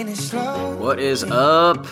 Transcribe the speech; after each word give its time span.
taking 0.00 0.12
it 0.14 0.16
slow. 0.16 0.76
What 0.76 0.98
is 0.98 1.24
up? 1.24 1.86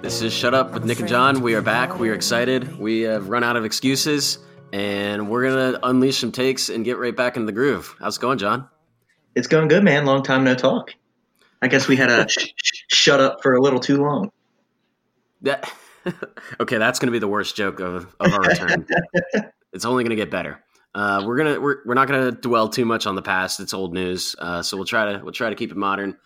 This 0.00 0.22
is 0.22 0.32
Shut 0.32 0.54
Up 0.54 0.72
with 0.72 0.86
Nick 0.86 1.00
and 1.00 1.08
Jon. 1.08 1.42
We 1.42 1.54
are 1.54 1.60
back. 1.60 1.98
We 1.98 2.08
are 2.08 2.14
excited. 2.14 2.78
We 2.78 3.02
have 3.02 3.28
run 3.28 3.44
out 3.44 3.54
of 3.56 3.66
excuses, 3.66 4.38
and 4.72 5.28
we're 5.28 5.46
gonna 5.50 5.78
unleash 5.82 6.16
some 6.16 6.32
takes 6.32 6.70
and 6.70 6.86
get 6.86 6.96
right 6.96 7.14
back 7.14 7.36
in 7.36 7.44
the 7.44 7.52
groove. 7.52 7.94
How's 8.00 8.16
it 8.16 8.20
going, 8.20 8.38
Jon? 8.38 8.66
It's 9.34 9.46
going 9.46 9.68
good, 9.68 9.84
man. 9.84 10.06
Long 10.06 10.22
time 10.22 10.42
no 10.42 10.54
talk. 10.54 10.94
I 11.60 11.68
guess 11.68 11.86
we 11.86 11.96
had 11.96 12.08
a 12.08 12.26
sh- 12.30 12.48
sh- 12.56 12.82
shut 12.88 13.20
up 13.20 13.42
for 13.42 13.54
a 13.54 13.60
little 13.60 13.80
too 13.80 14.02
long. 14.02 14.30
That 15.42 15.70
okay? 16.60 16.78
That's 16.78 16.98
gonna 16.98 17.12
be 17.12 17.18
the 17.18 17.28
worst 17.28 17.56
joke 17.56 17.80
of, 17.80 18.06
of 18.20 18.32
our 18.32 18.40
return. 18.40 18.86
it's 19.74 19.84
only 19.84 20.02
gonna 20.02 20.16
get 20.16 20.30
better. 20.30 20.64
Uh, 20.94 21.24
we're 21.26 21.36
gonna 21.36 21.60
we're, 21.60 21.76
we're 21.84 21.92
not 21.94 22.08
gonna 22.08 22.32
dwell 22.32 22.70
too 22.70 22.86
much 22.86 23.06
on 23.06 23.16
the 23.16 23.22
past. 23.22 23.60
It's 23.60 23.74
old 23.74 23.92
news. 23.92 24.34
Uh, 24.38 24.62
so 24.62 24.78
we'll 24.78 24.86
try 24.86 25.12
to 25.12 25.22
we'll 25.22 25.32
try 25.32 25.50
to 25.50 25.56
keep 25.56 25.70
it 25.70 25.76
modern 25.76 26.16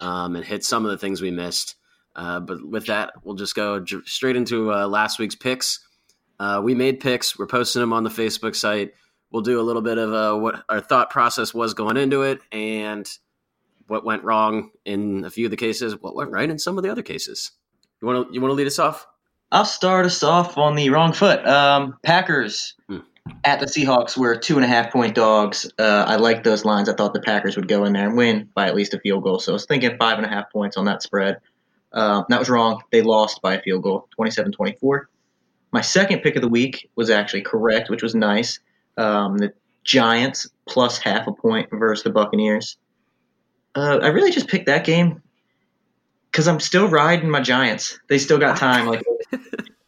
um, 0.00 0.36
and 0.36 0.44
hit 0.44 0.64
some 0.64 0.84
of 0.84 0.90
the 0.90 0.98
things 0.98 1.20
we 1.20 1.30
missed. 1.30 1.76
Uh, 2.14 2.40
but 2.40 2.58
with 2.68 2.86
that, 2.86 3.12
we'll 3.24 3.36
just 3.36 3.54
go 3.54 3.80
j- 3.80 3.98
straight 4.04 4.36
into 4.36 4.72
uh, 4.72 4.86
last 4.86 5.18
week's 5.18 5.34
picks. 5.34 5.80
Uh, 6.38 6.60
we 6.62 6.74
made 6.74 7.00
picks. 7.00 7.38
We're 7.38 7.46
posting 7.46 7.80
them 7.80 7.92
on 7.92 8.04
the 8.04 8.10
Facebook 8.10 8.54
site. 8.56 8.92
We'll 9.30 9.42
do 9.42 9.60
a 9.60 9.62
little 9.62 9.80
bit 9.82 9.96
of 9.96 10.12
uh, 10.12 10.38
what 10.38 10.62
our 10.68 10.80
thought 10.80 11.08
process 11.10 11.54
was 11.54 11.72
going 11.72 11.96
into 11.96 12.22
it 12.22 12.40
and 12.52 13.08
what 13.86 14.04
went 14.04 14.24
wrong 14.24 14.70
in 14.84 15.24
a 15.24 15.30
few 15.30 15.46
of 15.46 15.50
the 15.50 15.56
cases, 15.56 15.96
what 16.00 16.14
went 16.14 16.30
right 16.30 16.48
in 16.50 16.58
some 16.58 16.76
of 16.76 16.84
the 16.84 16.90
other 16.90 17.02
cases. 17.02 17.52
You 18.00 18.08
want 18.08 18.28
to 18.28 18.34
you 18.34 18.40
want 18.40 18.50
to 18.50 18.56
lead 18.56 18.66
us 18.66 18.78
off? 18.78 19.06
I'll 19.50 19.64
start 19.64 20.04
us 20.06 20.22
off 20.22 20.58
on 20.58 20.74
the 20.76 20.90
wrong 20.90 21.12
foot. 21.12 21.46
Um, 21.46 21.98
Packers 22.02 22.74
Hmm. 22.88 22.98
At 23.44 23.60
the 23.60 23.66
Seahawks 23.66 24.16
were 24.16 24.36
two 24.36 24.56
and 24.56 24.64
a 24.64 24.68
half 24.68 24.92
point 24.92 25.14
dogs. 25.14 25.70
Uh, 25.78 26.04
I 26.06 26.16
liked 26.16 26.44
those 26.44 26.64
lines. 26.64 26.88
I 26.88 26.94
thought 26.94 27.14
the 27.14 27.20
Packers 27.20 27.56
would 27.56 27.68
go 27.68 27.84
in 27.84 27.92
there 27.92 28.08
and 28.08 28.16
win 28.16 28.48
by 28.54 28.66
at 28.66 28.74
least 28.74 28.94
a 28.94 29.00
field 29.00 29.22
goal. 29.22 29.38
So 29.38 29.52
I 29.52 29.54
was 29.54 29.66
thinking 29.66 29.96
five 29.98 30.18
and 30.18 30.26
a 30.26 30.28
half 30.28 30.50
points 30.52 30.76
on 30.76 30.84
that 30.86 31.02
spread. 31.02 31.38
Uh, 31.92 32.22
that 32.28 32.38
was 32.38 32.48
wrong. 32.48 32.82
They 32.90 33.02
lost 33.02 33.42
by 33.42 33.54
a 33.54 33.62
field 33.62 33.82
goal, 33.82 34.08
27 34.14 34.52
24. 34.52 35.08
My 35.72 35.80
second 35.80 36.20
pick 36.20 36.36
of 36.36 36.42
the 36.42 36.48
week 36.48 36.90
was 36.96 37.10
actually 37.10 37.42
correct, 37.42 37.90
which 37.90 38.02
was 38.02 38.14
nice. 38.14 38.60
Um, 38.96 39.38
the 39.38 39.52
Giants 39.84 40.48
plus 40.66 40.98
half 40.98 41.26
a 41.26 41.32
point 41.32 41.68
versus 41.72 42.04
the 42.04 42.10
Buccaneers. 42.10 42.76
Uh, 43.74 43.98
I 44.02 44.08
really 44.08 44.30
just 44.30 44.48
picked 44.48 44.66
that 44.66 44.84
game 44.84 45.22
because 46.30 46.46
I'm 46.46 46.60
still 46.60 46.88
riding 46.88 47.30
my 47.30 47.40
Giants. 47.40 47.98
They 48.08 48.18
still 48.18 48.38
got 48.38 48.56
time. 48.58 48.86
Like 48.86 49.02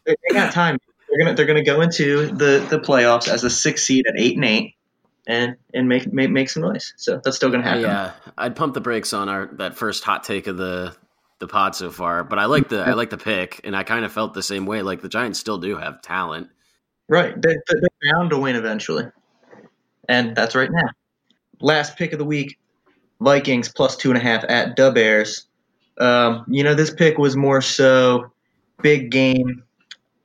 they 0.05 0.15
got 0.31 0.51
time. 0.53 0.79
They're 1.15 1.25
gonna 1.25 1.35
they're 1.35 1.45
gonna 1.45 1.63
go 1.63 1.81
into 1.81 2.27
the, 2.27 2.65
the 2.69 2.79
playoffs 2.79 3.27
as 3.27 3.43
a 3.43 3.49
six 3.49 3.83
seed 3.83 4.05
at 4.07 4.15
eight 4.19 4.35
and 4.35 4.43
eight, 4.45 4.75
and 5.27 5.55
and 5.73 5.87
make 5.87 6.11
make 6.11 6.29
make 6.29 6.49
some 6.49 6.63
noise. 6.63 6.93
So 6.97 7.21
that's 7.23 7.37
still 7.37 7.49
gonna 7.49 7.63
happen. 7.63 7.83
Yeah, 7.83 8.11
I'd 8.37 8.55
pump 8.55 8.73
the 8.73 8.81
brakes 8.81 9.13
on 9.13 9.29
our 9.29 9.47
that 9.53 9.75
first 9.77 10.03
hot 10.03 10.23
take 10.23 10.47
of 10.47 10.57
the 10.57 10.95
the 11.39 11.47
pod 11.47 11.75
so 11.75 11.89
far, 11.91 12.23
but 12.23 12.39
I 12.39 12.45
like 12.45 12.69
the 12.69 12.81
I 12.81 12.93
like 12.93 13.09
the 13.09 13.17
pick, 13.17 13.61
and 13.63 13.75
I 13.75 13.83
kind 13.83 14.03
of 14.03 14.11
felt 14.11 14.33
the 14.33 14.43
same 14.43 14.65
way. 14.65 14.81
Like 14.81 15.01
the 15.01 15.09
Giants 15.09 15.39
still 15.39 15.57
do 15.57 15.77
have 15.77 16.01
talent. 16.01 16.49
Right. 17.07 17.39
They, 17.39 17.53
they- 17.53 17.79
they're 17.79 18.11
bound 18.13 18.31
to 18.31 18.37
win 18.39 18.55
eventually, 18.55 19.05
and 20.09 20.35
that's 20.35 20.55
right 20.55 20.69
now. 20.71 20.89
Last 21.61 21.97
pick 21.97 22.13
of 22.13 22.19
the 22.19 22.25
week: 22.25 22.57
Vikings 23.21 23.69
plus 23.69 23.95
two 23.95 24.09
and 24.09 24.17
a 24.17 24.21
half 24.21 24.43
at 24.47 24.75
the 24.75 24.91
Bears. 24.91 25.45
Um, 25.97 26.45
you 26.49 26.63
know, 26.63 26.73
this 26.73 26.91
pick 26.93 27.17
was 27.17 27.35
more 27.37 27.61
so 27.61 28.31
big 28.81 29.11
game. 29.11 29.63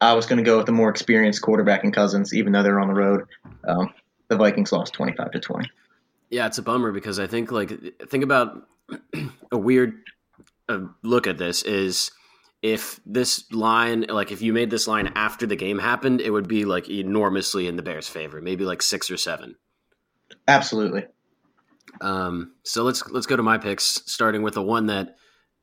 I 0.01 0.15
was 0.15 0.27
going 0.27 0.39
to 0.39 0.43
go 0.43 0.57
with 0.57 0.67
the 0.67 0.73
more 0.73 0.89
experienced 0.89 1.43
quarterback 1.43 1.85
in 1.85 1.93
Cousins, 1.93 2.35
even 2.35 2.53
though 2.53 2.63
they're 2.63 2.81
on 2.81 2.89
the 2.89 2.95
road. 2.95 3.27
Um, 3.65 3.93
the 4.29 4.37
Vikings 4.37 4.73
lost 4.73 4.95
twenty-five 4.95 5.33
to 5.33 5.41
twenty. 5.41 5.71
Yeah, 6.31 6.47
it's 6.47 6.59
a 6.59 6.63
bummer 6.63 6.93
because 6.93 7.19
I 7.19 7.27
think 7.27 7.51
like 7.53 7.73
think 8.09 8.25
about 8.25 8.67
a 9.53 9.59
weird 9.59 9.95
uh, 10.69 10.81
look 11.03 11.27
at 11.27 11.39
this 11.39 11.63
is 11.63 12.13
if 12.63 13.01
this 13.05 13.51
line 13.53 14.07
like 14.09 14.33
if 14.33 14.43
you 14.43 14.53
made 14.53 14.71
this 14.71 14.87
line 14.87 15.13
after 15.15 15.47
the 15.47 15.57
game 15.57 15.79
happened, 15.79 16.21
it 16.21 16.31
would 16.31 16.49
be 16.49 16.65
like 16.65 16.89
enormously 16.89 17.67
in 17.67 17.77
the 17.77 17.83
Bears' 17.83 18.09
favor, 18.09 18.41
maybe 18.41 18.65
like 18.65 18.83
six 18.83 19.11
or 19.11 19.17
seven. 19.17 19.57
Absolutely. 20.47 21.07
Um, 22.01 22.53
so 22.63 22.85
let's 22.85 23.07
let's 23.09 23.27
go 23.27 23.37
to 23.37 23.43
my 23.43 23.59
picks, 23.59 23.85
starting 24.07 24.43
with 24.43 24.55
the 24.55 24.63
one 24.63 24.87
that 24.87 25.17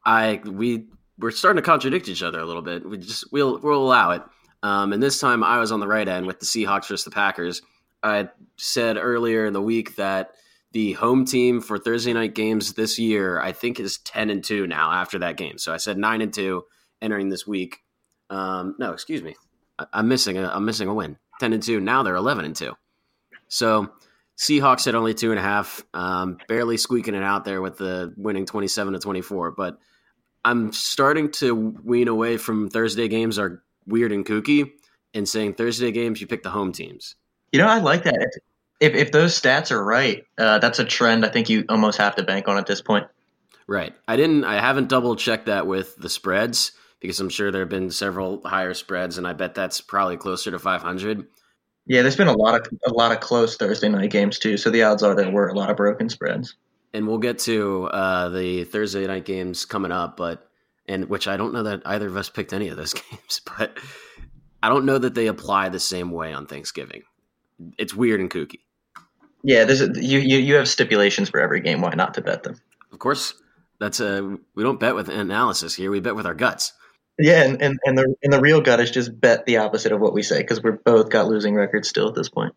I 0.06 0.42
we 0.44 0.88
we're 1.18 1.32
starting 1.32 1.62
to 1.62 1.66
contradict 1.66 2.08
each 2.10 2.24
other 2.24 2.40
a 2.40 2.46
little 2.46 2.62
bit. 2.62 2.88
We 2.88 2.98
just 2.98 3.32
we'll 3.32 3.60
we'll 3.60 3.84
allow 3.84 4.12
it. 4.12 4.24
Um, 4.64 4.94
and 4.94 5.02
this 5.02 5.20
time 5.20 5.44
I 5.44 5.60
was 5.60 5.72
on 5.72 5.80
the 5.80 5.88
right 5.88 6.08
end 6.08 6.26
with 6.26 6.40
the 6.40 6.46
Seahawks 6.46 6.88
versus 6.88 7.04
the 7.04 7.12
Packers. 7.12 7.62
I 8.04 8.30
said 8.58 8.98
earlier 8.98 9.46
in 9.46 9.54
the 9.54 9.62
week 9.62 9.96
that 9.96 10.32
the 10.72 10.94
home 10.94 11.26
team 11.26 11.62
for 11.62 11.78
Thursday 11.78 12.14
night 12.14 12.36
games 12.36 12.74
this 12.74 13.00
year, 13.00 13.40
I 13.40 13.52
think, 13.52 13.80
is 13.80 14.00
ten 14.00 14.30
and 14.30 14.44
two 14.44 14.68
now 14.68 14.92
after 14.92 15.20
that 15.20 15.38
game. 15.38 15.58
So 15.58 15.74
I 15.74 15.78
said 15.78 15.98
nine 15.98 16.22
and 16.22 16.34
two 16.34 16.66
entering 17.02 17.30
this 17.30 17.48
week. 17.48 17.78
Um, 18.30 18.76
no, 18.78 18.92
excuse 18.92 19.24
me, 19.24 19.36
I, 19.80 19.86
I'm 19.94 20.08
missing 20.08 20.38
a 20.38 20.48
I'm 20.48 20.66
missing 20.66 20.88
a 20.88 20.94
win. 20.94 21.18
Ten 21.40 21.54
and 21.54 21.64
two 21.64 21.80
now 21.80 22.04
they're 22.04 22.16
eleven 22.16 22.46
and 22.46 22.56
two. 22.56 22.74
So 23.48 23.90
Seahawks 24.38 24.88
at 24.88 24.96
only 24.96 25.14
two 25.14 25.32
and 25.32 25.40
a 25.40 25.44
half, 25.44 25.84
um, 25.94 26.38
barely 26.48 26.78
squeaking 26.78 27.16
it 27.16 27.24
out 27.24 27.46
there 27.46 27.62
with 27.62 27.78
the 27.78 28.14
winning 28.18 28.46
twenty 28.46 28.68
seven 28.68 28.94
to 28.94 29.00
twenty 29.00 29.22
four. 29.22 29.52
But 29.52 29.78
I'm 30.44 30.72
starting 30.74 31.32
to 31.34 31.56
wean 31.56 32.08
away 32.08 32.38
from 32.38 32.70
Thursday 32.70 33.08
games 33.08 33.40
are 33.40 33.64
weird 33.88 34.12
and 34.12 34.26
kooky, 34.26 34.72
and 35.14 35.28
saying 35.28 35.54
Thursday 35.54 35.92
games 35.92 36.22
you 36.22 36.28
pick 36.28 36.44
the 36.44 36.50
home 36.50 36.72
teams. 36.72 37.16
You 37.52 37.60
know, 37.60 37.68
I 37.68 37.80
like 37.80 38.04
that. 38.04 38.40
If 38.80 38.94
if 38.94 39.12
those 39.12 39.40
stats 39.40 39.72
are 39.72 39.84
right, 39.84 40.24
uh, 40.38 40.60
that's 40.60 40.80
a 40.80 40.86
trend. 40.86 41.26
I 41.26 41.30
think 41.30 41.50
you 41.50 41.66
almost 41.70 41.98
have 41.98 42.16
to 42.18 42.24
bank 42.24 42.48
on 42.48 42.58
at 42.58 42.68
this 42.68 42.82
point. 42.82 43.08
Right. 43.68 43.94
I 44.08 44.16
didn't. 44.16 44.44
I 44.44 44.60
haven't 44.60 44.90
double 44.90 45.16
checked 45.16 45.48
that 45.48 45.68
with 45.68 45.96
the 45.98 46.10
spreads 46.10 46.72
because 47.00 47.20
I'm 47.20 47.30
sure 47.30 47.52
there 47.52 47.62
have 47.62 47.70
been 47.70 47.92
several 47.92 48.42
higher 48.46 48.74
spreads, 48.74 49.18
and 49.18 49.28
I 49.28 49.34
bet 49.34 49.56
that's 49.56 49.82
probably 49.82 50.18
closer 50.18 50.52
to 50.52 50.60
500. 50.60 51.28
Yeah, 51.86 52.02
there's 52.02 52.16
been 52.16 52.28
a 52.28 52.38
lot 52.38 52.56
of 52.56 52.68
a 52.86 52.92
lot 52.92 53.12
of 53.12 53.20
close 53.20 53.56
Thursday 53.56 53.90
night 53.90 54.12
games 54.12 54.40
too. 54.40 54.58
So 54.58 54.70
the 54.70 54.84
odds 54.84 55.04
are 55.04 55.16
there 55.16 55.32
were 55.32 55.48
a 55.48 55.54
lot 55.54 55.70
of 55.70 55.78
broken 55.78 56.10
spreads. 56.10 56.56
And 56.94 57.08
we'll 57.08 57.18
get 57.18 57.40
to 57.40 57.86
uh, 57.86 58.30
the 58.30 58.64
Thursday 58.64 59.06
night 59.06 59.26
games 59.26 59.66
coming 59.66 59.92
up, 59.92 60.18
but 60.18 60.47
and 60.88 61.10
which 61.10 61.28
I 61.28 61.38
don't 61.38 61.54
know 61.54 61.64
that 61.64 61.82
either 61.86 62.08
of 62.08 62.18
us 62.18 62.30
picked 62.30 62.54
any 62.54 62.70
of 62.70 62.78
those 62.78 62.94
games, 63.12 63.42
but 63.58 63.78
I 64.62 64.70
don't 64.70 64.86
know 64.86 64.98
that 64.98 65.16
they 65.16 65.28
apply 65.28 65.70
the 65.70 65.80
same 65.80 66.12
way 66.12 66.34
on 66.34 66.48
Thanksgiving. 66.48 67.04
It's 67.78 67.94
weird 67.94 68.20
and 68.20 68.30
kooky. 68.30 68.60
Yeah, 69.44 69.66
there's 69.66 69.82
a, 69.82 69.92
you, 69.96 70.20
you 70.20 70.40
you 70.40 70.56
have 70.56 70.68
stipulations 70.68 71.30
for 71.30 71.40
every 71.40 71.62
game. 71.62 71.82
Why 71.82 71.94
not 71.94 72.16
to 72.16 72.22
bet 72.22 72.44
them? 72.44 72.60
Of 72.92 73.00
course, 73.00 73.34
that's 73.80 74.00
a 74.00 74.38
we 74.56 74.64
don't 74.64 74.80
bet 74.80 74.96
with 74.96 75.10
analysis 75.10 75.76
here. 75.76 75.92
We 75.92 76.00
bet 76.00 76.16
with 76.16 76.26
our 76.26 76.34
guts. 76.34 76.74
Yeah, 77.20 77.44
and, 77.44 77.62
and, 77.62 77.80
and 77.86 77.98
the 77.98 78.16
and 78.24 78.34
the 78.34 78.40
real 78.40 78.62
gut 78.62 78.80
is 78.80 78.92
just 78.92 79.20
bet 79.20 79.46
the 79.46 79.58
opposite 79.58 79.92
of 79.92 80.00
what 80.00 80.14
we 80.14 80.22
say 80.22 80.40
because 80.40 80.62
we're 80.62 80.74
both 80.74 81.10
got 81.10 81.28
losing 81.28 81.56
records 81.56 81.88
still 81.88 82.08
at 82.08 82.16
this 82.16 82.30
point. 82.30 82.54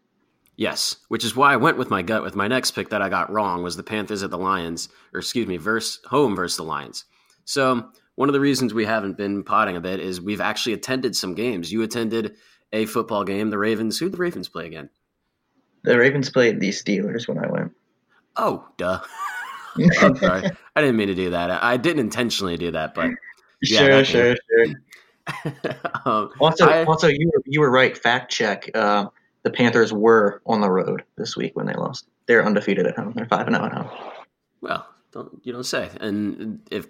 Yes, 0.57 0.97
which 1.09 1.25
is 1.25 1.35
why 1.35 1.55
I 1.55 1.57
went 1.57 1.79
with 1.79 1.89
my 1.89 2.03
gut 2.03 2.23
with 2.23 2.37
my 2.37 2.49
next 2.49 2.73
pick 2.73 2.91
that 2.91 3.01
I 3.01 3.09
got 3.09 3.31
wrong 3.31 3.63
was 3.63 3.77
the 3.77 3.83
Panthers 3.83 4.23
at 4.23 4.31
the 4.31 4.39
Lions, 4.39 4.91
or 5.15 5.21
excuse 5.21 5.47
me, 5.47 5.57
verse 5.57 6.01
home 6.07 6.37
versus 6.37 6.59
the 6.59 6.65
Lions. 6.65 7.05
So 7.45 7.91
one 8.21 8.29
of 8.29 8.35
the 8.35 8.41
reasons 8.41 8.75
we 8.75 8.85
haven't 8.85 9.17
been 9.17 9.43
potting 9.43 9.77
a 9.77 9.81
bit 9.81 9.99
is 9.99 10.21
we've 10.21 10.43
actually 10.43 10.75
attended 10.75 11.17
some 11.17 11.35
games. 11.35 11.73
You 11.73 11.81
attended 11.81 12.37
a 12.71 12.85
football 12.85 13.25
game. 13.25 13.49
The 13.49 13.57
Ravens. 13.57 13.99
Who 13.99 14.11
the 14.11 14.19
Ravens 14.19 14.47
play 14.47 14.67
again? 14.67 14.91
The 15.85 15.99
Ravens 15.99 16.29
played 16.29 16.61
the 16.61 16.69
Steelers 16.69 17.27
when 17.27 17.39
I 17.39 17.51
went. 17.51 17.73
Oh, 18.37 18.69
duh. 18.77 19.01
I'm 20.03 20.17
sorry. 20.19 20.51
I 20.77 20.81
didn't 20.83 20.97
mean 20.97 21.09
to 21.09 21.15
do 21.15 21.31
that. 21.31 21.65
I 21.65 21.79
didn't 21.79 22.01
intentionally 22.01 22.59
do 22.59 22.73
that, 22.73 22.93
but 22.95 23.09
Yeah, 23.63 24.03
sure, 24.03 24.05
sure, 24.05 24.37
sure. 24.51 25.75
um, 26.05 26.31
Also, 26.41 26.67
I- 26.67 26.85
also 26.85 27.07
you 27.07 27.31
were 27.35 27.43
you 27.47 27.61
were 27.61 27.71
right. 27.71 27.97
Fact 27.97 28.31
check. 28.31 28.71
Uh, 28.75 29.07
the 29.45 29.51
Panthers 29.51 29.95
were 29.95 30.43
on 30.45 30.61
the 30.61 30.71
road 30.71 31.05
this 31.17 31.39
week 31.39 31.57
when 31.57 31.65
they 31.65 31.73
lost. 31.73 32.07
They're 32.27 32.45
undefeated 32.45 32.87
at 32.87 32.97
home. 32.99 33.15
They're 33.17 33.25
five 33.25 33.47
and 33.47 33.57
zero 33.57 33.65
at 33.65 33.73
home. 33.73 33.89
Well, 34.61 34.87
don't 35.11 35.41
you 35.43 35.55
don't 35.55 35.65
say. 35.65 35.89
And 36.03 36.61
if 36.71 36.87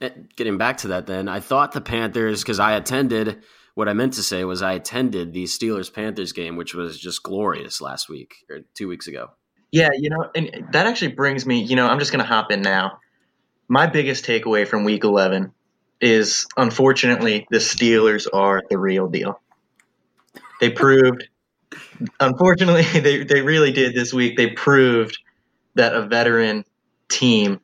Eh, 0.00 0.10
getting 0.36 0.56
back 0.56 0.78
to 0.78 0.88
that, 0.88 1.06
then 1.06 1.28
I 1.28 1.40
thought 1.40 1.72
the 1.72 1.80
Panthers 1.80 2.42
because 2.42 2.58
I 2.58 2.72
attended. 2.72 3.42
What 3.74 3.88
I 3.88 3.92
meant 3.92 4.14
to 4.14 4.22
say 4.22 4.44
was 4.44 4.62
I 4.62 4.72
attended 4.72 5.32
the 5.32 5.44
Steelers 5.44 5.92
Panthers 5.92 6.32
game, 6.32 6.56
which 6.56 6.74
was 6.74 6.98
just 6.98 7.22
glorious 7.22 7.80
last 7.80 8.08
week 8.08 8.34
or 8.50 8.60
two 8.74 8.88
weeks 8.88 9.06
ago. 9.06 9.30
Yeah, 9.70 9.90
you 9.96 10.10
know, 10.10 10.28
and 10.34 10.68
that 10.72 10.86
actually 10.86 11.12
brings 11.12 11.46
me. 11.46 11.62
You 11.62 11.76
know, 11.76 11.86
I'm 11.86 11.98
just 11.98 12.10
going 12.10 12.24
to 12.24 12.26
hop 12.26 12.50
in 12.50 12.62
now. 12.62 12.98
My 13.68 13.86
biggest 13.86 14.24
takeaway 14.24 14.66
from 14.66 14.84
Week 14.84 15.04
11 15.04 15.52
is, 16.00 16.46
unfortunately, 16.56 17.46
the 17.50 17.58
Steelers 17.58 18.26
are 18.32 18.62
the 18.68 18.78
real 18.78 19.06
deal. 19.06 19.40
They 20.60 20.70
proved, 20.70 21.28
unfortunately, 22.18 22.82
they 23.00 23.24
they 23.24 23.42
really 23.42 23.72
did 23.72 23.94
this 23.94 24.12
week. 24.12 24.36
They 24.36 24.48
proved 24.48 25.18
that 25.74 25.94
a 25.94 26.02
veteran 26.02 26.64
team 27.08 27.60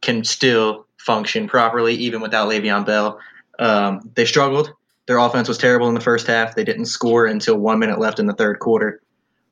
can 0.00 0.24
still 0.24 0.87
function 0.98 1.48
properly 1.48 1.94
even 1.94 2.20
without 2.20 2.48
Le'Veon 2.48 2.84
Bell. 2.84 3.20
Um, 3.58 4.10
they 4.14 4.24
struggled. 4.24 4.72
Their 5.06 5.18
offense 5.18 5.48
was 5.48 5.58
terrible 5.58 5.88
in 5.88 5.94
the 5.94 6.00
first 6.00 6.26
half. 6.26 6.54
They 6.54 6.64
didn't 6.64 6.84
score 6.84 7.26
until 7.26 7.56
one 7.56 7.78
minute 7.78 7.98
left 7.98 8.18
in 8.18 8.26
the 8.26 8.34
third 8.34 8.58
quarter. 8.58 9.00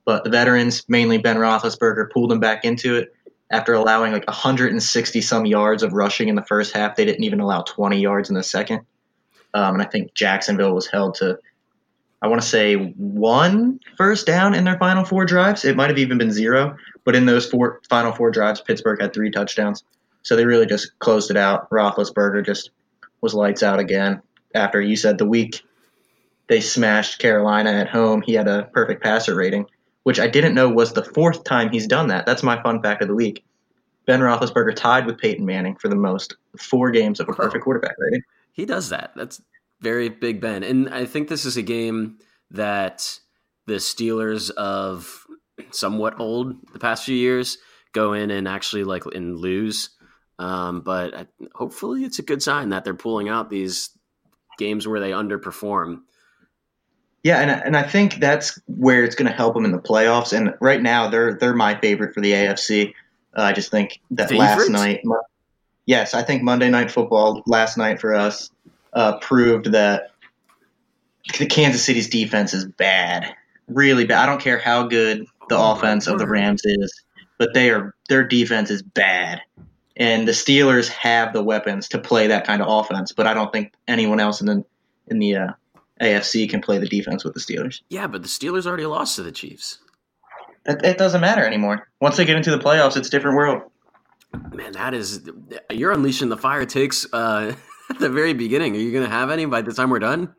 But 0.04 0.22
the 0.22 0.31
veterans, 0.31 0.84
mainly 0.88 1.19
Ben 1.19 1.37
Roethlisberger, 1.37 2.10
pulled 2.10 2.31
them 2.31 2.40
back 2.40 2.64
into 2.64 2.96
it. 2.96 3.12
after 3.50 3.75
allowing 3.75 4.12
like 4.12 4.26
160 4.26 5.20
some 5.20 5.46
yards 5.46 5.84
of 5.84 5.93
rushing 5.93 6.28
in 6.28 6.34
the 6.34 6.44
first 6.44 6.75
half, 6.75 6.96
they 6.96 7.04
didn't 7.04 7.22
even 7.25 7.40
allow 7.40 7.62
20 7.62 8.00
yards 8.00 8.28
in 8.28 8.34
the 8.34 8.42
second. 8.42 8.81
Um, 9.54 9.75
and 9.75 9.82
I 9.82 9.87
think 9.87 10.14
Jacksonville 10.14 10.75
was 10.75 10.88
held 10.88 11.14
to, 11.16 11.38
I 12.20 12.28
want 12.28 12.42
to 12.42 12.46
say, 12.46 12.75
one 12.75 13.78
first 13.96 14.26
down 14.26 14.54
in 14.54 14.64
their 14.64 14.78
final 14.78 15.04
four 15.04 15.25
drives. 15.25 15.64
It 15.64 15.76
might 15.76 15.90
have 15.90 15.99
even 15.99 16.19
been 16.19 16.32
zero, 16.32 16.76
but 17.04 17.14
in 17.14 17.25
those 17.25 17.49
four 17.49 17.81
final 17.88 18.12
four 18.12 18.31
drives, 18.31 18.60
Pittsburgh 18.60 19.00
had 19.00 19.14
three 19.14 19.31
touchdowns. 19.31 19.84
So 20.26 20.37
they 20.37 20.44
really 20.44 20.67
just 20.67 20.99
closed 20.99 21.31
it 21.31 21.37
out. 21.37 21.70
Roethlisberger 21.70 22.44
just 22.44 22.70
was 23.20 23.34
lights 23.34 23.62
out 23.62 23.81
again. 23.81 24.23
After 24.55 24.81
you 24.81 24.96
said 24.96 25.19
the 25.19 25.26
week 25.26 25.62
they 26.49 26.61
smashed 26.61 27.19
Carolina 27.19 27.70
at 27.70 27.88
home, 27.88 28.23
he 28.23 28.34
had 28.34 28.49
a 28.49 28.69
perfect 28.73 29.02
passer 29.02 29.34
rating 29.34 29.67
which 30.06 30.20
I 30.20 30.28
didn't 30.28 30.55
know 30.55 30.69
was 30.69 30.93
the 30.93 31.02
fourth 31.02 31.43
time 31.43 31.73
he's 31.73 31.88
done 31.88 32.06
that. 32.08 32.26
That's 32.26 32.44
my 32.44 32.62
fun 32.62 32.81
fact 32.81 33.02
of 33.02 33.08
the 33.08 33.14
week. 33.17 33.44
Ben 34.06 34.20
Roethlisberger 34.20 34.76
tied 34.76 35.05
with 35.05 35.19
Peyton 35.19 35.44
Manning 35.44 35.75
for 35.75 35.88
the 35.88 35.96
most 35.96 36.37
four 36.56 36.93
games 36.93 37.19
of 37.19 37.28
a 37.28 37.32
perfect 37.32 37.64
quarterback 37.64 37.96
rating. 37.99 38.23
He 38.52 38.67
does 38.67 38.90
that. 38.90 39.11
That's 39.17 39.43
very 39.81 40.08
big 40.08 40.40
Ben, 40.40 40.62
and 40.62 40.88
I 40.90 41.06
think 41.06 41.26
this 41.26 41.44
is 41.44 41.56
a 41.56 41.62
game 41.62 42.19
that 42.52 43.19
the 43.67 43.81
Steelers 43.81 44.50
of 44.50 45.26
somewhat 45.73 46.20
old 46.20 46.55
the 46.73 46.78
past 46.78 47.05
few 47.05 47.17
years 47.17 47.58
go 47.93 48.12
in 48.12 48.31
and 48.31 48.46
actually 48.46 48.84
like 48.84 49.06
and 49.06 49.37
lose. 49.37 49.90
Um, 50.38 50.81
but 50.81 51.29
hopefully, 51.55 52.05
it's 52.05 52.19
a 52.19 52.23
good 52.23 52.43
sign 52.43 52.71
that 52.71 52.85
they're 52.85 52.94
pulling 52.94 53.29
out 53.29 53.50
these 53.50 53.91
games 54.59 54.87
where 54.87 55.00
they 55.00 55.11
underperform 55.11 56.00
yeah, 57.27 57.41
and 57.41 57.50
and 57.50 57.77
I 57.77 57.83
think 57.83 58.21
that's 58.21 58.56
where 58.67 59.03
it's 59.03 59.17
going 59.17 59.29
to 59.29 59.37
help 59.37 59.55
them 59.55 59.65
in 59.65 59.73
the 59.73 59.81
playoffs. 59.81 60.33
And 60.33 60.55
right 60.61 60.81
now, 60.81 61.09
they're 61.09 61.35
they're 61.35 61.56
my 61.56 61.75
favorite 61.75 62.15
for 62.15 62.21
the 62.21 62.31
AFC. 62.31 62.94
Uh, 63.37 63.43
I 63.43 63.53
just 63.53 63.69
think 63.69 64.00
that 64.12 64.31
last 64.31 64.71
night, 64.71 65.03
yes, 65.87 66.15
I 66.15 66.23
think 66.23 66.44
Monday 66.44 66.71
Night 66.71 66.88
Football 66.88 67.43
last 67.44 67.77
night 67.79 68.00
for 68.00 68.15
us 68.15 68.53
uh, 68.93 69.19
proved 69.19 69.73
that 69.73 70.12
the 71.37 71.47
Kansas 71.47 71.85
City's 71.85 72.09
defense 72.09 72.55
is 72.55 72.65
bad, 72.65 73.35
really 73.67 74.06
bad. 74.06 74.23
I 74.23 74.27
don't 74.27 74.41
care 74.41 74.59
how 74.59 74.87
good 74.87 75.27
the 75.49 75.56
oh 75.56 75.73
offense 75.73 76.06
of 76.06 76.21
the 76.21 76.29
Rams 76.29 76.62
is, 76.65 77.03
but 77.38 77.55
they 77.55 77.71
are 77.71 77.93
their 78.09 78.23
defense 78.23 78.71
is 78.71 78.83
bad. 78.83 79.43
And 79.96 80.28
the 80.28 80.32
Steelers 80.32 80.88
have 80.88 81.32
the 81.32 81.43
weapons 81.43 81.88
to 81.88 81.98
play 81.98 82.26
that 82.26 82.46
kind 82.46 82.60
of 82.60 82.69
offense, 82.69 83.12
but 83.12 83.26
I 83.26 83.34
don't 83.34 83.50
think 83.50 83.72
anyone 83.88 84.20
else 84.20 84.40
in 84.40 84.46
the 84.46 84.64
in 85.08 85.19
the 85.19 85.37
uh, 85.37 85.48
AFC 86.00 86.48
can 86.50 86.60
play 86.60 86.78
the 86.78 86.88
defense 86.88 87.25
with 87.25 87.34
the 87.34 87.40
Steelers. 87.40 87.81
Yeah, 87.88 88.06
but 88.06 88.22
the 88.22 88.28
Steelers 88.28 88.66
already 88.66 88.87
lost 88.87 89.16
to 89.16 89.22
the 89.22 89.32
Chiefs. 89.32 89.78
It, 90.66 90.84
it 90.84 90.98
doesn't 90.98 91.20
matter 91.20 91.44
anymore. 91.44 91.88
Once 92.00 92.16
they 92.16 92.25
get 92.25 92.37
into 92.37 92.50
the 92.50 92.58
playoffs, 92.58 92.96
it's 92.96 93.08
a 93.08 93.10
different 93.10 93.37
world. 93.37 93.62
Man, 94.52 94.72
that 94.72 94.93
is 94.93 95.31
you're 95.70 95.93
unleashing 95.93 96.28
the 96.28 96.37
fire 96.37 96.66
takes 96.66 97.06
uh, 97.12 97.54
at 97.90 97.99
the 97.99 98.10
very 98.10 98.34
beginning. 98.34 98.76
Are 98.76 98.81
you 98.81 98.92
going 98.92 99.04
to 99.04 99.10
have 99.10 99.31
any 99.31 99.46
by 99.46 99.62
the 99.62 99.72
time 99.72 99.90
we're 99.90 99.99
done? 99.99 100.34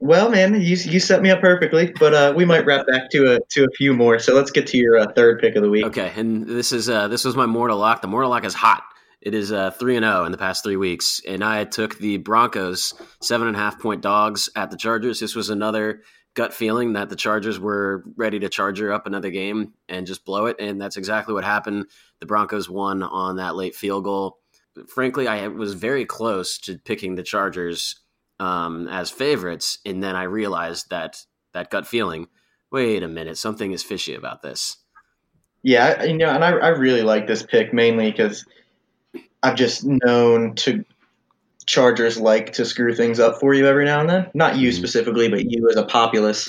Well, 0.00 0.30
man, 0.30 0.54
you 0.54 0.76
you 0.76 1.00
set 1.00 1.22
me 1.22 1.30
up 1.30 1.40
perfectly, 1.40 1.92
but 1.98 2.14
uh, 2.14 2.32
we 2.36 2.44
might 2.44 2.64
wrap 2.64 2.86
back 2.86 3.10
to 3.10 3.34
a 3.34 3.40
to 3.50 3.64
a 3.64 3.70
few 3.76 3.94
more. 3.94 4.18
So 4.18 4.34
let's 4.34 4.50
get 4.50 4.66
to 4.68 4.78
your 4.78 4.98
uh, 4.98 5.12
third 5.12 5.40
pick 5.40 5.56
of 5.56 5.62
the 5.62 5.70
week. 5.70 5.84
Okay, 5.86 6.12
and 6.16 6.46
this 6.46 6.72
is 6.72 6.88
uh, 6.88 7.08
this 7.08 7.24
was 7.24 7.36
my 7.36 7.46
mortal 7.46 7.78
lock. 7.78 8.02
The 8.02 8.08
mortal 8.08 8.30
lock 8.30 8.44
is 8.44 8.54
hot. 8.54 8.82
It 9.20 9.34
is 9.34 9.50
uh, 9.50 9.72
three 9.72 9.96
and 9.96 10.04
zero 10.04 10.22
oh 10.22 10.24
in 10.24 10.32
the 10.32 10.38
past 10.38 10.62
three 10.62 10.76
weeks, 10.76 11.20
and 11.26 11.42
I 11.42 11.64
took 11.64 11.98
the 11.98 12.18
Broncos 12.18 12.94
seven 13.20 13.48
and 13.48 13.56
a 13.56 13.58
half 13.58 13.80
point 13.80 14.00
dogs 14.00 14.48
at 14.54 14.70
the 14.70 14.76
Chargers. 14.76 15.20
This 15.20 15.34
was 15.34 15.50
another 15.50 16.02
gut 16.34 16.54
feeling 16.54 16.92
that 16.92 17.08
the 17.08 17.16
Chargers 17.16 17.58
were 17.58 18.04
ready 18.16 18.38
to 18.38 18.48
charger 18.48 18.92
up 18.92 19.06
another 19.06 19.30
game 19.30 19.72
and 19.88 20.06
just 20.06 20.24
blow 20.24 20.46
it, 20.46 20.56
and 20.60 20.80
that's 20.80 20.96
exactly 20.96 21.34
what 21.34 21.44
happened. 21.44 21.86
The 22.20 22.26
Broncos 22.26 22.70
won 22.70 23.02
on 23.02 23.36
that 23.36 23.56
late 23.56 23.74
field 23.74 24.04
goal. 24.04 24.38
Frankly, 24.86 25.26
I 25.26 25.48
was 25.48 25.74
very 25.74 26.04
close 26.04 26.58
to 26.58 26.78
picking 26.78 27.16
the 27.16 27.24
Chargers 27.24 27.96
um, 28.40 28.88
as 28.88 29.10
favorites, 29.10 29.78
and 29.84 30.02
then 30.02 30.16
I 30.16 30.24
realized 30.24 30.90
that 30.90 31.24
that 31.52 31.70
gut 31.70 31.86
feeling. 31.86 32.28
Wait 32.70 33.02
a 33.02 33.08
minute, 33.08 33.38
something 33.38 33.72
is 33.72 33.82
fishy 33.82 34.14
about 34.14 34.42
this. 34.42 34.76
Yeah, 35.62 36.04
you 36.04 36.16
know, 36.16 36.28
and 36.28 36.44
I, 36.44 36.50
I 36.50 36.68
really 36.68 37.02
like 37.02 37.26
this 37.26 37.42
pick 37.42 37.72
mainly 37.72 38.10
because 38.10 38.44
I've 39.42 39.56
just 39.56 39.84
known 39.84 40.54
to 40.56 40.84
Chargers 41.66 42.18
like 42.18 42.54
to 42.54 42.64
screw 42.64 42.94
things 42.94 43.20
up 43.20 43.40
for 43.40 43.52
you 43.52 43.66
every 43.66 43.84
now 43.84 44.00
and 44.00 44.08
then. 44.08 44.30
Not 44.32 44.56
you 44.56 44.70
mm-hmm. 44.70 44.78
specifically, 44.78 45.28
but 45.28 45.50
you 45.50 45.68
as 45.68 45.76
a 45.76 45.84
populace. 45.84 46.48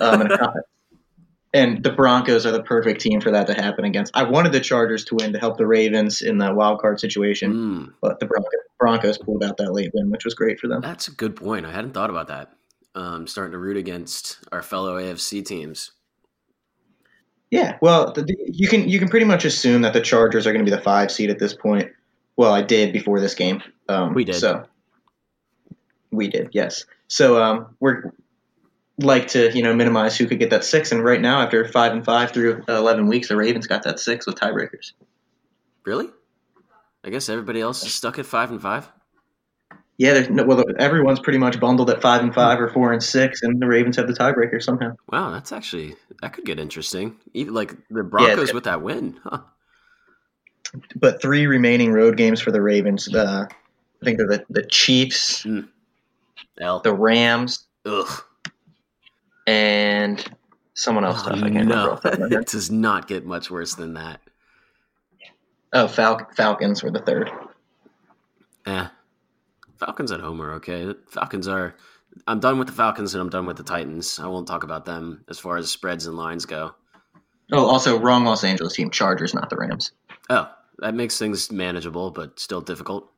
Um, 0.00 0.22
and, 0.22 0.32
and, 1.54 1.82
the 1.84 1.92
Broncos 1.92 2.46
are 2.46 2.50
the 2.50 2.62
perfect 2.62 3.00
team 3.00 3.20
for 3.20 3.30
that 3.30 3.46
to 3.46 3.54
happen 3.54 3.84
against. 3.84 4.16
I 4.16 4.24
wanted 4.24 4.52
the 4.52 4.60
Chargers 4.60 5.04
to 5.06 5.14
win 5.14 5.32
to 5.34 5.38
help 5.38 5.56
the 5.56 5.66
Ravens 5.66 6.20
in 6.20 6.38
the 6.38 6.52
wild 6.52 6.80
card 6.80 6.98
situation, 6.98 7.52
mm. 7.52 7.92
but 8.00 8.18
the 8.18 8.26
Broncos, 8.26 8.50
Broncos 8.86 9.18
pulled 9.18 9.42
out 9.42 9.56
that 9.56 9.72
late 9.72 9.90
win, 9.94 10.10
which 10.10 10.24
was 10.24 10.34
great 10.34 10.60
for 10.60 10.68
them. 10.68 10.80
That's 10.80 11.08
a 11.08 11.10
good 11.10 11.34
point. 11.34 11.66
I 11.66 11.72
hadn't 11.72 11.92
thought 11.92 12.08
about 12.08 12.28
that. 12.28 12.52
Um, 12.94 13.26
starting 13.26 13.50
to 13.50 13.58
root 13.58 13.76
against 13.76 14.38
our 14.52 14.62
fellow 14.62 14.96
AFC 14.96 15.44
teams. 15.44 15.90
Yeah, 17.50 17.78
well, 17.82 18.12
the, 18.12 18.24
you 18.46 18.68
can 18.68 18.88
you 18.88 19.00
can 19.00 19.08
pretty 19.08 19.26
much 19.26 19.44
assume 19.44 19.82
that 19.82 19.92
the 19.92 20.00
Chargers 20.00 20.46
are 20.46 20.52
going 20.52 20.64
to 20.64 20.70
be 20.70 20.74
the 20.74 20.82
five 20.82 21.10
seed 21.10 21.30
at 21.30 21.40
this 21.40 21.52
point. 21.52 21.90
Well, 22.36 22.52
I 22.52 22.62
did 22.62 22.92
before 22.92 23.18
this 23.18 23.34
game. 23.34 23.60
Um, 23.88 24.14
we 24.14 24.24
did. 24.24 24.36
So 24.36 24.64
we 26.12 26.28
did, 26.28 26.50
yes. 26.52 26.84
So 27.08 27.42
um, 27.42 27.74
we're 27.80 28.12
like 28.98 29.28
to 29.28 29.50
you 29.52 29.64
know 29.64 29.74
minimize 29.74 30.16
who 30.16 30.26
could 30.28 30.38
get 30.38 30.50
that 30.50 30.62
six, 30.62 30.92
and 30.92 31.02
right 31.02 31.20
now 31.20 31.40
after 31.40 31.66
five 31.66 31.90
and 31.90 32.04
five 32.04 32.30
through 32.30 32.62
eleven 32.68 33.08
weeks, 33.08 33.28
the 33.28 33.36
Ravens 33.36 33.66
got 33.66 33.82
that 33.82 33.98
six 33.98 34.26
with 34.26 34.36
tiebreakers. 34.36 34.92
Really? 35.84 36.06
I 37.06 37.10
guess 37.10 37.28
everybody 37.28 37.60
else 37.60 37.84
is 37.84 37.94
stuck 37.94 38.18
at 38.18 38.26
five 38.26 38.50
and 38.50 38.60
five. 38.60 38.90
Yeah, 39.96 40.26
no, 40.28 40.44
well, 40.44 40.62
everyone's 40.78 41.20
pretty 41.20 41.38
much 41.38 41.58
bundled 41.58 41.88
at 41.88 42.02
five 42.02 42.20
and 42.20 42.34
five 42.34 42.60
or 42.60 42.68
four 42.68 42.92
and 42.92 43.02
six, 43.02 43.42
and 43.42 43.62
the 43.62 43.66
Ravens 43.66 43.96
have 43.96 44.08
the 44.08 44.12
tiebreaker 44.12 44.62
somehow. 44.62 44.94
Wow, 45.10 45.30
that's 45.30 45.52
actually 45.52 45.94
that 46.20 46.34
could 46.34 46.44
get 46.44 46.58
interesting. 46.58 47.16
Even 47.32 47.54
like 47.54 47.74
the 47.88 48.02
Broncos 48.02 48.48
yeah, 48.48 48.54
with 48.54 48.64
that 48.64 48.82
win, 48.82 49.18
huh? 49.22 49.38
but 50.96 51.22
three 51.22 51.46
remaining 51.46 51.92
road 51.92 52.16
games 52.16 52.40
for 52.40 52.50
the 52.50 52.60
Ravens. 52.60 53.06
The 53.06 53.48
I 54.02 54.04
think 54.04 54.18
they're 54.18 54.26
the, 54.26 54.44
the 54.50 54.66
Chiefs, 54.66 55.44
mm. 55.44 55.66
the 56.56 56.92
Rams, 56.92 57.66
Ugh. 57.86 58.22
and 59.46 60.22
someone 60.74 61.04
else. 61.04 61.22
Oh, 61.24 61.30
I 61.30 61.50
can't 61.50 61.68
no, 61.68 61.98
it 62.04 62.48
does 62.48 62.70
not 62.70 63.08
get 63.08 63.24
much 63.24 63.50
worse 63.50 63.74
than 63.74 63.94
that. 63.94 64.20
Oh, 65.72 65.88
Fal- 65.88 66.28
Falcons 66.36 66.82
were 66.82 66.90
the 66.90 67.00
third. 67.00 67.30
Yeah, 68.66 68.88
Falcons 69.78 70.12
at 70.12 70.20
home 70.20 70.40
are 70.42 70.54
okay. 70.54 70.92
Falcons 71.08 71.48
are. 71.48 71.76
I'm 72.26 72.40
done 72.40 72.58
with 72.58 72.68
the 72.68 72.72
Falcons 72.72 73.14
and 73.14 73.20
I'm 73.20 73.28
done 73.28 73.46
with 73.46 73.58
the 73.58 73.62
Titans. 73.62 74.18
I 74.18 74.26
won't 74.26 74.48
talk 74.48 74.64
about 74.64 74.86
them 74.86 75.24
as 75.28 75.38
far 75.38 75.58
as 75.58 75.70
spreads 75.70 76.06
and 76.06 76.16
lines 76.16 76.46
go. 76.46 76.74
Oh, 77.52 77.66
also 77.66 77.98
wrong 77.98 78.24
Los 78.24 78.42
Angeles 78.42 78.72
team. 78.72 78.90
Chargers, 78.90 79.34
not 79.34 79.50
the 79.50 79.56
Rams. 79.56 79.92
Oh, 80.30 80.50
that 80.78 80.94
makes 80.94 81.18
things 81.18 81.52
manageable, 81.52 82.10
but 82.10 82.40
still 82.40 82.60
difficult. 82.60 83.10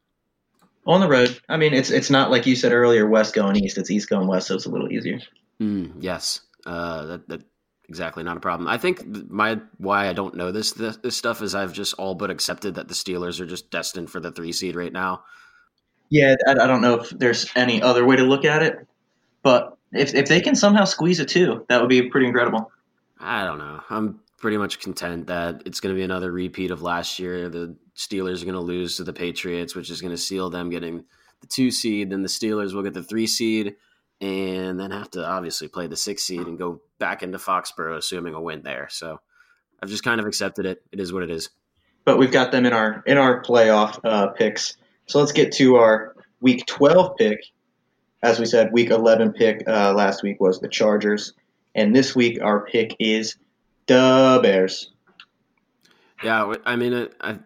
On 0.87 1.00
the 1.00 1.09
road, 1.09 1.38
I 1.49 1.57
mean, 1.57 1.75
it's 1.75 1.90
it's 1.90 2.11
not 2.11 2.31
like 2.31 2.47
you 2.47 2.57
said 2.57 2.73
earlier, 2.73 3.07
west 3.07 3.35
going 3.35 3.57
east. 3.57 3.78
It's 3.78 3.90
east 3.90 4.09
going 4.09 4.26
west, 4.26 4.49
so 4.49 4.55
it's 4.55 4.67
a 4.67 4.71
little 4.71 4.90
easier. 4.90 5.21
Mm, 5.61 5.93
yes, 6.00 6.40
uh, 6.67 7.05
that, 7.07 7.28
that 7.28 7.43
exactly 7.88 8.23
not 8.23 8.37
a 8.37 8.40
problem. 8.40 8.68
I 8.68 8.78
think 8.78 9.30
my 9.30 9.61
why 9.78 10.09
I 10.09 10.12
don't 10.12 10.35
know 10.35 10.52
this, 10.52 10.73
this, 10.73 10.97
this 10.99 11.16
stuff 11.16 11.42
is 11.42 11.54
I've 11.54 11.73
just 11.73 11.95
all 11.95 12.14
but 12.14 12.30
accepted 12.30 12.75
that 12.75 12.88
the 12.88 12.95
Steelers 12.95 13.40
are 13.40 13.47
just 13.47 13.71
destined 13.71 14.11
for 14.11 14.21
the 14.21 14.30
three 14.33 14.52
seed 14.52 14.76
right 14.76 14.92
now. 14.92 15.25
Yeah, 16.11 16.35
I, 16.47 16.52
I 16.52 16.66
don't 16.66 16.80
know 16.80 17.00
if 17.00 17.11
there's 17.11 17.50
any 17.54 17.83
other 17.83 18.04
way 18.04 18.16
to 18.16 18.25
look 18.25 18.45
at 18.45 18.62
it, 18.62 18.87
but 19.42 19.76
if 19.92 20.14
if 20.14 20.28
they 20.28 20.40
can 20.40 20.54
somehow 20.54 20.85
squeeze 20.85 21.21
a 21.21 21.25
two, 21.25 21.64
that 21.68 21.80
would 21.80 21.90
be 21.90 22.09
pretty 22.09 22.26
incredible. 22.26 22.71
I 23.18 23.45
don't 23.45 23.59
know. 23.59 23.80
I'm 23.90 24.21
pretty 24.38 24.57
much 24.57 24.80
content 24.80 25.26
that 25.26 25.62
it's 25.66 25.80
going 25.80 25.95
to 25.95 25.99
be 25.99 26.04
another 26.04 26.30
repeat 26.30 26.71
of 26.71 26.83
last 26.83 27.18
year. 27.18 27.49
The 27.49 27.76
Steelers 27.97 28.42
are 28.42 28.45
going 28.45 28.54
to 28.54 28.61
lose 28.61 28.97
to 28.97 29.04
the 29.04 29.12
Patriots, 29.12 29.75
which 29.75 29.90
is 29.90 30.00
going 30.00 30.12
to 30.12 30.18
seal 30.18 30.50
them 30.50 30.71
getting 30.71 31.04
the 31.40 31.47
two 31.49 31.71
seed. 31.71 32.11
Then 32.11 32.23
the 32.23 32.28
Steelers 32.28 32.73
will 32.73 32.85
get 32.85 32.95
the 32.95 33.02
three 33.02 33.26
seed 33.26 33.75
and 34.21 34.78
then 34.78 34.90
have 34.90 35.11
to 35.12 35.26
obviously 35.26 35.68
play 35.68 35.87
the 35.87 35.97
six 35.97 36.23
seed 36.23 36.47
and 36.47 36.59
go 36.59 36.80
back 36.99 37.23
into 37.23 37.38
Foxborough, 37.38 37.97
assuming 37.97 38.35
a 38.35 38.40
win 38.40 38.62
there. 38.62 38.88
So 38.90 39.21
I've 39.83 39.88
just 39.88 40.05
kind 40.05 40.21
of 40.21 40.26
accepted 40.26 40.67
it. 40.67 40.83
It 40.93 41.00
is 41.00 41.12
what 41.12 41.23
it 41.23 41.31
is. 41.31 41.50
But 42.05 42.19
we've 42.19 42.33
got 42.33 42.52
them 42.52 42.67
in 42.67 42.73
our 42.73 43.02
in 43.07 43.19
our 43.19 43.43
playoff 43.43 43.99
uh, 44.05 44.28
picks. 44.28 44.76
So 45.07 45.19
let's 45.19 45.33
get 45.33 45.52
to 45.52 45.76
our 45.76 46.14
Week 46.40 46.64
12 46.67 47.17
pick. 47.17 47.40
As 48.23 48.38
we 48.38 48.47
said, 48.47 48.73
Week 48.73 48.90
11 48.90 49.33
pick 49.33 49.62
uh, 49.69 49.93
last 49.93 50.23
week 50.23 50.40
was 50.40 50.61
the 50.61 50.69
Chargers, 50.69 51.35
and 51.75 51.95
this 51.95 52.17
week 52.17 52.40
our 52.43 52.64
pick 52.67 52.97
is 52.99 53.37
the 53.87 54.40
Bears. 54.43 54.90
Yeah, 56.23 56.55
I 56.67 56.76
mean, 56.76 57.09
I 57.21 57.38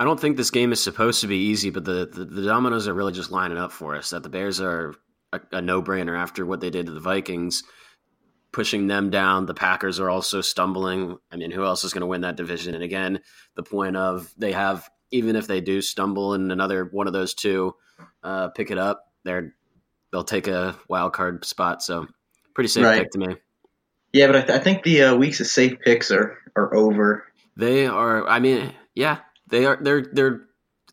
I 0.00 0.04
don't 0.04 0.18
think 0.18 0.36
this 0.36 0.50
game 0.50 0.72
is 0.72 0.82
supposed 0.82 1.20
to 1.20 1.28
be 1.28 1.36
easy, 1.36 1.70
but 1.70 1.84
the, 1.84 2.08
the, 2.12 2.24
the 2.24 2.44
dominoes 2.44 2.88
are 2.88 2.94
really 2.94 3.12
just 3.12 3.30
lining 3.30 3.58
up 3.58 3.70
for 3.70 3.94
us. 3.94 4.10
That 4.10 4.24
the 4.24 4.28
Bears 4.28 4.60
are 4.60 4.94
a, 5.32 5.40
a 5.52 5.62
no 5.62 5.80
brainer 5.80 6.18
after 6.18 6.44
what 6.44 6.60
they 6.60 6.70
did 6.70 6.86
to 6.86 6.92
the 6.92 7.00
Vikings. 7.00 7.62
Pushing 8.52 8.86
them 8.86 9.10
down. 9.10 9.46
The 9.46 9.54
Packers 9.54 9.98
are 9.98 10.10
also 10.10 10.40
stumbling. 10.40 11.18
I 11.30 11.36
mean, 11.36 11.50
who 11.50 11.64
else 11.64 11.84
is 11.84 11.92
going 11.92 12.02
to 12.02 12.06
win 12.06 12.20
that 12.22 12.36
division? 12.36 12.74
And 12.74 12.84
again, 12.84 13.20
the 13.54 13.62
point 13.62 13.96
of 13.96 14.32
they 14.36 14.52
have 14.52 14.88
even 15.10 15.36
if 15.36 15.46
they 15.46 15.60
do 15.60 15.82
stumble 15.82 16.34
and 16.34 16.50
another 16.50 16.88
one 16.90 17.06
of 17.06 17.12
those 17.12 17.34
two, 17.34 17.74
uh, 18.22 18.48
pick 18.48 18.70
it 18.70 18.78
up, 18.78 19.04
they're 19.24 19.54
they'll 20.10 20.24
take 20.24 20.48
a 20.48 20.76
wild 20.88 21.12
card 21.12 21.44
spot. 21.44 21.82
So 21.82 22.06
pretty 22.54 22.68
safe 22.68 22.84
Right. 22.84 23.02
pick 23.02 23.10
to 23.12 23.18
me. 23.18 23.36
Yeah, 24.12 24.26
but 24.26 24.36
I, 24.36 24.40
th- 24.42 24.60
I 24.60 24.62
think 24.62 24.82
the 24.82 25.02
uh, 25.04 25.16
weeks 25.16 25.40
of 25.40 25.46
safe 25.46 25.80
picks 25.80 26.10
are 26.10 26.38
are 26.54 26.74
over. 26.74 27.24
They 27.56 27.86
are. 27.86 28.26
I 28.28 28.40
mean, 28.40 28.72
yeah, 28.94 29.18
they 29.48 29.64
are. 29.64 29.78
They're 29.80 30.06
they're 30.12 30.42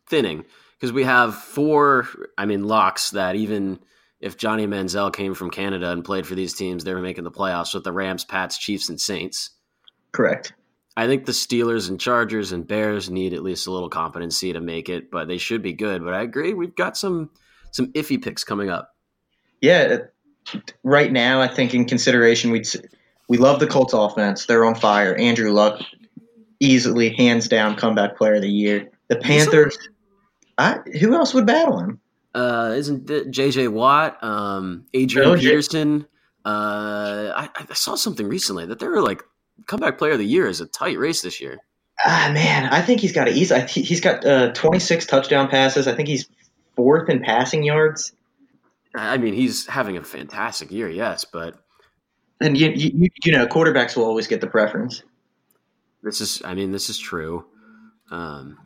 thinning 0.08 0.44
because 0.78 0.92
we 0.92 1.04
have 1.04 1.34
four. 1.34 2.08
I 2.38 2.46
mean, 2.46 2.64
locks 2.64 3.10
that 3.10 3.36
even 3.36 3.78
if 4.20 4.36
Johnny 4.36 4.66
Manziel 4.66 5.12
came 5.12 5.34
from 5.34 5.50
Canada 5.50 5.90
and 5.90 6.04
played 6.04 6.26
for 6.26 6.34
these 6.34 6.54
teams, 6.54 6.84
they 6.84 6.94
were 6.94 7.00
making 7.00 7.24
the 7.24 7.30
playoffs 7.30 7.74
with 7.74 7.84
the 7.84 7.92
Rams, 7.92 8.24
Pats, 8.24 8.58
Chiefs, 8.58 8.88
and 8.88 9.00
Saints. 9.00 9.50
Correct. 10.12 10.52
I 10.96 11.06
think 11.06 11.24
the 11.24 11.32
Steelers 11.32 11.88
and 11.88 12.00
Chargers 12.00 12.52
and 12.52 12.66
Bears 12.66 13.08
need 13.08 13.32
at 13.32 13.42
least 13.42 13.66
a 13.66 13.70
little 13.70 13.88
competency 13.88 14.52
to 14.52 14.60
make 14.60 14.88
it, 14.88 15.10
but 15.10 15.28
they 15.28 15.38
should 15.38 15.62
be 15.62 15.72
good. 15.72 16.04
But 16.04 16.14
I 16.14 16.22
agree, 16.22 16.52
we've 16.52 16.74
got 16.74 16.96
some 16.96 17.30
some 17.70 17.92
iffy 17.92 18.22
picks 18.22 18.44
coming 18.44 18.68
up. 18.68 18.94
Yeah, 19.60 19.98
right 20.82 21.10
now 21.10 21.40
I 21.40 21.48
think 21.48 21.74
in 21.74 21.84
consideration 21.84 22.50
we'd 22.50 22.66
we 23.28 23.38
love 23.38 23.60
the 23.60 23.66
Colts 23.68 23.94
offense. 23.94 24.46
They're 24.46 24.64
on 24.64 24.74
fire. 24.74 25.14
Andrew 25.14 25.52
Luck, 25.52 25.80
easily 26.58 27.10
hands 27.10 27.48
down 27.48 27.76
comeback 27.76 28.18
player 28.18 28.34
of 28.34 28.42
the 28.42 28.50
year. 28.50 28.90
The 29.08 29.16
Panthers. 29.16 29.78
I, 30.58 30.78
who 31.00 31.14
else 31.14 31.32
would 31.32 31.46
battle 31.46 31.78
him? 31.78 32.00
Uh, 32.34 32.74
isn't 32.76 33.10
it 33.10 33.30
J.J. 33.30 33.68
Watt, 33.68 34.22
um, 34.22 34.86
Adrian 34.94 35.36
J- 35.36 35.48
Peterson? 35.48 36.06
Uh, 36.44 37.32
I, 37.36 37.48
I 37.70 37.74
saw 37.74 37.96
something 37.96 38.26
recently 38.26 38.66
that 38.66 38.78
they 38.78 38.86
were 38.88 39.02
like 39.02 39.22
comeback 39.66 39.98
player 39.98 40.12
of 40.12 40.18
the 40.18 40.24
year 40.26 40.46
is 40.46 40.60
a 40.60 40.66
tight 40.66 40.98
race 40.98 41.22
this 41.22 41.40
year. 41.40 41.58
Ah 42.02 42.30
man, 42.32 42.72
I 42.72 42.80
think 42.80 43.00
he's 43.00 43.12
got 43.12 43.28
a, 43.28 43.30
he's 43.30 43.52
I 43.52 43.60
think 43.60 43.86
he's 43.86 44.00
got 44.00 44.24
uh, 44.24 44.52
26 44.52 45.04
touchdown 45.06 45.48
passes. 45.48 45.86
I 45.86 45.94
think 45.94 46.08
he's 46.08 46.28
fourth 46.76 47.10
in 47.10 47.20
passing 47.20 47.62
yards. 47.62 48.12
I 48.94 49.18
mean, 49.18 49.34
he's 49.34 49.66
having 49.66 49.96
a 49.98 50.02
fantastic 50.02 50.70
year, 50.70 50.88
yes, 50.88 51.24
but 51.26 51.56
And 52.40 52.56
you, 52.56 52.70
you 52.70 53.08
you 53.22 53.32
know 53.32 53.46
quarterbacks 53.46 53.96
will 53.96 54.04
always 54.06 54.26
get 54.28 54.40
the 54.40 54.46
preference. 54.46 55.02
this 56.02 56.20
is, 56.22 56.40
I 56.44 56.54
mean, 56.54 56.72
this 56.72 56.88
is 56.88 56.98
true. 56.98 57.44
Um, 58.10 58.56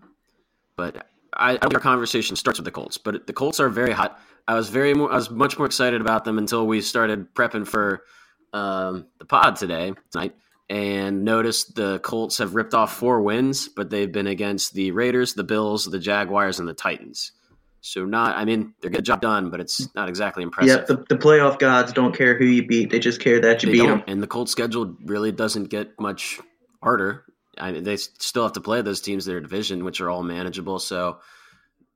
but 0.76 1.06
I, 1.36 1.52
I 1.52 1.56
think 1.58 1.74
our 1.74 1.80
conversation 1.80 2.36
starts 2.36 2.58
with 2.58 2.64
the 2.64 2.70
Colts, 2.70 2.98
but 2.98 3.26
the 3.26 3.32
Colts 3.32 3.60
are 3.60 3.68
very 3.68 3.92
hot. 3.92 4.18
I 4.46 4.54
was 4.54 4.68
very, 4.68 4.94
more, 4.94 5.10
I 5.10 5.16
was 5.16 5.30
much 5.30 5.58
more 5.58 5.66
excited 5.66 6.00
about 6.00 6.24
them 6.24 6.38
until 6.38 6.66
we 6.66 6.80
started 6.80 7.34
prepping 7.34 7.66
for 7.66 8.04
um, 8.52 9.06
the 9.18 9.24
pod 9.24 9.56
today 9.56 9.92
tonight, 10.10 10.34
and 10.68 11.24
noticed 11.24 11.74
the 11.74 11.98
Colts 12.00 12.38
have 12.38 12.54
ripped 12.54 12.74
off 12.74 12.94
four 12.96 13.22
wins, 13.22 13.68
but 13.68 13.90
they've 13.90 14.10
been 14.12 14.26
against 14.26 14.74
the 14.74 14.90
Raiders, 14.92 15.34
the 15.34 15.44
Bills, 15.44 15.84
the 15.84 15.98
Jaguars, 15.98 16.58
and 16.58 16.68
the 16.68 16.74
Titans. 16.74 17.32
So 17.80 18.06
not, 18.06 18.36
I 18.36 18.46
mean, 18.46 18.72
they're 18.80 18.90
getting 18.90 19.02
the 19.02 19.06
job 19.06 19.20
done, 19.20 19.50
but 19.50 19.60
it's 19.60 19.94
not 19.94 20.08
exactly 20.08 20.42
impressive. 20.42 20.78
Yep, 20.78 20.86
the, 20.86 21.14
the 21.14 21.20
playoff 21.20 21.58
gods 21.58 21.92
don't 21.92 22.16
care 22.16 22.34
who 22.38 22.46
you 22.46 22.66
beat; 22.66 22.88
they 22.88 22.98
just 22.98 23.20
care 23.20 23.40
that 23.40 23.62
you 23.62 23.66
They 23.66 23.72
beat 23.72 23.78
don't, 23.80 23.98
them. 23.98 24.04
and 24.06 24.22
the 24.22 24.26
Colts 24.26 24.52
schedule 24.52 24.96
really 25.04 25.32
doesn't 25.32 25.64
get 25.64 25.90
much 26.00 26.40
harder. 26.82 27.26
I 27.58 27.72
mean, 27.72 27.84
they 27.84 27.96
still 27.96 28.42
have 28.42 28.52
to 28.52 28.60
play 28.60 28.82
those 28.82 29.00
teams 29.00 29.26
in 29.26 29.32
their 29.32 29.40
division, 29.40 29.84
which 29.84 30.00
are 30.00 30.10
all 30.10 30.22
manageable. 30.22 30.78
So 30.78 31.18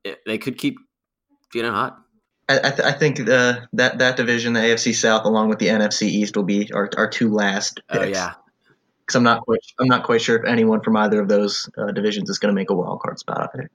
it, 0.03 0.19
they 0.25 0.37
could 0.37 0.57
keep 0.57 0.77
getting 1.51 1.71
hot. 1.71 1.97
I, 2.47 2.71
th- 2.71 2.79
I 2.79 2.93
think 2.93 3.19
uh, 3.19 3.59
that 3.73 3.99
that 3.99 4.17
division, 4.17 4.53
the 4.53 4.61
AFC 4.61 4.95
South, 4.95 5.25
along 5.25 5.49
with 5.49 5.59
the 5.59 5.67
NFC 5.67 6.03
East, 6.03 6.35
will 6.35 6.43
be 6.43 6.71
our, 6.73 6.89
our 6.97 7.07
two 7.07 7.31
last 7.31 7.81
picks. 7.87 8.03
Oh 8.03 8.07
yeah, 8.07 8.33
because 9.01 9.15
I'm 9.15 9.23
not 9.23 9.41
quite 9.41 9.59
I'm 9.79 9.87
not 9.87 10.03
quite 10.03 10.21
sure 10.21 10.35
if 10.37 10.45
anyone 10.45 10.81
from 10.81 10.97
either 10.97 11.21
of 11.21 11.27
those 11.27 11.69
uh, 11.77 11.91
divisions 11.91 12.27
is 12.27 12.39
going 12.39 12.53
to 12.53 12.59
make 12.59 12.71
a 12.71 12.73
wild 12.73 13.01
card 13.01 13.19
spot 13.19 13.51
either. 13.53 13.69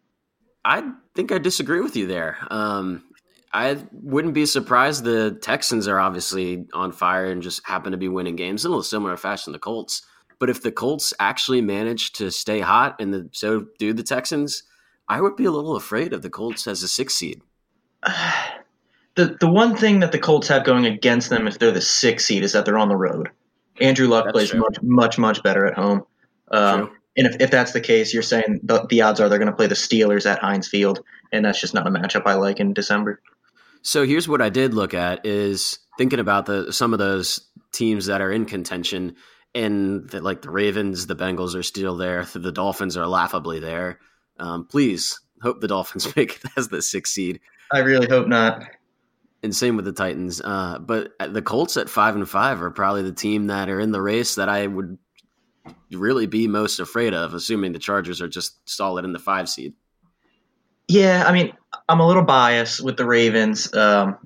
I 0.64 0.90
think 1.14 1.30
I 1.30 1.38
disagree 1.38 1.80
with 1.80 1.94
you 1.94 2.08
there. 2.08 2.36
Um, 2.50 3.04
I 3.52 3.78
wouldn't 3.92 4.34
be 4.34 4.46
surprised. 4.46 5.04
The 5.04 5.38
Texans 5.40 5.86
are 5.86 6.00
obviously 6.00 6.66
on 6.72 6.90
fire 6.90 7.30
and 7.30 7.42
just 7.42 7.64
happen 7.64 7.92
to 7.92 7.98
be 7.98 8.08
winning 8.08 8.34
games 8.34 8.64
in 8.64 8.72
a 8.72 8.82
similar 8.82 9.16
fashion 9.16 9.52
to 9.52 9.56
the 9.56 9.60
Colts. 9.60 10.02
But 10.38 10.50
if 10.50 10.62
the 10.62 10.72
Colts 10.72 11.14
actually 11.18 11.60
manage 11.60 12.12
to 12.12 12.30
stay 12.30 12.60
hot 12.60 13.00
and 13.00 13.14
the, 13.14 13.28
so 13.32 13.66
do 13.78 13.92
the 13.92 14.02
Texans, 14.02 14.62
I 15.08 15.20
would 15.20 15.36
be 15.36 15.44
a 15.44 15.50
little 15.50 15.76
afraid 15.76 16.12
of 16.12 16.22
the 16.22 16.30
Colts 16.30 16.66
as 16.66 16.82
a 16.82 16.88
six 16.88 17.14
seed. 17.14 17.42
the 19.14 19.36
the 19.40 19.48
one 19.48 19.76
thing 19.76 20.00
that 20.00 20.12
the 20.12 20.18
Colts 20.18 20.48
have 20.48 20.64
going 20.64 20.86
against 20.86 21.30
them 21.30 21.46
if 21.46 21.58
they're 21.58 21.70
the 21.70 21.80
six 21.80 22.24
seed 22.24 22.42
is 22.42 22.52
that 22.52 22.64
they're 22.64 22.78
on 22.78 22.88
the 22.88 22.96
road. 22.96 23.30
Andrew 23.80 24.06
Luck 24.06 24.24
That's 24.24 24.32
plays 24.32 24.50
true. 24.50 24.60
much 24.60 24.78
much 24.82 25.18
much 25.18 25.42
better 25.42 25.66
at 25.66 25.74
home. 25.74 26.04
Um, 26.50 26.90
and 27.16 27.26
if, 27.26 27.40
if 27.40 27.50
that's 27.50 27.72
the 27.72 27.80
case, 27.80 28.12
you're 28.12 28.22
saying 28.22 28.60
the, 28.62 28.86
the 28.88 29.02
odds 29.02 29.20
are 29.20 29.28
they're 29.28 29.38
going 29.38 29.50
to 29.50 29.56
play 29.56 29.66
the 29.66 29.74
Steelers 29.74 30.28
at 30.28 30.40
Heinz 30.40 30.68
Field, 30.68 31.04
and 31.32 31.44
that's 31.44 31.60
just 31.60 31.74
not 31.74 31.86
a 31.86 31.90
matchup 31.90 32.22
I 32.26 32.34
like 32.34 32.60
in 32.60 32.72
December. 32.72 33.20
So 33.82 34.04
here's 34.04 34.28
what 34.28 34.42
I 34.42 34.48
did 34.48 34.74
look 34.74 34.94
at 34.94 35.24
is 35.24 35.78
thinking 35.98 36.18
about 36.18 36.46
the 36.46 36.72
some 36.72 36.92
of 36.92 36.98
those 36.98 37.40
teams 37.72 38.06
that 38.06 38.20
are 38.20 38.32
in 38.32 38.46
contention 38.46 39.16
and 39.54 40.08
that 40.10 40.24
like 40.24 40.42
the 40.42 40.50
Ravens, 40.50 41.06
the 41.06 41.16
Bengals 41.16 41.54
are 41.54 41.62
still 41.62 41.96
there, 41.96 42.24
the 42.24 42.52
Dolphins 42.52 42.96
are 42.96 43.06
laughably 43.06 43.60
there. 43.60 44.00
Um, 44.38 44.66
please 44.66 45.20
hope 45.42 45.60
the 45.60 45.68
Dolphins 45.68 46.14
make 46.16 46.36
it 46.36 46.50
as 46.56 46.68
the 46.68 46.82
sixth 46.82 47.12
seed, 47.12 47.40
I 47.72 47.80
really 47.80 48.08
hope 48.08 48.26
not. 48.26 48.64
and 49.42 49.54
same 49.54 49.76
with 49.76 49.84
the 49.84 49.92
Titans. 49.92 50.40
Uh, 50.40 50.78
but 50.78 51.12
the 51.18 51.42
Colts 51.42 51.76
at 51.76 51.88
five 51.88 52.16
and 52.16 52.28
five 52.28 52.62
are 52.62 52.70
probably 52.70 53.02
the 53.02 53.12
team 53.12 53.46
that 53.48 53.68
are 53.68 53.80
in 53.80 53.92
the 53.92 54.02
race 54.02 54.34
that 54.36 54.48
I 54.48 54.66
would 54.66 54.98
really 55.92 56.26
be 56.26 56.48
most 56.48 56.80
afraid 56.80 57.14
of, 57.14 57.34
assuming 57.34 57.72
the 57.72 57.78
Chargers 57.78 58.20
are 58.20 58.28
just 58.28 58.68
solid 58.68 59.04
in 59.04 59.12
the 59.12 59.18
five 59.18 59.48
seed. 59.48 59.74
Yeah, 60.88 61.24
I 61.26 61.32
mean, 61.32 61.52
I'm 61.88 62.00
a 62.00 62.06
little 62.06 62.24
biased 62.24 62.82
with 62.82 62.96
the 62.96 63.06
Ravens, 63.06 63.72
um, 63.74 64.18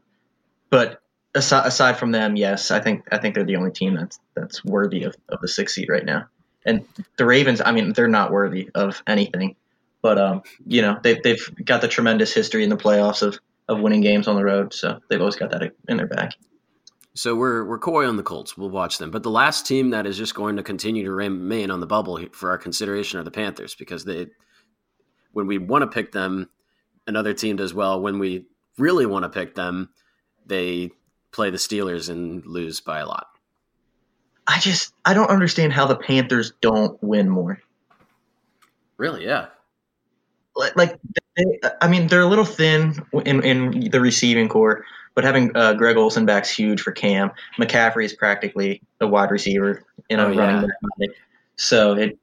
but 0.71 1.01
aside, 1.39 1.67
aside 1.67 1.99
from 1.99 2.13
them, 2.13 2.37
yes, 2.37 2.71
I 2.71 2.81
think 2.81 3.07
I 3.11 3.19
think 3.19 3.35
they're 3.35 3.45
the 3.45 3.57
only 3.57 3.71
team 3.71 3.95
that's 3.95 4.19
that's 4.35 4.65
worthy 4.65 5.05
of, 5.05 5.15
of 5.29 5.41
the 5.41 5.49
sixth 5.49 5.75
seed 5.75 5.89
right 5.89 6.05
now. 6.05 6.27
And 6.67 6.85
the 7.17 7.25
Ravens, 7.25 7.63
I 7.65 7.73
mean, 7.73 7.93
they're 7.93 8.09
not 8.09 8.31
worthy 8.31 8.69
of 8.75 9.03
anything, 9.07 9.57
but 10.03 10.19
um, 10.19 10.43
you 10.67 10.83
know, 10.83 10.99
they've 11.03 11.23
they've 11.23 11.51
got 11.65 11.81
the 11.81 11.89
tremendous 11.89 12.33
history 12.33 12.65
in 12.65 12.71
the 12.71 12.77
playoffs 12.77 13.23
of 13.23 13.39
of 13.69 13.81
winning 13.81 14.01
games 14.01 14.29
on 14.29 14.37
the 14.37 14.45
road, 14.45 14.75
so 14.75 15.01
they've 15.09 15.21
always 15.21 15.37
got 15.37 15.51
that 15.51 15.73
in 15.89 15.97
their 15.97 16.07
back. 16.07 16.35
So 17.15 17.35
we're 17.35 17.65
we're 17.65 17.79
coy 17.79 18.07
on 18.07 18.17
the 18.17 18.23
Colts. 18.23 18.57
We'll 18.57 18.71
watch 18.71 18.99
them. 18.99 19.11
But 19.11 19.23
the 19.23 19.31
last 19.31 19.67
team 19.67 19.91
that 19.91 20.07
is 20.07 20.17
just 20.17 20.35
going 20.35 20.57
to 20.57 20.63
continue 20.63 21.05
to 21.05 21.11
remain 21.11 21.71
on 21.71 21.81
the 21.81 21.87
bubble 21.87 22.25
for 22.33 22.51
our 22.51 22.59
consideration 22.59 23.19
are 23.19 23.25
the 23.25 23.31
Panthers 23.31 23.75
because 23.75 24.05
they, 24.05 24.29
when 25.33 25.47
we 25.47 25.59
want 25.59 25.83
to 25.83 25.89
pick 25.89 26.13
them, 26.13 26.49
another 27.07 27.35
team 27.35 27.57
does 27.57 27.75
well. 27.75 28.01
When 28.01 28.19
we 28.19 28.47
really 28.79 29.07
want 29.07 29.25
to 29.25 29.29
pick 29.29 29.55
them, 29.55 29.89
they 30.47 30.93
play 31.33 31.51
the 31.51 31.59
Steelers 31.59 32.09
and 32.11 32.45
lose 32.47 32.81
by 32.81 33.01
a 33.01 33.07
lot. 33.07 33.27
I 34.47 34.59
just 34.61 34.93
I 35.05 35.15
don't 35.15 35.31
understand 35.31 35.73
how 35.73 35.87
the 35.87 35.97
Panthers 35.97 36.53
don't 36.61 37.03
win 37.03 37.29
more. 37.29 37.61
Really? 38.97 39.25
Yeah. 39.25 39.47
like, 40.57 40.77
like 40.77 40.99
they, 41.37 41.61
I 41.81 41.89
mean, 41.89 42.09
they're 42.09 42.23
a 42.23 42.27
little 42.27 42.45
thin 42.45 42.95
in, 43.25 43.43
in 43.45 43.91
the 43.91 44.01
receiving 44.01 44.49
corps, 44.49 44.85
but 45.15 45.25
having 45.25 45.57
uh, 45.57 45.75
Greg 45.75 45.97
Olsen 45.97 46.27
back's 46.27 46.51
huge 46.51 46.81
for 46.81 46.93
Cam. 46.93 47.31
McCaffrey 47.59 48.05
is 48.05 48.13
practically 48.13 48.83
a 49.01 49.07
wide 49.07 49.31
receiver 49.31 49.85
in 50.09 50.19
a 50.19 50.27
Oh, 50.27 50.35
running 50.35 50.63
back. 50.63 51.11
So 51.57 51.95
it, 51.95 52.19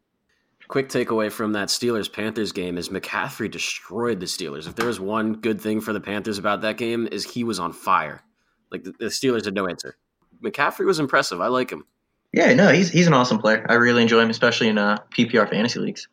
Quick 0.68 0.90
takeaway 0.90 1.32
from 1.32 1.54
that 1.54 1.68
Steelers 1.68 2.12
Panthers 2.12 2.52
game 2.52 2.78
is 2.78 2.90
McCaffrey 2.90 3.52
destroyed 3.52 4.20
the 4.20 4.26
Steelers. 4.26 4.68
If 4.68 4.76
there 4.76 4.88
was 4.88 5.00
one 5.00 5.34
good 5.34 5.62
thing 5.62 5.80
for 5.80 5.94
the 5.94 6.02
Panthers 6.02 6.40
about 6.40 6.62
that 6.62 6.78
game, 6.78 7.08
is 7.12 7.24
he 7.24 7.44
was 7.44 7.60
on 7.60 7.72
fire. 7.72 8.24
Like 8.72 8.84
the, 8.84 8.92
the 9.00 9.06
Steelers 9.06 9.46
had 9.46 9.54
no 9.54 9.68
answer. 9.68 9.98
McCaffrey 10.44 10.86
was 10.86 11.00
impressive. 11.00 11.40
I 11.42 11.48
like 11.48 11.70
him. 11.72 11.86
yeah, 12.34 12.54
no, 12.54 12.72
he's 12.72 12.90
he's 12.90 13.08
an 13.08 13.14
awesome 13.14 13.38
player. 13.40 13.66
I 13.70 13.76
really 13.76 14.02
enjoy 14.02 14.22
him, 14.22 14.30
especially 14.30 14.68
in 14.68 14.78
uh, 14.78 14.98
PPR 15.18 15.50
fantasy 15.50 15.80
leagues. 15.80 16.08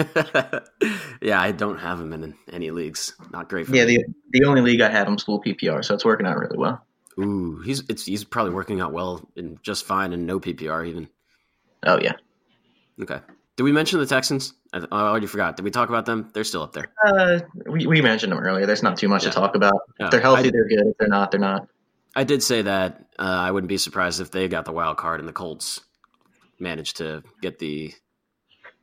yeah, 1.21 1.39
I 1.41 1.51
don't 1.51 1.77
have 1.77 1.99
him 1.99 2.11
in 2.13 2.35
any 2.51 2.71
leagues. 2.71 3.13
Not 3.31 3.49
great 3.49 3.67
for 3.67 3.75
Yeah, 3.75 3.85
me. 3.85 3.97
the 3.97 4.05
the 4.39 4.45
only 4.45 4.61
league 4.61 4.81
I 4.81 4.89
have 4.89 5.07
him 5.07 5.17
full 5.17 5.41
PPR, 5.41 5.83
so 5.85 5.93
it's 5.93 6.05
working 6.05 6.25
out 6.25 6.37
really 6.37 6.57
well. 6.57 6.85
Ooh, 7.19 7.61
he's 7.63 7.83
it's 7.87 8.05
he's 8.05 8.23
probably 8.23 8.53
working 8.53 8.81
out 8.81 8.91
well 8.93 9.27
and 9.37 9.61
just 9.63 9.85
fine 9.85 10.11
and 10.13 10.25
no 10.25 10.39
PPR 10.39 10.87
even. 10.87 11.07
Oh 11.85 11.99
yeah, 12.01 12.13
Okay. 13.01 13.19
Did 13.57 13.63
we 13.63 13.71
mention 13.71 13.99
the 13.99 14.05
Texans? 14.05 14.53
I, 14.73 14.79
I 14.91 15.01
already 15.01 15.27
forgot. 15.27 15.55
Did 15.55 15.63
we 15.63 15.71
talk 15.71 15.89
about 15.89 16.05
them? 16.05 16.29
They're 16.33 16.43
still 16.43 16.61
up 16.61 16.73
there. 16.73 16.87
uh, 17.05 17.39
we, 17.67 17.87
we 17.87 18.01
mentioned 18.01 18.31
them 18.31 18.39
earlier. 18.39 18.65
There's 18.65 18.83
not 18.83 18.97
too 18.97 19.07
much 19.07 19.23
Yeah. 19.23 19.29
to 19.31 19.35
talk 19.35 19.55
about. 19.55 19.81
If 19.99 20.11
they're 20.11 20.19
healthy, 20.19 20.49
I, 20.49 20.51
they're 20.51 20.67
good. 20.67 20.87
If 20.87 20.97
they're 20.97 21.07
not, 21.07 21.31
they're 21.31 21.39
not. 21.39 21.67
I 22.15 22.23
did 22.23 22.43
say 22.43 22.61
that 22.63 23.05
uh, 23.19 23.23
I 23.23 23.51
wouldn't 23.51 23.69
be 23.69 23.77
surprised 23.77 24.19
if 24.21 24.31
they 24.31 24.47
got 24.47 24.65
the 24.65 24.71
wild 24.71 24.97
card 24.97 25.19
and 25.19 25.27
the 25.29 25.33
Colts 25.33 25.81
managed 26.59 26.97
to 26.97 27.23
get 27.41 27.59
the 27.59 27.93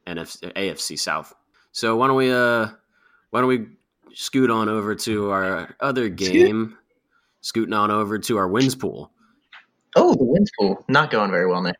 NFC, 0.06 0.52
AFC 0.54 0.98
South. 0.98 1.34
So 1.72 1.96
why 1.96 2.06
don't 2.08 2.16
we 2.16 2.30
uh 2.30 2.68
why 3.30 3.40
don't 3.40 3.48
we 3.48 3.66
scoot 4.12 4.50
on 4.50 4.68
over 4.68 4.94
to 4.94 5.30
our 5.30 5.74
other 5.80 6.08
game? 6.10 6.76
Scooting 7.40 7.72
on 7.72 7.90
over 7.90 8.18
to 8.18 8.36
our 8.36 8.46
wins 8.46 8.74
pool. 8.74 9.10
Oh, 9.96 10.14
the 10.14 10.24
wins 10.24 10.50
pool 10.58 10.84
not 10.88 11.10
going 11.10 11.30
very 11.30 11.46
well, 11.46 11.62
Nick. 11.62 11.76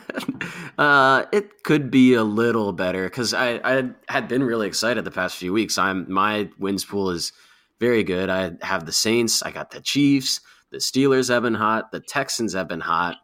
uh, 0.78 1.24
it 1.32 1.62
could 1.62 1.90
be 1.90 2.14
a 2.14 2.24
little 2.24 2.72
better 2.72 3.04
because 3.04 3.34
I, 3.34 3.60
I 3.64 3.90
had 4.08 4.28
been 4.28 4.42
really 4.42 4.66
excited 4.66 5.04
the 5.04 5.10
past 5.10 5.36
few 5.36 5.52
weeks. 5.52 5.78
I'm 5.78 6.10
my 6.12 6.48
wins 6.58 6.84
pool 6.84 7.10
is 7.10 7.32
very 7.80 8.04
good. 8.04 8.30
I 8.30 8.52
have 8.62 8.86
the 8.86 8.92
Saints, 8.92 9.42
I 9.42 9.50
got 9.50 9.70
the 9.70 9.80
Chiefs, 9.80 10.40
the 10.70 10.78
Steelers 10.78 11.28
have 11.28 11.42
been 11.42 11.54
hot, 11.54 11.92
the 11.92 12.00
Texans 12.00 12.54
have 12.54 12.68
been 12.68 12.80
hot, 12.80 13.16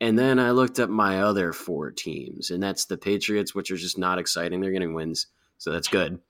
and 0.00 0.18
then 0.18 0.38
I 0.38 0.50
looked 0.50 0.78
at 0.78 0.90
my 0.90 1.22
other 1.22 1.52
four 1.52 1.90
teams, 1.90 2.50
and 2.50 2.62
that's 2.62 2.84
the 2.84 2.98
Patriots, 2.98 3.54
which 3.54 3.70
are 3.70 3.76
just 3.76 3.98
not 3.98 4.18
exciting. 4.18 4.60
They're 4.60 4.72
getting 4.72 4.94
wins, 4.94 5.28
so 5.58 5.70
that's 5.70 5.88
good. 5.88 6.20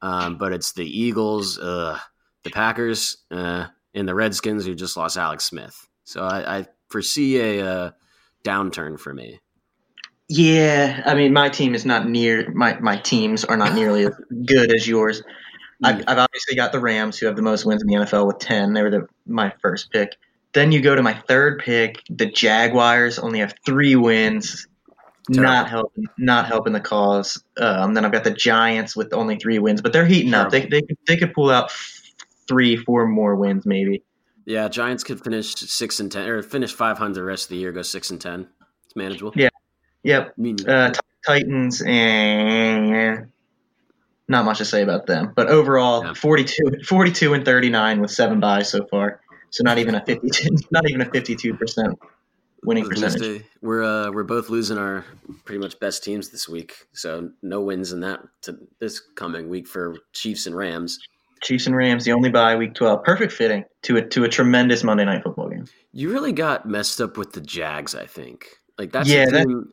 Um, 0.00 0.38
but 0.38 0.52
it's 0.52 0.72
the 0.72 0.86
Eagles, 0.86 1.58
uh, 1.58 1.98
the 2.42 2.50
Packers, 2.50 3.18
uh, 3.30 3.66
and 3.94 4.08
the 4.08 4.14
Redskins 4.14 4.64
who 4.64 4.74
just 4.74 4.96
lost 4.96 5.16
Alex 5.16 5.44
Smith. 5.44 5.88
So 6.04 6.22
I, 6.22 6.58
I 6.58 6.66
foresee 6.88 7.38
a, 7.38 7.66
uh, 7.66 7.90
downturn 8.44 8.98
for 8.98 9.14
me. 9.14 9.40
Yeah, 10.34 11.02
I 11.04 11.14
mean, 11.14 11.34
my 11.34 11.50
team 11.50 11.74
is 11.74 11.84
not 11.84 12.08
near 12.08 12.50
my 12.52 12.78
my 12.80 12.96
teams 12.96 13.44
are 13.44 13.56
not 13.58 13.74
nearly 13.80 14.06
as 14.06 14.14
good 14.46 14.74
as 14.74 14.88
yours. 14.88 15.22
I've, 15.84 16.04
I've, 16.06 16.18
obviously 16.18 16.56
got 16.56 16.72
the 16.72 16.80
Rams, 16.80 17.18
who 17.18 17.26
have 17.26 17.36
the 17.36 17.42
most 17.42 17.66
wins 17.66 17.82
in 17.82 17.88
the 17.88 17.96
NFL 17.96 18.26
with 18.26 18.38
ten. 18.38 18.72
They 18.72 18.82
were 18.82 18.90
the, 18.90 19.06
my 19.26 19.52
first 19.60 19.90
pick. 19.90 20.16
Then 20.54 20.72
you 20.72 20.80
go 20.80 20.94
to 20.94 21.02
my 21.02 21.12
third 21.28 21.58
pick. 21.58 22.02
The 22.08 22.24
Jaguars 22.24 23.18
only 23.18 23.40
have 23.40 23.54
three 23.66 23.94
wins, 23.94 24.66
Terrible. 25.30 25.52
not 25.52 25.68
helping, 25.68 26.04
not 26.16 26.46
helping 26.46 26.72
the 26.72 26.80
cause. 26.80 27.42
Um, 27.58 27.92
then 27.92 28.06
I've 28.06 28.12
got 28.12 28.24
the 28.24 28.30
Giants 28.30 28.96
with 28.96 29.12
only 29.12 29.36
three 29.36 29.58
wins, 29.58 29.82
but 29.82 29.92
they're 29.92 30.06
heating 30.06 30.30
Terrible. 30.30 30.46
up. 30.46 30.52
They 30.52 30.66
they 30.66 30.82
they 31.08 31.16
could 31.18 31.34
pull 31.34 31.50
out 31.50 31.72
three, 32.48 32.76
four 32.76 33.06
more 33.06 33.36
wins 33.36 33.66
maybe. 33.66 34.02
Yeah, 34.46 34.68
Giants 34.68 35.04
could 35.04 35.22
finish 35.22 35.54
six 35.56 36.00
and 36.00 36.10
ten, 36.10 36.26
or 36.26 36.42
finish 36.42 36.72
five 36.72 36.96
hundred 36.96 37.16
the 37.16 37.24
rest 37.24 37.46
of 37.46 37.48
the 37.50 37.56
year. 37.56 37.72
Go 37.72 37.82
six 37.82 38.08
and 38.10 38.20
ten. 38.20 38.48
It's 38.86 38.96
manageable. 38.96 39.32
Yeah. 39.34 39.50
Yep. 40.02 40.34
Uh, 40.66 40.92
Titans 41.26 41.82
and 41.86 43.30
not 44.28 44.44
much 44.44 44.58
to 44.58 44.64
say 44.64 44.82
about 44.82 45.06
them. 45.06 45.32
But 45.34 45.48
overall, 45.48 46.04
yeah. 46.04 46.14
42, 46.14 46.82
42 46.84 47.34
and 47.34 47.44
39 47.44 48.00
with 48.00 48.10
seven 48.10 48.40
buys 48.40 48.70
so 48.70 48.84
far. 48.86 49.20
So 49.50 49.62
not 49.62 49.78
even 49.78 49.94
a 49.94 50.04
52, 50.04 50.56
not 50.70 50.88
even 50.88 51.02
a 51.02 51.04
52% 51.04 51.94
winning 52.64 52.88
percentage. 52.88 53.44
We're 53.60 53.82
uh, 53.82 54.10
we're 54.10 54.24
both 54.24 54.48
losing 54.48 54.78
our 54.78 55.04
pretty 55.44 55.58
much 55.58 55.78
best 55.78 56.02
teams 56.02 56.30
this 56.30 56.48
week. 56.48 56.74
So 56.92 57.30
no 57.42 57.60
wins 57.60 57.92
in 57.92 58.00
that 58.00 58.20
to 58.42 58.58
this 58.80 59.00
coming 59.00 59.48
week 59.48 59.68
for 59.68 59.96
Chiefs 60.12 60.46
and 60.46 60.56
Rams. 60.56 60.98
Chiefs 61.42 61.66
and 61.66 61.76
Rams, 61.76 62.04
the 62.04 62.12
only 62.12 62.30
bye 62.30 62.56
week 62.56 62.74
12. 62.74 63.02
Perfect 63.04 63.32
fitting 63.32 63.64
to 63.82 63.96
a 63.96 64.02
to 64.08 64.24
a 64.24 64.28
tremendous 64.28 64.84
Monday 64.84 65.04
night 65.04 65.22
football 65.22 65.48
game. 65.48 65.66
You 65.92 66.10
really 66.10 66.32
got 66.32 66.66
messed 66.66 67.00
up 67.00 67.16
with 67.16 67.32
the 67.32 67.40
Jags, 67.40 67.94
I 67.94 68.06
think. 68.06 68.46
Like 68.78 68.92
that's 68.92 69.08
yeah, 69.08 69.26
that, 69.26 69.66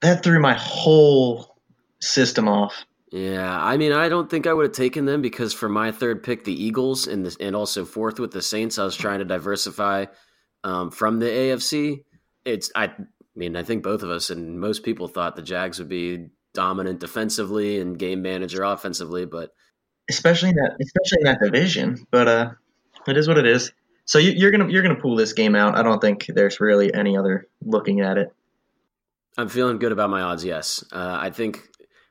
that 0.00 0.22
threw 0.22 0.40
my 0.40 0.54
whole 0.54 1.56
system 2.00 2.48
off. 2.48 2.84
Yeah, 3.10 3.58
I 3.58 3.78
mean, 3.78 3.92
I 3.92 4.08
don't 4.08 4.28
think 4.28 4.46
I 4.46 4.52
would 4.52 4.66
have 4.66 4.72
taken 4.72 5.06
them 5.06 5.22
because 5.22 5.54
for 5.54 5.68
my 5.68 5.92
third 5.92 6.22
pick, 6.22 6.44
the 6.44 6.52
Eagles, 6.52 7.06
and 7.06 7.24
the, 7.24 7.36
and 7.40 7.56
also 7.56 7.84
fourth 7.84 8.18
with 8.18 8.32
the 8.32 8.42
Saints, 8.42 8.78
I 8.78 8.84
was 8.84 8.96
trying 8.96 9.20
to 9.20 9.24
diversify 9.24 10.06
um, 10.62 10.90
from 10.90 11.18
the 11.18 11.26
AFC. 11.26 12.04
It's 12.44 12.70
I 12.74 12.92
mean, 13.34 13.56
I 13.56 13.62
think 13.62 13.82
both 13.82 14.02
of 14.02 14.10
us 14.10 14.28
and 14.30 14.60
most 14.60 14.82
people 14.82 15.08
thought 15.08 15.36
the 15.36 15.42
Jags 15.42 15.78
would 15.78 15.88
be 15.88 16.28
dominant 16.52 17.00
defensively 17.00 17.80
and 17.80 17.98
game 17.98 18.20
manager 18.20 18.62
offensively, 18.62 19.24
but 19.24 19.54
especially 20.10 20.50
in 20.50 20.56
that 20.56 20.76
especially 20.80 21.18
in 21.20 21.24
that 21.24 21.40
division. 21.40 22.06
But 22.10 22.28
uh, 22.28 22.50
it 23.06 23.16
is 23.16 23.26
what 23.26 23.38
it 23.38 23.46
is. 23.46 23.72
So 24.04 24.18
you, 24.18 24.32
you're 24.32 24.50
gonna 24.50 24.68
you're 24.68 24.82
gonna 24.82 25.00
pull 25.00 25.16
this 25.16 25.32
game 25.32 25.54
out. 25.54 25.76
I 25.78 25.82
don't 25.82 26.00
think 26.00 26.26
there's 26.26 26.60
really 26.60 26.92
any 26.92 27.16
other 27.16 27.46
looking 27.62 28.00
at 28.00 28.18
it. 28.18 28.34
I'm 29.38 29.48
feeling 29.48 29.78
good 29.78 29.92
about 29.92 30.10
my 30.10 30.20
odds. 30.20 30.44
Yes, 30.44 30.84
uh, 30.92 31.16
I 31.20 31.30
think 31.30 31.62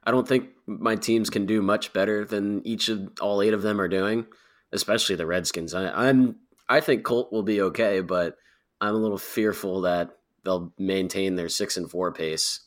I 0.03 0.11
don't 0.11 0.27
think 0.27 0.51
my 0.65 0.95
teams 0.95 1.29
can 1.29 1.45
do 1.45 1.61
much 1.61 1.91
better 1.91 2.23
than 2.23 2.65
each 2.65 2.87
of 2.87 3.09
all 3.19 3.41
eight 3.41 3.53
of 3.53 3.61
them 3.61 3.81
are 3.81 3.89
doing, 3.89 4.25
especially 4.71 5.17
the 5.17 5.25
Redskins. 5.25 5.73
I, 5.73 5.89
I'm 5.89 6.37
I 6.69 6.79
think 6.79 7.03
Colt 7.03 7.33
will 7.33 7.43
be 7.43 7.61
okay, 7.61 7.99
but 7.99 8.35
I'm 8.79 8.95
a 8.95 8.97
little 8.97 9.17
fearful 9.17 9.81
that 9.81 10.11
they'll 10.45 10.71
maintain 10.79 11.35
their 11.35 11.49
six 11.49 11.75
and 11.75 11.91
four 11.91 12.13
pace. 12.13 12.61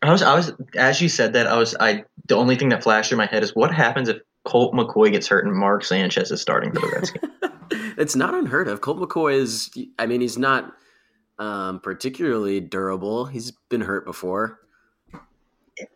I 0.00 0.12
was 0.12 0.22
I 0.22 0.34
was 0.36 0.52
as 0.76 1.00
you 1.00 1.08
said 1.08 1.32
that 1.32 1.48
I 1.48 1.58
was 1.58 1.74
I 1.78 2.04
the 2.28 2.36
only 2.36 2.54
thing 2.54 2.68
that 2.68 2.84
flashed 2.84 3.08
through 3.08 3.18
my 3.18 3.26
head 3.26 3.42
is 3.42 3.50
what 3.50 3.74
happens 3.74 4.08
if 4.08 4.18
Colt 4.44 4.74
McCoy 4.74 5.10
gets 5.10 5.26
hurt 5.26 5.44
and 5.44 5.56
Mark 5.56 5.84
Sanchez 5.84 6.30
is 6.30 6.40
starting 6.40 6.72
for 6.72 6.80
the 6.80 6.88
Redskins. 6.88 7.32
it's 7.98 8.14
not 8.14 8.34
unheard 8.34 8.68
of. 8.68 8.80
Colt 8.80 8.98
McCoy 8.98 9.34
is 9.34 9.70
I 9.98 10.06
mean 10.06 10.20
he's 10.20 10.38
not 10.38 10.72
um, 11.38 11.80
particularly 11.80 12.60
durable. 12.60 13.26
He's 13.26 13.52
been 13.68 13.82
hurt 13.82 14.04
before 14.04 14.60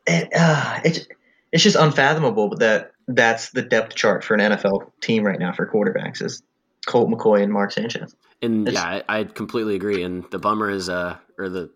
it, 0.07 0.29
uh, 0.35 0.81
it's 0.85 1.07
it's 1.53 1.63
just 1.63 1.77
unfathomable 1.77 2.57
that 2.57 2.93
that's 3.09 3.51
the 3.51 3.63
depth 3.63 3.95
chart 3.95 4.25
for 4.25 4.35
an 4.35 4.41
NFL 4.41 4.91
team 5.01 5.25
right 5.25 5.39
now 5.39 5.53
for 5.53 5.67
quarterbacks 5.67 6.23
is 6.23 6.43
Colt 6.87 7.09
McCoy 7.09 7.43
and 7.43 7.53
Mark 7.53 7.73
Sanchez. 7.73 8.15
And 8.43 8.69
it's, 8.69 8.75
yeah, 8.75 9.03
I, 9.09 9.21
I, 9.21 9.25
completely 9.25 9.77
agree. 9.77 10.03
And 10.03 10.25
the 10.31 10.39
bummer 10.39 10.69
is, 10.69 10.89
uh, 10.89 11.17
or 11.39 11.49
the 11.49 11.71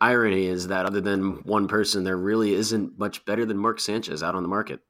irony 0.00 0.46
is 0.46 0.68
that 0.68 0.86
other 0.86 1.00
than 1.00 1.44
one 1.44 1.68
person, 1.68 2.04
there 2.04 2.16
really 2.16 2.52
isn't 2.52 2.98
much 2.98 3.24
better 3.24 3.46
than 3.46 3.56
Mark 3.56 3.80
Sanchez 3.80 4.22
out 4.22 4.34
on 4.34 4.42
the 4.42 4.48
market. 4.48 4.80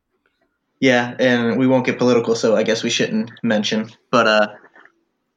Yeah, 0.81 1.15
and 1.19 1.59
we 1.59 1.67
won't 1.67 1.87
get 1.87 1.99
political, 1.99 2.35
so 2.35 2.57
I 2.57 2.65
guess 2.65 2.83
we 2.83 2.91
shouldn't 2.91 3.31
mention. 3.43 3.91
But 4.11 4.27
uh, 4.27 4.49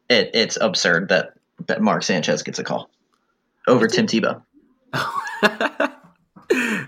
it, 0.10 0.32
it's 0.34 0.58
absurd 0.60 1.10
that 1.10 1.34
that 1.68 1.82
Mark 1.82 2.04
Sanchez 2.04 2.44
gets 2.44 2.60
a 2.60 2.64
call 2.64 2.90
over 3.68 3.88
Tim 3.88 4.08
Tebow. 4.08 4.42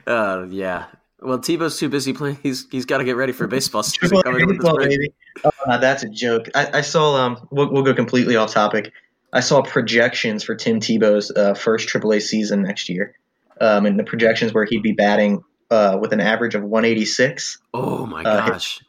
uh, 0.08 0.45
yeah. 0.49 0.86
Well, 1.19 1.39
Tebow's 1.39 1.80
too 1.80 1.89
busy 1.89 2.13
playing. 2.13 2.38
He's 2.43 2.67
he's 2.69 2.86
got 2.86 2.99
to 2.99 3.03
get 3.03 3.15
ready 3.15 3.34
for 3.34 3.47
baseball 3.47 3.84
season 3.84 4.21
baseball, 4.23 4.77
baby. 4.77 5.13
Uh, 5.43 5.77
that's 5.77 6.03
a 6.03 6.10
joke. 6.10 6.49
I, 6.53 6.77
I 6.77 6.82
saw. 6.82 7.15
Um, 7.15 7.47
we'll, 7.49 7.71
we'll, 7.71 7.84
go 7.84 7.93
completely 7.93 8.36
off 8.36 8.53
topic. 8.53 8.93
I 9.34 9.39
saw 9.39 9.62
projections 9.62 10.43
for 10.43 10.56
Tim 10.56 10.80
Tebow's 10.80 11.32
uh, 11.32 11.53
first 11.56 11.89
AAA 11.89 12.21
season 12.21 12.62
next 12.62 12.88
year, 12.88 13.15
um, 13.60 13.86
and 13.86 13.99
the 13.99 14.03
projections 14.03 14.53
where 14.53 14.65
he'd 14.65 14.84
be 14.84 14.91
batting 14.91 15.43
uh, 15.71 15.97
with 15.99 16.13
an 16.13 16.21
average 16.21 16.53
of 16.53 16.63
186. 16.63 17.60
Oh 17.73 18.06
my 18.06 18.23
uh, 18.23 18.49
gosh! 18.49 18.80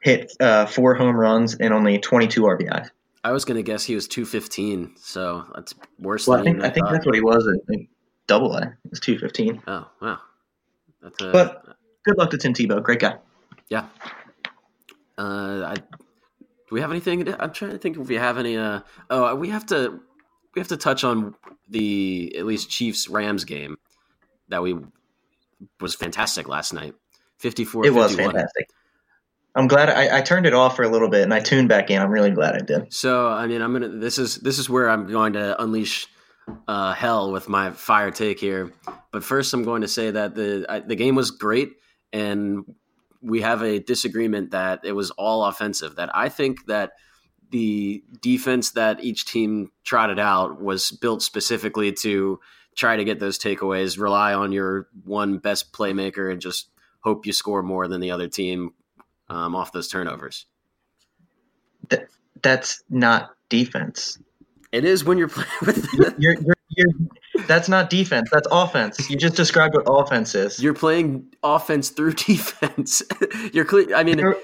Hit, 0.00 0.20
hit 0.20 0.32
uh, 0.40 0.66
four 0.66 0.94
home 0.94 1.16
runs 1.16 1.54
and 1.54 1.72
only 1.72 1.98
22 1.98 2.42
RBIs. 2.42 2.90
I 3.26 3.32
was 3.32 3.44
going 3.44 3.56
to 3.56 3.62
guess 3.64 3.82
he 3.82 3.96
was 3.96 4.06
215, 4.06 4.92
so 4.98 5.44
that's 5.52 5.74
worse. 5.98 6.28
Well, 6.28 6.38
I 6.38 6.44
think 6.44 6.62
I, 6.62 6.68
I 6.68 6.70
think 6.70 6.86
that's 6.88 7.04
what 7.04 7.16
he 7.16 7.20
was 7.20 7.44
at, 7.48 7.80
double 8.28 8.54
A. 8.54 8.72
It's 8.92 9.00
two 9.00 9.18
fifteen. 9.18 9.60
Oh 9.66 9.90
wow, 10.00 10.18
that's 11.02 11.20
a, 11.20 11.32
but 11.32 11.76
good 12.04 12.16
luck 12.18 12.30
to 12.30 12.38
Tim 12.38 12.54
Tebow. 12.54 12.80
Great 12.80 13.00
guy. 13.00 13.16
Yeah. 13.68 13.86
Uh, 15.18 15.74
I, 15.74 15.74
do 15.74 16.70
we 16.70 16.80
have 16.80 16.92
anything? 16.92 17.28
I'm 17.40 17.52
trying 17.52 17.72
to 17.72 17.78
think 17.78 17.96
if 17.96 18.06
we 18.06 18.14
have 18.14 18.38
any. 18.38 18.56
Uh, 18.56 18.82
oh, 19.10 19.34
we 19.34 19.48
have 19.48 19.66
to 19.66 20.00
we 20.54 20.60
have 20.60 20.68
to 20.68 20.76
touch 20.76 21.02
on 21.02 21.34
the 21.68 22.32
at 22.38 22.46
least 22.46 22.70
Chiefs 22.70 23.08
Rams 23.08 23.42
game 23.42 23.76
that 24.50 24.62
we 24.62 24.78
was 25.80 25.96
fantastic 25.96 26.46
last 26.46 26.72
night. 26.72 26.94
54 27.38 27.86
It 27.86 27.92
was 27.92 28.14
fantastic. 28.14 28.70
I'm 29.56 29.68
glad 29.68 29.88
I, 29.88 30.18
I, 30.18 30.20
turned 30.20 30.44
it 30.44 30.52
off 30.52 30.76
for 30.76 30.82
a 30.82 30.88
little 30.88 31.08
bit 31.08 31.22
and 31.22 31.32
I 31.32 31.40
tuned 31.40 31.70
back 31.70 31.90
in. 31.90 32.00
I'm 32.00 32.10
really 32.10 32.30
glad 32.30 32.54
I 32.54 32.58
did. 32.58 32.92
So 32.92 33.28
I 33.28 33.46
mean, 33.46 33.62
I'm 33.62 33.72
gonna. 33.72 33.88
This 33.88 34.18
is 34.18 34.36
this 34.36 34.58
is 34.58 34.68
where 34.68 34.90
I'm 34.90 35.06
going 35.06 35.32
to 35.32 35.60
unleash 35.60 36.08
uh, 36.68 36.92
hell 36.92 37.32
with 37.32 37.48
my 37.48 37.70
fire 37.70 38.10
take 38.10 38.38
here. 38.38 38.70
But 39.10 39.24
first, 39.24 39.54
I'm 39.54 39.64
going 39.64 39.80
to 39.80 39.88
say 39.88 40.10
that 40.10 40.34
the 40.34 40.66
I, 40.68 40.80
the 40.80 40.94
game 40.94 41.14
was 41.14 41.30
great, 41.30 41.70
and 42.12 42.64
we 43.22 43.40
have 43.40 43.62
a 43.62 43.78
disagreement 43.78 44.50
that 44.50 44.80
it 44.84 44.92
was 44.92 45.10
all 45.12 45.44
offensive. 45.44 45.96
That 45.96 46.14
I 46.14 46.28
think 46.28 46.66
that 46.66 46.92
the 47.50 48.04
defense 48.20 48.72
that 48.72 49.02
each 49.02 49.24
team 49.24 49.72
trotted 49.84 50.18
out 50.18 50.60
was 50.60 50.90
built 50.90 51.22
specifically 51.22 51.92
to 51.92 52.40
try 52.74 52.96
to 52.96 53.04
get 53.04 53.20
those 53.20 53.38
takeaways, 53.38 53.98
rely 53.98 54.34
on 54.34 54.52
your 54.52 54.88
one 55.04 55.38
best 55.38 55.72
playmaker, 55.72 56.30
and 56.30 56.42
just 56.42 56.68
hope 57.00 57.24
you 57.24 57.32
score 57.32 57.62
more 57.62 57.88
than 57.88 58.02
the 58.02 58.10
other 58.10 58.28
team 58.28 58.74
um, 59.28 59.54
off 59.54 59.72
those 59.72 59.88
turnovers. 59.88 60.46
That, 61.88 62.08
that's 62.42 62.82
not 62.90 63.30
defense. 63.48 64.18
It 64.72 64.84
is 64.84 65.04
when 65.04 65.18
you're 65.18 65.28
playing 65.28 65.48
with. 65.64 65.88
you're, 65.94 66.14
you're, 66.18 66.36
you're, 66.70 66.88
that's 67.46 67.68
not 67.68 67.90
defense. 67.90 68.28
That's 68.32 68.48
offense. 68.50 69.08
You 69.08 69.16
just 69.16 69.36
described 69.36 69.74
what 69.74 69.84
offense 69.86 70.34
is. 70.34 70.62
You're 70.62 70.74
playing 70.74 71.34
offense 71.42 71.90
through 71.90 72.12
defense. 72.14 73.02
you're 73.52 73.64
clear. 73.64 73.94
I 73.94 74.04
mean, 74.04 74.16
there, 74.16 74.36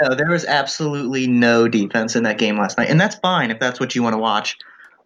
no, 0.00 0.14
there 0.14 0.30
was 0.30 0.44
absolutely 0.44 1.26
no 1.26 1.68
defense 1.68 2.16
in 2.16 2.22
that 2.24 2.38
game 2.38 2.58
last 2.58 2.78
night, 2.78 2.88
and 2.88 3.00
that's 3.00 3.16
fine 3.16 3.50
if 3.50 3.58
that's 3.58 3.80
what 3.80 3.94
you 3.94 4.02
want 4.02 4.14
to 4.14 4.18
watch. 4.18 4.56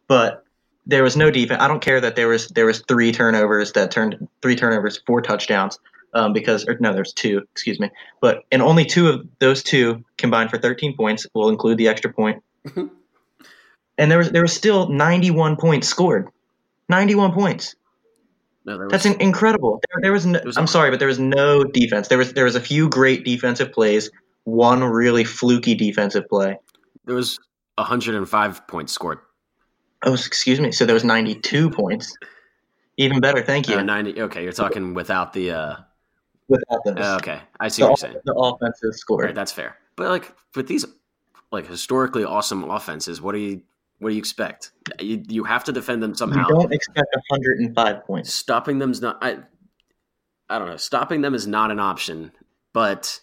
But 0.07 0.45
there 0.87 1.03
was 1.03 1.17
no 1.17 1.31
defense. 1.31 1.63
I 1.63 1.69
don't 1.69 1.81
care 1.81 2.01
that 2.01 2.17
there 2.17 2.29
was 2.29 2.49
there 2.49 2.67
was 2.67 2.81
three 2.81 3.13
turnovers 3.13 3.73
that 3.73 3.91
turned 3.91 4.29
three 4.43 4.57
turnovers, 4.57 5.01
four 5.07 5.23
touchdowns. 5.23 5.79
Um, 6.15 6.33
because 6.33 6.65
or 6.67 6.77
no, 6.79 6.93
there's 6.93 7.13
two. 7.13 7.43
Excuse 7.53 7.81
me, 7.81 7.91
but 8.21 8.45
and 8.53 8.63
only 8.63 8.85
two 8.85 9.09
of 9.09 9.27
those 9.41 9.63
two 9.63 10.05
combined 10.17 10.51
for 10.51 10.59
13 10.59 10.97
points. 10.97 11.27
We'll 11.35 11.49
include 11.49 11.79
the 11.79 11.89
extra 11.89 12.13
point. 12.13 12.43
and 12.77 14.11
there 14.11 14.19
was 14.19 14.31
there 14.31 14.43
was 14.43 14.53
still 14.53 14.89
91 14.89 15.57
points 15.57 15.89
scored. 15.89 16.29
91 16.89 17.33
points. 17.33 17.75
No, 18.65 18.79
there 18.79 18.87
was, 18.87 18.93
That's 18.93 19.07
incredible. 19.21 19.81
There, 19.93 20.03
there 20.03 20.13
was 20.13 20.25
no, 20.25 20.41
was 20.45 20.57
I'm 20.57 20.67
sorry, 20.67 20.91
but 20.91 20.99
there 20.99 21.09
was 21.09 21.19
no 21.19 21.65
defense. 21.65 22.09
There 22.09 22.19
was 22.19 22.33
there 22.33 22.45
was 22.45 22.55
a 22.55 22.61
few 22.61 22.89
great 22.89 23.25
defensive 23.25 23.73
plays, 23.73 24.11
one 24.45 24.83
really 24.83 25.25
fluky 25.25 25.75
defensive 25.75 26.29
play. 26.29 26.59
there 27.05 27.15
was 27.15 27.39
105 27.77 28.67
points 28.67 28.93
scored. 28.93 29.19
Oh, 30.03 30.15
excuse 30.15 30.61
me. 30.61 30.73
So 30.73 30.87
there 30.87 30.95
was 30.95 31.05
92 31.05 31.71
points. 31.71 32.17
Even 32.97 33.21
better, 33.21 33.43
thank 33.43 33.69
you. 33.69 33.77
Uh, 33.77 33.83
90. 33.83 34.23
Okay, 34.23 34.43
you're 34.45 34.53
talking 34.53 34.95
without 34.95 35.33
the. 35.33 35.51
Uh, 35.51 35.77
Without 36.55 36.85
those, 36.85 37.05
uh, 37.05 37.17
okay, 37.17 37.41
I 37.61 37.69
see 37.69 37.83
the, 37.83 37.91
what 37.91 38.03
you're 38.03 38.11
saying. 38.11 38.23
the 38.25 38.35
offensive 38.35 38.95
score. 38.95 39.23
Right, 39.23 39.35
that's 39.35 39.53
fair. 39.53 39.77
But 39.97 40.09
like 40.09 40.33
with 40.55 40.69
these 40.69 40.85
like 41.51 41.67
historically 41.67 42.25
awesome 42.25 42.65
offenses, 42.65 43.21
what 43.21 43.33
do 43.33 43.39
you 43.39 43.63
what 43.99 44.11
do 44.11 44.15
you 44.15 44.19
expect? 44.19 44.73
You 45.01 45.23
you 45.29 45.45
have 45.45 45.65
to 45.65 45.73
defend 45.73 46.03
them 46.03 46.15
somehow. 46.15 46.49
you 46.49 46.55
don't 46.55 46.73
expect 46.73 47.09
105 47.29 48.05
points. 48.05 48.33
Stopping 48.33 48.79
them's 48.79 49.01
not. 49.01 49.19
I 49.23 49.39
I 50.49 50.59
don't 50.59 50.69
know. 50.69 50.77
Stopping 50.77 51.23
them 51.23 51.35
is 51.35 51.47
not 51.47 51.71
an 51.71 51.81
option, 51.81 52.33
but 52.73 53.21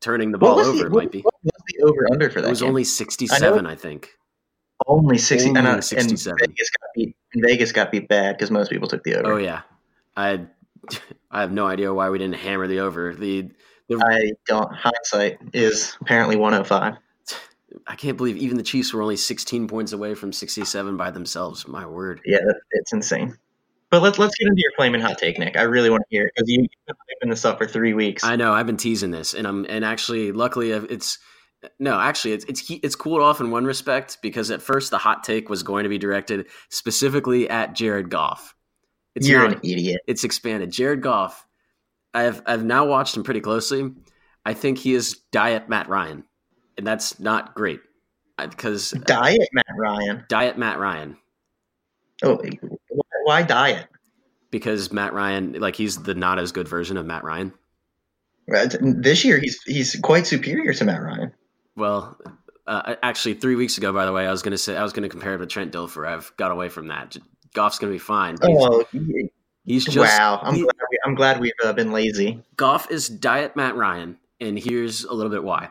turning 0.00 0.32
the 0.32 0.38
ball 0.38 0.58
over 0.60 0.88
the, 0.88 0.90
might 0.90 1.12
be. 1.12 1.20
what 1.20 1.34
was 1.42 1.52
the 1.66 1.84
over 1.84 2.06
under 2.12 2.30
for 2.30 2.40
that? 2.40 2.48
It 2.48 2.50
was 2.50 2.60
game? 2.60 2.68
only 2.68 2.84
67, 2.84 3.66
I 3.66 3.74
think. 3.74 4.10
only 4.86 5.18
60 5.18 5.48
and, 5.48 5.58
only 5.58 5.70
uh, 5.70 5.74
and 5.74 5.84
67. 5.84 6.38
Vegas 6.38 6.70
got 6.70 6.88
beat. 6.94 7.16
Vegas 7.36 7.72
got 7.72 7.92
beat 7.92 8.08
bad 8.08 8.36
because 8.36 8.50
most 8.50 8.70
people 8.70 8.88
took 8.88 9.04
the 9.04 9.16
over. 9.16 9.34
Oh 9.34 9.36
yeah, 9.36 9.62
I 10.16 10.46
I 11.30 11.40
have 11.40 11.52
no 11.52 11.66
idea 11.66 11.92
why 11.92 12.10
we 12.10 12.18
didn't 12.18 12.36
hammer 12.36 12.66
the 12.66 12.80
over. 12.80 13.14
The 13.14 13.50
the 13.88 13.96
I 14.04 14.32
don't. 14.46 14.72
Hindsight 14.72 15.38
is 15.52 15.96
apparently 16.00 16.36
105. 16.36 16.94
I 17.86 17.94
can't 17.94 18.16
believe 18.16 18.36
even 18.36 18.56
the 18.56 18.62
Chiefs 18.62 18.92
were 18.92 19.02
only 19.02 19.16
16 19.16 19.68
points 19.68 19.92
away 19.92 20.14
from 20.14 20.32
67 20.32 20.96
by 20.96 21.10
themselves. 21.10 21.68
My 21.68 21.86
word. 21.86 22.20
Yeah, 22.24 22.38
it's 22.72 22.92
insane. 22.92 23.36
But 23.90 24.02
let's 24.02 24.18
let's 24.18 24.36
get 24.36 24.46
into 24.46 24.60
your 24.60 24.70
flaming 24.76 25.00
hot 25.00 25.18
take, 25.18 25.38
Nick. 25.38 25.56
I 25.56 25.62
really 25.62 25.90
want 25.90 26.02
to 26.02 26.16
hear 26.16 26.30
because 26.34 26.48
you've 26.48 26.68
been 26.86 26.94
hyping 26.96 27.30
this 27.30 27.44
up 27.44 27.58
for 27.58 27.66
three 27.66 27.92
weeks. 27.92 28.22
I 28.22 28.36
know 28.36 28.52
I've 28.52 28.66
been 28.66 28.76
teasing 28.76 29.10
this, 29.10 29.34
and 29.34 29.46
I'm 29.46 29.66
and 29.68 29.84
actually, 29.84 30.30
luckily, 30.30 30.70
it's 30.70 31.18
no, 31.78 31.98
actually, 31.98 32.34
it's 32.34 32.44
it's 32.44 32.70
it's 32.70 32.94
cooled 32.94 33.20
off 33.20 33.40
in 33.40 33.50
one 33.50 33.64
respect 33.64 34.18
because 34.22 34.50
at 34.52 34.62
first 34.62 34.90
the 34.90 34.98
hot 34.98 35.24
take 35.24 35.48
was 35.48 35.64
going 35.64 35.82
to 35.82 35.88
be 35.88 35.98
directed 35.98 36.46
specifically 36.68 37.50
at 37.50 37.74
Jared 37.74 38.10
Goff. 38.10 38.54
It's 39.14 39.28
You're 39.28 39.42
not, 39.48 39.52
an 39.54 39.60
idiot. 39.64 40.00
it's 40.06 40.24
expanded. 40.24 40.70
Jared 40.70 41.02
Goff, 41.02 41.46
I've 42.14 42.42
I've 42.46 42.64
now 42.64 42.86
watched 42.86 43.16
him 43.16 43.22
pretty 43.24 43.40
closely. 43.40 43.90
I 44.44 44.54
think 44.54 44.78
he 44.78 44.94
is 44.94 45.18
diet 45.32 45.68
Matt 45.68 45.88
Ryan, 45.88 46.24
and 46.78 46.86
that's 46.86 47.18
not 47.20 47.54
great 47.54 47.80
because 48.38 48.90
Diet 49.04 49.48
Matt 49.52 49.66
Ryan. 49.76 50.24
diet 50.28 50.56
Matt 50.56 50.78
Ryan 50.78 51.16
Oh, 52.22 52.40
why 53.24 53.42
diet? 53.42 53.86
because 54.50 54.90
Matt 54.92 55.12
Ryan 55.12 55.52
like 55.54 55.76
he's 55.76 55.96
the 56.02 56.14
not 56.14 56.38
as 56.38 56.52
good 56.52 56.66
version 56.68 56.96
of 56.96 57.04
Matt 57.06 57.22
Ryan. 57.24 57.52
This 58.80 59.24
year 59.24 59.38
he's 59.38 59.60
he's 59.64 59.96
quite 60.02 60.26
superior 60.26 60.72
to 60.74 60.84
Matt 60.84 61.02
Ryan. 61.02 61.32
Well, 61.76 62.18
uh, 62.66 62.96
actually, 63.02 63.34
three 63.34 63.54
weeks 63.56 63.78
ago, 63.78 63.92
by 63.92 64.06
the 64.06 64.12
way, 64.12 64.26
I 64.26 64.30
was 64.30 64.42
going 64.42 64.52
to 64.52 64.58
say 64.58 64.76
I 64.76 64.82
was 64.82 64.92
going 64.92 65.02
to 65.04 65.08
compare 65.08 65.34
him 65.34 65.40
to 65.40 65.46
Trent 65.46 65.72
Dilfer. 65.72 66.06
I've 66.06 66.32
got 66.36 66.50
away 66.50 66.68
from 66.68 66.88
that. 66.88 67.16
Goff's 67.54 67.78
going 67.78 67.90
to 67.92 67.94
be 67.94 67.98
fine. 67.98 68.36
He's, 68.42 68.56
Oh, 68.58 68.84
he's 69.64 69.84
just 69.84 69.96
wow! 69.98 70.40
I'm 70.42 70.54
he- 70.54 70.62
glad 70.62 70.74
we, 70.90 70.98
I'm 71.04 71.14
glad 71.14 71.40
we've 71.40 71.52
uh, 71.64 71.72
been 71.72 71.92
lazy. 71.92 72.42
Goff 72.56 72.90
is 72.90 73.08
diet 73.08 73.56
Matt 73.56 73.76
Ryan, 73.76 74.18
and 74.40 74.58
here's 74.58 75.04
a 75.04 75.12
little 75.12 75.30
bit 75.30 75.42
why. 75.44 75.68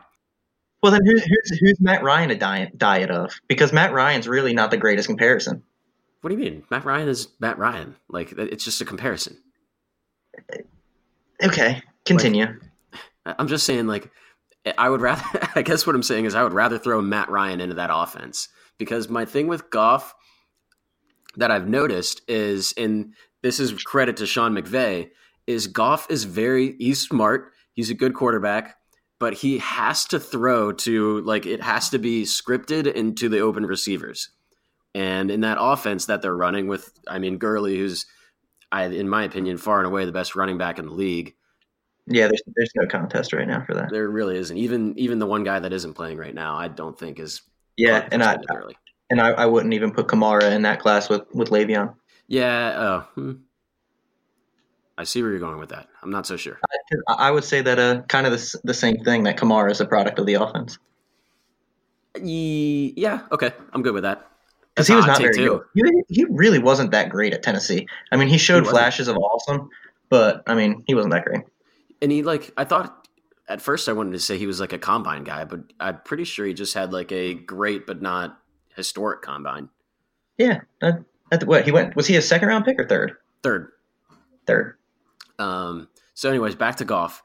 Well, 0.82 0.92
then 0.92 1.00
who's 1.04 1.22
who's, 1.24 1.58
who's 1.60 1.80
Matt 1.80 2.02
Ryan 2.02 2.30
a 2.30 2.34
diet 2.36 2.78
diet 2.78 3.10
of? 3.10 3.32
Because 3.48 3.72
Matt 3.72 3.92
Ryan's 3.92 4.26
really 4.28 4.54
not 4.54 4.70
the 4.70 4.76
greatest 4.78 5.08
comparison. 5.08 5.62
What 6.22 6.30
do 6.30 6.36
you 6.36 6.42
mean? 6.42 6.62
Matt 6.70 6.84
Ryan 6.84 7.08
is 7.08 7.28
Matt 7.38 7.58
Ryan. 7.58 7.96
Like 8.08 8.32
it's 8.32 8.64
just 8.64 8.80
a 8.80 8.84
comparison. 8.84 9.36
Okay, 11.42 11.82
continue. 12.04 12.46
I- 13.26 13.34
I'm 13.38 13.48
just 13.48 13.64
saying, 13.66 13.86
like, 13.86 14.10
I 14.78 14.88
would 14.88 15.00
rather. 15.00 15.22
I 15.54 15.62
guess 15.62 15.86
what 15.86 15.94
I'm 15.96 16.02
saying 16.02 16.24
is, 16.26 16.34
I 16.34 16.42
would 16.42 16.52
rather 16.52 16.78
throw 16.78 17.00
Matt 17.00 17.28
Ryan 17.30 17.60
into 17.60 17.74
that 17.76 17.90
offense 17.92 18.48
because 18.78 19.08
my 19.08 19.24
thing 19.24 19.46
with 19.46 19.70
Goff 19.70 20.14
that 21.36 21.50
I've 21.50 21.68
noticed 21.68 22.22
is, 22.28 22.74
and 22.76 23.14
this 23.42 23.60
is 23.60 23.72
credit 23.82 24.16
to 24.18 24.26
Sean 24.26 24.52
McVay, 24.52 25.10
is 25.46 25.66
Goff 25.66 26.06
is 26.10 26.24
very 26.24 26.76
he's 26.78 27.00
smart. 27.00 27.52
He's 27.72 27.90
a 27.90 27.94
good 27.94 28.14
quarterback, 28.14 28.76
but 29.18 29.34
he 29.34 29.58
has 29.58 30.04
to 30.06 30.20
throw 30.20 30.72
to 30.72 31.20
like 31.22 31.46
it 31.46 31.62
has 31.62 31.90
to 31.90 31.98
be 31.98 32.24
scripted 32.24 32.92
into 32.92 33.28
the 33.28 33.40
open 33.40 33.66
receivers. 33.66 34.30
And 34.94 35.30
in 35.30 35.40
that 35.42 35.58
offense 35.60 36.06
that 36.06 36.20
they're 36.20 36.36
running 36.36 36.66
with, 36.66 36.92
I 37.06 37.18
mean 37.18 37.38
Gurley, 37.38 37.78
who's 37.78 38.06
I, 38.72 38.84
in 38.84 39.08
my 39.08 39.24
opinion, 39.24 39.58
far 39.58 39.78
and 39.78 39.86
away 39.86 40.04
the 40.04 40.12
best 40.12 40.36
running 40.36 40.58
back 40.58 40.78
in 40.78 40.86
the 40.86 40.92
league. 40.92 41.34
Yeah, 42.06 42.26
there's 42.26 42.42
there's 42.56 42.72
no 42.76 42.86
contest 42.86 43.32
right 43.32 43.46
now 43.46 43.64
for 43.64 43.74
that. 43.74 43.90
There 43.90 44.08
really 44.08 44.36
isn't. 44.36 44.56
Even 44.56 44.98
even 44.98 45.18
the 45.18 45.26
one 45.26 45.44
guy 45.44 45.58
that 45.58 45.72
isn't 45.72 45.94
playing 45.94 46.18
right 46.18 46.34
now, 46.34 46.56
I 46.56 46.68
don't 46.68 46.98
think 46.98 47.18
is. 47.18 47.42
Yeah, 47.76 48.08
and 48.10 48.22
I. 48.22 48.36
and 49.10 49.20
I, 49.20 49.30
I 49.30 49.46
wouldn't 49.46 49.74
even 49.74 49.90
put 49.92 50.06
Kamara 50.06 50.52
in 50.52 50.62
that 50.62 50.80
class 50.80 51.08
with 51.08 51.22
with 51.34 51.50
Le'Veon. 51.50 51.94
Yeah. 52.28 52.74
Oh, 52.76 53.00
hmm. 53.14 53.32
I 54.98 55.04
see 55.04 55.22
where 55.22 55.30
you're 55.30 55.40
going 55.40 55.58
with 55.58 55.70
that. 55.70 55.88
I'm 56.02 56.10
not 56.10 56.26
so 56.26 56.36
sure. 56.36 56.58
I, 57.08 57.12
I 57.12 57.30
would 57.30 57.44
say 57.44 57.62
that 57.62 57.78
uh 57.78 58.02
kind 58.02 58.26
of 58.26 58.32
the, 58.32 58.60
the 58.64 58.74
same 58.74 59.02
thing 59.04 59.24
that 59.24 59.36
Kamara 59.38 59.70
is 59.70 59.80
a 59.80 59.86
product 59.86 60.18
of 60.18 60.26
the 60.26 60.34
offense 60.34 60.78
Yeah. 62.16 63.22
Okay. 63.32 63.52
I'm 63.72 63.82
good 63.82 63.94
with 63.94 64.02
that. 64.04 64.26
because 64.74 64.88
he 64.88 64.94
was 64.94 65.06
not 65.06 65.18
very 65.20 65.34
too. 65.34 65.62
good. 65.74 65.92
He, 66.08 66.14
he 66.14 66.24
really 66.28 66.58
wasn't 66.58 66.90
that 66.92 67.08
great 67.10 67.32
at 67.34 67.42
Tennessee. 67.42 67.86
I 68.12 68.16
mean, 68.16 68.28
he 68.28 68.38
showed 68.38 68.62
wasn't. 68.62 68.76
flashes 68.78 69.08
of 69.08 69.16
awesome, 69.16 69.70
but 70.08 70.42
I 70.46 70.54
mean, 70.54 70.84
he 70.86 70.94
wasn't 70.94 71.12
that 71.12 71.24
great. 71.24 71.42
And 72.02 72.10
he 72.10 72.22
like 72.22 72.52
I 72.56 72.64
thought 72.64 73.08
at 73.48 73.60
first 73.62 73.88
I 73.88 73.92
wanted 73.92 74.12
to 74.12 74.20
say 74.20 74.38
he 74.38 74.46
was 74.46 74.60
like 74.60 74.72
a 74.72 74.78
combine 74.78 75.24
guy, 75.24 75.44
but 75.44 75.60
I'm 75.78 76.00
pretty 76.04 76.24
sure 76.24 76.46
he 76.46 76.54
just 76.54 76.74
had 76.74 76.92
like 76.92 77.12
a 77.12 77.34
great 77.34 77.86
but 77.86 78.02
not 78.02 78.39
historic 78.80 79.22
combine. 79.22 79.68
Yeah, 80.38 80.60
that, 80.80 81.04
that, 81.30 81.44
what 81.46 81.64
he 81.64 81.72
went 81.72 81.94
was 81.96 82.06
he 82.06 82.16
a 82.16 82.22
second 82.22 82.48
round 82.48 82.64
pick 82.64 82.80
or 82.80 82.86
third? 82.86 83.12
Third. 83.42 83.72
Third. 84.46 84.76
Um, 85.38 85.88
so, 86.14 86.28
anyways, 86.30 86.54
back 86.54 86.76
to 86.76 86.84
Goff. 86.84 87.22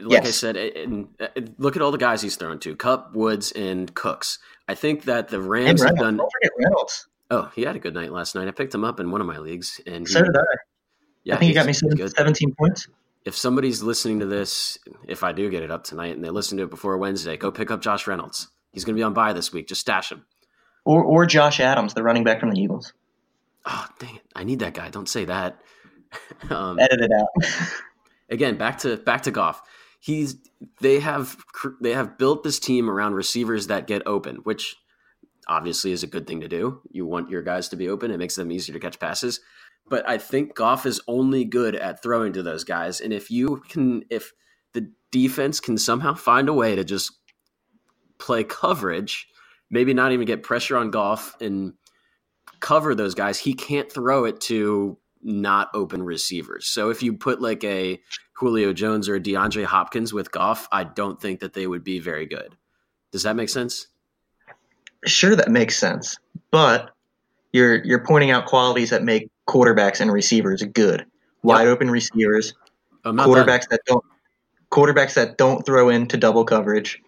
Like 0.00 0.26
I 0.26 0.30
said, 0.30 0.56
and, 0.56 1.08
and 1.34 1.54
look 1.58 1.74
at 1.76 1.80
all 1.82 1.90
the 1.90 1.96
guys 1.98 2.20
he's 2.20 2.36
thrown 2.36 2.58
to: 2.60 2.76
Kupp, 2.76 3.14
Woods, 3.14 3.52
and 3.52 3.94
Cooks. 3.94 4.38
I 4.68 4.74
think 4.74 5.04
that 5.04 5.28
the 5.28 5.40
Rams 5.40 5.82
have 5.82 5.96
done. 5.96 6.18
Don't 6.18 6.30
forget 6.32 6.52
Reynolds. 6.58 7.08
Oh, 7.30 7.50
he 7.54 7.62
had 7.62 7.76
a 7.76 7.78
good 7.78 7.94
night 7.94 8.12
last 8.12 8.34
night. 8.34 8.46
I 8.46 8.50
picked 8.50 8.74
him 8.74 8.84
up 8.84 9.00
in 9.00 9.10
one 9.10 9.20
of 9.20 9.26
my 9.26 9.38
leagues, 9.38 9.80
and 9.86 10.06
he, 10.06 10.14
did 10.14 10.36
I. 10.36 10.40
yeah, 11.24 11.34
I 11.34 11.38
think 11.38 11.48
he 11.48 11.54
got 11.54 11.66
me 11.66 11.72
he's- 11.72 11.80
he's 11.80 11.94
good. 11.94 12.14
17 12.16 12.54
points. 12.54 12.88
If 13.24 13.36
somebody's 13.36 13.82
listening 13.82 14.20
to 14.20 14.26
this, 14.26 14.78
if 15.08 15.24
I 15.24 15.32
do 15.32 15.50
get 15.50 15.64
it 15.64 15.70
up 15.70 15.82
tonight, 15.82 16.14
and 16.14 16.22
they 16.24 16.30
listen 16.30 16.58
to 16.58 16.64
it 16.64 16.70
before 16.70 16.96
Wednesday, 16.98 17.36
go 17.36 17.50
pick 17.50 17.70
up 17.72 17.80
Josh 17.80 18.06
Reynolds. 18.06 18.48
He's 18.72 18.84
going 18.84 18.94
to 18.94 19.00
be 19.00 19.02
on 19.02 19.14
bye 19.14 19.32
this 19.32 19.52
week. 19.52 19.66
Just 19.66 19.80
stash 19.80 20.12
him. 20.12 20.24
Or 20.86 21.02
or 21.02 21.26
Josh 21.26 21.60
Adams, 21.60 21.94
the 21.94 22.02
running 22.02 22.24
back 22.24 22.40
from 22.40 22.50
the 22.50 22.60
Eagles. 22.60 22.94
Oh, 23.66 23.86
dang 23.98 24.16
it! 24.16 24.22
I 24.34 24.44
need 24.44 24.60
that 24.60 24.72
guy. 24.72 24.88
Don't 24.88 25.08
say 25.08 25.24
that. 25.26 25.60
um, 26.50 26.78
Edit 26.78 27.00
it 27.00 27.10
out. 27.12 27.28
again 28.30 28.56
back 28.56 28.78
to 28.78 28.96
back 28.96 29.22
to 29.22 29.30
Goff. 29.30 29.62
He's 30.00 30.36
they 30.80 31.00
have 31.00 31.36
they 31.80 31.92
have 31.92 32.18
built 32.18 32.42
this 32.44 32.58
team 32.58 32.88
around 32.88 33.14
receivers 33.14 33.66
that 33.66 33.86
get 33.86 34.06
open, 34.06 34.36
which 34.44 34.76
obviously 35.48 35.92
is 35.92 36.02
a 36.02 36.08
good 36.08 36.26
thing 36.26 36.40
to 36.40 36.48
do. 36.48 36.80
You 36.90 37.06
want 37.06 37.30
your 37.30 37.42
guys 37.42 37.68
to 37.70 37.76
be 37.76 37.88
open; 37.88 38.10
it 38.10 38.18
makes 38.18 38.36
them 38.36 38.52
easier 38.52 38.72
to 38.74 38.80
catch 38.80 39.00
passes. 39.00 39.40
But 39.88 40.08
I 40.08 40.18
think 40.18 40.54
Goff 40.54 40.84
is 40.84 41.00
only 41.06 41.44
good 41.44 41.76
at 41.76 42.02
throwing 42.02 42.32
to 42.34 42.42
those 42.42 42.64
guys, 42.64 43.00
and 43.00 43.12
if 43.12 43.30
you 43.30 43.62
can, 43.68 44.04
if 44.10 44.32
the 44.72 44.90
defense 45.10 45.60
can 45.60 45.78
somehow 45.78 46.14
find 46.14 46.48
a 46.48 46.52
way 46.52 46.76
to 46.76 46.84
just 46.84 47.12
play 48.18 48.44
coverage, 48.44 49.28
maybe 49.70 49.94
not 49.94 50.12
even 50.12 50.26
get 50.26 50.42
pressure 50.42 50.76
on 50.76 50.90
Goff 50.90 51.40
and 51.40 51.74
cover 52.60 52.94
those 52.94 53.14
guys, 53.14 53.38
he 53.38 53.54
can't 53.54 53.90
throw 53.90 54.24
it 54.24 54.40
to 54.42 54.98
not 55.22 55.68
open 55.74 56.02
receivers. 56.02 56.66
So 56.66 56.90
if 56.90 57.02
you 57.02 57.12
put 57.14 57.40
like 57.40 57.64
a 57.64 58.00
Julio 58.34 58.72
Jones 58.72 59.08
or 59.08 59.16
a 59.16 59.20
DeAndre 59.20 59.64
Hopkins 59.64 60.12
with 60.12 60.30
Goff, 60.30 60.68
I 60.70 60.84
don't 60.84 61.20
think 61.20 61.40
that 61.40 61.52
they 61.52 61.66
would 61.66 61.84
be 61.84 61.98
very 61.98 62.26
good. 62.26 62.56
Does 63.12 63.24
that 63.24 63.36
make 63.36 63.48
sense? 63.48 63.88
sure, 65.06 65.36
that 65.36 65.50
makes 65.50 65.78
sense, 65.78 66.18
but 66.50 66.90
you're 67.52 67.84
you're 67.84 68.04
pointing 68.04 68.30
out 68.30 68.46
qualities 68.46 68.90
that 68.90 69.02
make 69.04 69.30
quarterbacks 69.48 70.00
and 70.00 70.12
receivers 70.12 70.62
good. 70.62 71.06
Wide 71.42 71.68
open 71.68 71.90
receivers, 71.90 72.54
done. 73.04 73.16
quarterbacks 73.16 73.68
that 73.68 73.80
don't 73.86 74.04
quarterbacks 74.70 75.14
that 75.14 75.38
don't 75.38 75.64
throw 75.64 75.88
into 75.88 76.16
double 76.16 76.44
coverage. 76.44 77.00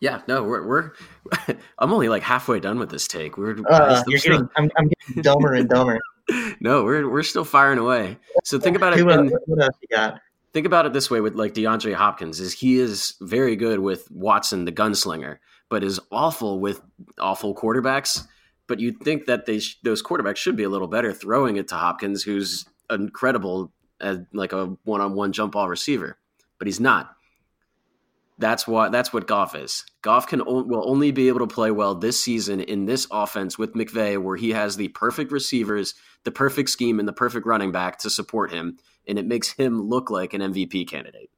Yeah, 0.00 0.22
no, 0.28 0.42
we're, 0.44 0.66
we're 0.66 0.92
I'm 1.78 1.92
only 1.92 2.08
like 2.08 2.22
halfway 2.22 2.60
done 2.60 2.78
with 2.78 2.90
this 2.90 3.06
take. 3.08 3.36
We're 3.38 3.56
Uh, 3.68 4.02
I'm 4.04 4.18
still- 4.18 4.32
getting, 4.32 4.48
I'm, 4.56 4.70
I'm 4.76 4.88
getting 5.08 5.22
dumber 5.22 5.52
and 5.54 5.68
dumber. 5.68 5.98
no, 6.60 6.84
we're 6.84 7.08
we're 7.08 7.22
still 7.22 7.44
firing 7.44 7.78
away. 7.78 8.18
So 8.44 8.58
think 8.58 8.76
about 8.76 8.94
it. 8.94 8.98
Who, 9.00 9.10
uh, 9.10 9.18
in- 9.18 9.30
what 9.46 9.62
else 9.64 9.76
you 9.82 9.88
got? 9.96 10.20
think 10.52 10.66
about 10.66 10.86
it 10.86 10.92
this 10.92 11.10
way 11.10 11.20
with 11.20 11.34
like 11.34 11.52
DeAndre 11.52 11.94
Hopkins 11.94 12.38
is 12.38 12.52
he 12.52 12.78
is 12.78 13.14
very 13.20 13.56
good 13.56 13.80
with 13.80 14.08
Watson 14.12 14.64
the 14.64 14.70
gunslinger, 14.72 15.38
but 15.68 15.82
is 15.82 15.98
awful 16.12 16.60
with 16.60 16.80
awful 17.18 17.54
quarterbacks. 17.56 18.24
But 18.68 18.78
you'd 18.80 19.00
think 19.00 19.26
that 19.26 19.46
they 19.46 19.58
sh- 19.58 19.78
those 19.82 20.02
quarterbacks 20.02 20.36
should 20.36 20.56
be 20.56 20.62
a 20.62 20.68
little 20.68 20.86
better 20.88 21.12
throwing 21.12 21.56
it 21.56 21.68
to 21.68 21.74
Hopkins, 21.74 22.22
who's 22.22 22.64
incredible 22.88 23.72
as 24.00 24.18
like 24.32 24.52
a 24.52 24.66
one-on-one 24.84 25.32
jump 25.32 25.52
ball 25.52 25.68
receiver, 25.68 26.16
but 26.58 26.66
he's 26.66 26.80
not. 26.80 27.13
That's 28.36 28.66
what 28.66 28.90
that's 28.90 29.12
what 29.12 29.28
Goff 29.28 29.54
is. 29.54 29.84
Goff 30.02 30.26
can 30.26 30.44
will 30.44 30.88
only 30.90 31.12
be 31.12 31.28
able 31.28 31.38
to 31.40 31.46
play 31.46 31.70
well 31.70 31.94
this 31.94 32.18
season 32.20 32.60
in 32.60 32.84
this 32.86 33.06
offense 33.12 33.56
with 33.56 33.74
McVay, 33.74 34.20
where 34.20 34.36
he 34.36 34.50
has 34.50 34.76
the 34.76 34.88
perfect 34.88 35.30
receivers, 35.30 35.94
the 36.24 36.32
perfect 36.32 36.70
scheme, 36.70 36.98
and 36.98 37.06
the 37.06 37.12
perfect 37.12 37.46
running 37.46 37.70
back 37.70 37.98
to 38.00 38.10
support 38.10 38.50
him, 38.50 38.76
and 39.06 39.18
it 39.20 39.26
makes 39.26 39.52
him 39.52 39.80
look 39.80 40.10
like 40.10 40.34
an 40.34 40.40
MVP 40.40 40.88
candidate. 40.88 41.30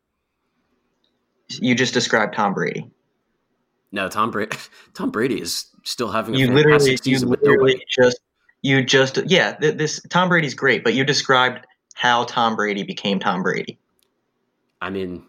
You 1.61 1.75
just 1.75 1.93
described 1.95 2.35
Tom 2.35 2.55
Brady. 2.55 2.91
No, 3.93 4.09
Tom 4.09 4.31
Brady. 4.31 4.57
Tom 4.95 5.11
Brady 5.11 5.41
is 5.41 5.67
still 5.85 6.11
having 6.11 6.35
a 6.35 6.39
You 6.39 6.47
fantastic 6.47 6.67
literally, 6.67 6.91
you 6.93 6.97
season 6.97 7.29
with 7.29 7.41
nobody. 7.43 7.81
just, 8.01 8.21
you 8.63 8.83
just, 8.83 9.19
yeah. 9.27 9.53
th- 9.53 9.77
This 9.77 10.01
Tom 10.09 10.29
Brady's 10.31 10.55
great, 10.55 10.83
but 10.83 10.95
you 10.95 11.05
described 11.05 11.67
how 11.95 12.25
Tom 12.25 12.57
Brady 12.57 12.83
became 12.85 13.21
Tom 13.21 13.43
Brady. 13.43 13.79
I 14.81 14.91
mean, 14.91 15.25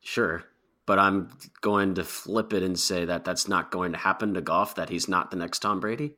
sure, 0.00 0.44
but 0.88 0.98
I'm 0.98 1.28
going 1.60 1.96
to 1.96 2.02
flip 2.02 2.54
it 2.54 2.62
and 2.62 2.80
say 2.80 3.04
that 3.04 3.22
that's 3.22 3.46
not 3.46 3.70
going 3.70 3.92
to 3.92 3.98
happen 3.98 4.32
to 4.32 4.40
Goff. 4.40 4.76
That 4.76 4.88
he's 4.88 5.06
not 5.06 5.30
the 5.30 5.36
next 5.36 5.58
Tom 5.58 5.80
Brady. 5.80 6.14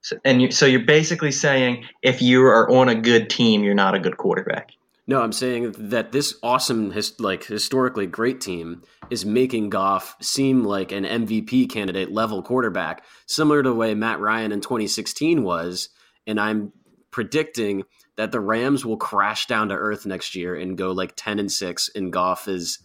So, 0.00 0.16
and 0.24 0.40
you, 0.40 0.50
so 0.50 0.64
you're 0.64 0.86
basically 0.86 1.32
saying 1.32 1.84
if 2.02 2.22
you 2.22 2.42
are 2.46 2.70
on 2.70 2.88
a 2.88 2.94
good 2.94 3.28
team, 3.28 3.62
you're 3.62 3.74
not 3.74 3.94
a 3.94 3.98
good 3.98 4.16
quarterback. 4.16 4.72
No, 5.06 5.20
I'm 5.20 5.32
saying 5.32 5.74
that 5.90 6.12
this 6.12 6.34
awesome, 6.42 6.92
his, 6.92 7.20
like 7.20 7.44
historically 7.44 8.06
great 8.06 8.40
team 8.40 8.82
is 9.10 9.26
making 9.26 9.68
Goff 9.68 10.16
seem 10.22 10.64
like 10.64 10.92
an 10.92 11.04
MVP 11.04 11.68
candidate 11.68 12.10
level 12.10 12.42
quarterback, 12.42 13.04
similar 13.26 13.62
to 13.62 13.68
the 13.68 13.74
way 13.74 13.94
Matt 13.94 14.18
Ryan 14.18 14.50
in 14.50 14.62
2016 14.62 15.42
was. 15.42 15.90
And 16.26 16.40
I'm 16.40 16.72
predicting 17.10 17.84
that 18.16 18.32
the 18.32 18.40
Rams 18.40 18.86
will 18.86 18.96
crash 18.96 19.46
down 19.46 19.68
to 19.68 19.74
earth 19.74 20.06
next 20.06 20.34
year 20.34 20.56
and 20.56 20.78
go 20.78 20.92
like 20.92 21.12
10 21.16 21.38
and 21.38 21.52
six, 21.52 21.90
and 21.94 22.10
Goff 22.10 22.48
is 22.48 22.78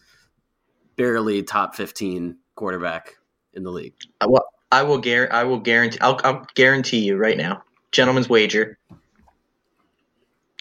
barely 1.02 1.42
top 1.44 1.76
15 1.76 2.38
quarterback 2.56 3.16
in 3.54 3.64
the 3.64 3.72
league. 3.72 3.94
I 4.20 4.28
will, 4.28 4.44
I 4.72 4.84
will, 4.84 5.02
guar- 5.02 5.32
I 5.32 5.44
will 5.44 5.60
guarantee. 5.60 6.00
I'll, 6.00 6.20
I'll 6.24 6.46
guarantee 6.56 7.00
you 7.00 7.18
right 7.18 7.38
now, 7.38 7.64
gentleman's 7.92 8.30
wager, 8.30 8.78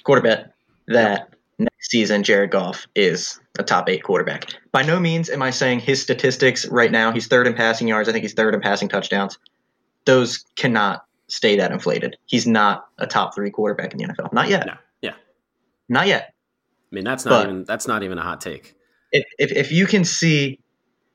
quarterback 0.03 0.47
that 0.89 1.29
next 1.59 1.91
season 1.91 2.23
Jared 2.23 2.51
Goff 2.51 2.87
is 2.95 3.39
a 3.59 3.63
top 3.63 3.89
eight 3.89 4.03
quarterback. 4.03 4.47
By 4.73 4.83
no 4.83 4.99
means 4.99 5.29
am 5.29 5.43
I 5.43 5.51
saying 5.51 5.81
his 5.81 6.01
statistics 6.03 6.67
right 6.69 6.91
now. 6.91 7.13
He's 7.13 7.27
third 7.27 7.47
in 7.47 7.55
passing 7.55 7.87
yards. 7.87 8.09
I 8.09 8.13
think 8.13 8.23
he's 8.23 8.33
third 8.35 8.55
in 8.55 8.61
passing 8.61 8.89
touchdowns. 8.89 9.39
Those 10.07 10.45
cannot 10.57 11.05
stay 11.29 11.57
that 11.57 11.71
inflated. 11.71 12.17
He's 12.27 12.47
not 12.47 12.87
a 12.99 13.07
top 13.07 13.35
three 13.35 13.51
quarterback 13.51 13.93
in 13.93 13.99
the 13.99 14.05
NFL. 14.07 14.33
Not 14.33 14.49
yet. 14.49 14.67
No, 14.67 14.75
yeah. 15.03 15.15
Not 15.89 16.07
yet. 16.07 16.33
I 16.91 16.95
mean, 16.95 17.05
that's 17.05 17.25
not 17.25 17.31
But- 17.31 17.51
even 17.51 17.65
that's 17.65 17.87
not 17.87 18.03
even 18.03 18.19
a 18.19 18.23
hot 18.23 18.41
take. 18.41 18.75
If, 19.13 19.25
if 19.39 19.53
if 19.53 19.73
you 19.73 19.87
can 19.87 20.05
see 20.05 20.59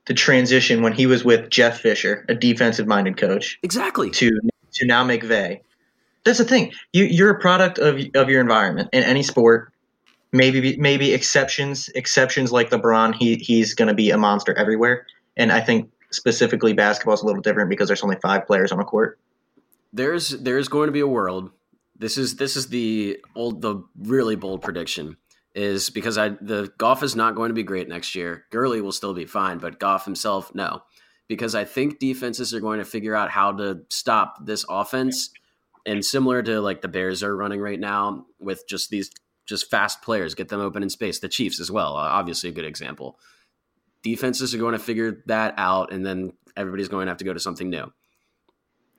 the 0.05 0.13
transition 0.13 0.81
when 0.83 0.93
he 0.93 1.05
was 1.07 1.25
with 1.25 1.49
Jeff 1.49 1.79
Fisher, 1.79 2.25
a 2.29 2.35
defensive 2.35 2.87
minded 2.87 3.17
coach, 3.17 3.57
Exactly. 3.63 4.09
to 4.11 4.39
to 4.73 4.85
now 4.85 5.03
McVay. 5.05 5.61
That's 6.23 6.37
the 6.39 6.45
thing. 6.45 6.73
You 6.93 7.05
you're 7.05 7.29
a 7.31 7.39
product 7.39 7.77
of 7.79 7.99
of 8.15 8.29
your 8.29 8.41
environment 8.41 8.89
in 8.93 9.03
any 9.03 9.23
sport. 9.23 9.71
Maybe 10.31 10.75
maybe 10.77 11.13
exceptions 11.13 11.89
exceptions 11.89 12.51
like 12.51 12.69
LeBron. 12.71 13.15
He 13.15 13.35
he's 13.35 13.73
going 13.73 13.87
to 13.87 13.93
be 13.93 14.09
a 14.11 14.17
monster 14.17 14.53
everywhere. 14.57 15.05
And 15.37 15.51
I 15.51 15.61
think 15.61 15.89
specifically 16.11 16.73
basketball 16.73 17.13
is 17.13 17.21
a 17.21 17.25
little 17.25 17.41
different 17.41 17.69
because 17.69 17.87
there's 17.87 18.03
only 18.03 18.17
five 18.21 18.45
players 18.47 18.71
on 18.71 18.79
a 18.79 18.85
court. 18.85 19.17
there's 19.93 20.29
there's 20.29 20.67
going 20.67 20.87
to 20.87 20.91
be 20.91 20.99
a 20.99 21.07
world. 21.07 21.51
This 21.97 22.17
is 22.17 22.35
this 22.35 22.55
is 22.57 22.67
the 22.67 23.17
old 23.35 23.61
the 23.61 23.81
really 23.97 24.35
bold 24.35 24.61
prediction 24.61 25.15
is 25.55 25.89
because 25.89 26.17
I 26.17 26.29
the 26.29 26.71
Goff 26.77 27.01
is 27.01 27.15
not 27.15 27.35
going 27.35 27.49
to 27.49 27.55
be 27.55 27.63
great 27.63 27.87
next 27.87 28.13
year. 28.13 28.45
Gurley 28.51 28.81
will 28.81 28.91
still 28.91 29.13
be 29.13 29.25
fine, 29.25 29.57
but 29.57 29.79
Goff 29.79 30.05
himself 30.05 30.53
no, 30.53 30.83
because 31.27 31.55
I 31.55 31.63
think 31.63 31.99
defenses 31.99 32.53
are 32.53 32.59
going 32.59 32.79
to 32.79 32.85
figure 32.85 33.15
out 33.15 33.31
how 33.31 33.53
to 33.53 33.81
stop 33.89 34.45
this 34.45 34.65
offense. 34.69 35.31
And 35.87 36.03
similar 36.03 36.43
to 36.43 36.61
like 36.61 36.81
the 36.81 36.87
Bears 36.87 37.23
are 37.23 37.35
running 37.35 37.61
right 37.61 37.79
now 37.79 38.25
with 38.39 38.67
just 38.67 38.89
these 38.89 39.09
just 39.45 39.69
fast 39.69 40.01
players, 40.01 40.35
get 40.35 40.49
them 40.49 40.59
open 40.59 40.83
in 40.83 40.89
space. 40.89 41.19
The 41.19 41.29
Chiefs 41.29 41.59
as 41.59 41.71
well, 41.71 41.95
uh, 41.95 42.01
obviously 42.01 42.49
a 42.49 42.53
good 42.53 42.65
example. 42.65 43.17
Defenses 44.03 44.53
are 44.53 44.57
going 44.57 44.73
to 44.73 44.79
figure 44.79 45.23
that 45.27 45.53
out, 45.57 45.93
and 45.93 46.05
then 46.05 46.33
everybody's 46.57 46.89
going 46.89 47.05
to 47.05 47.11
have 47.11 47.17
to 47.17 47.25
go 47.25 47.33
to 47.33 47.39
something 47.39 47.69
new. 47.69 47.91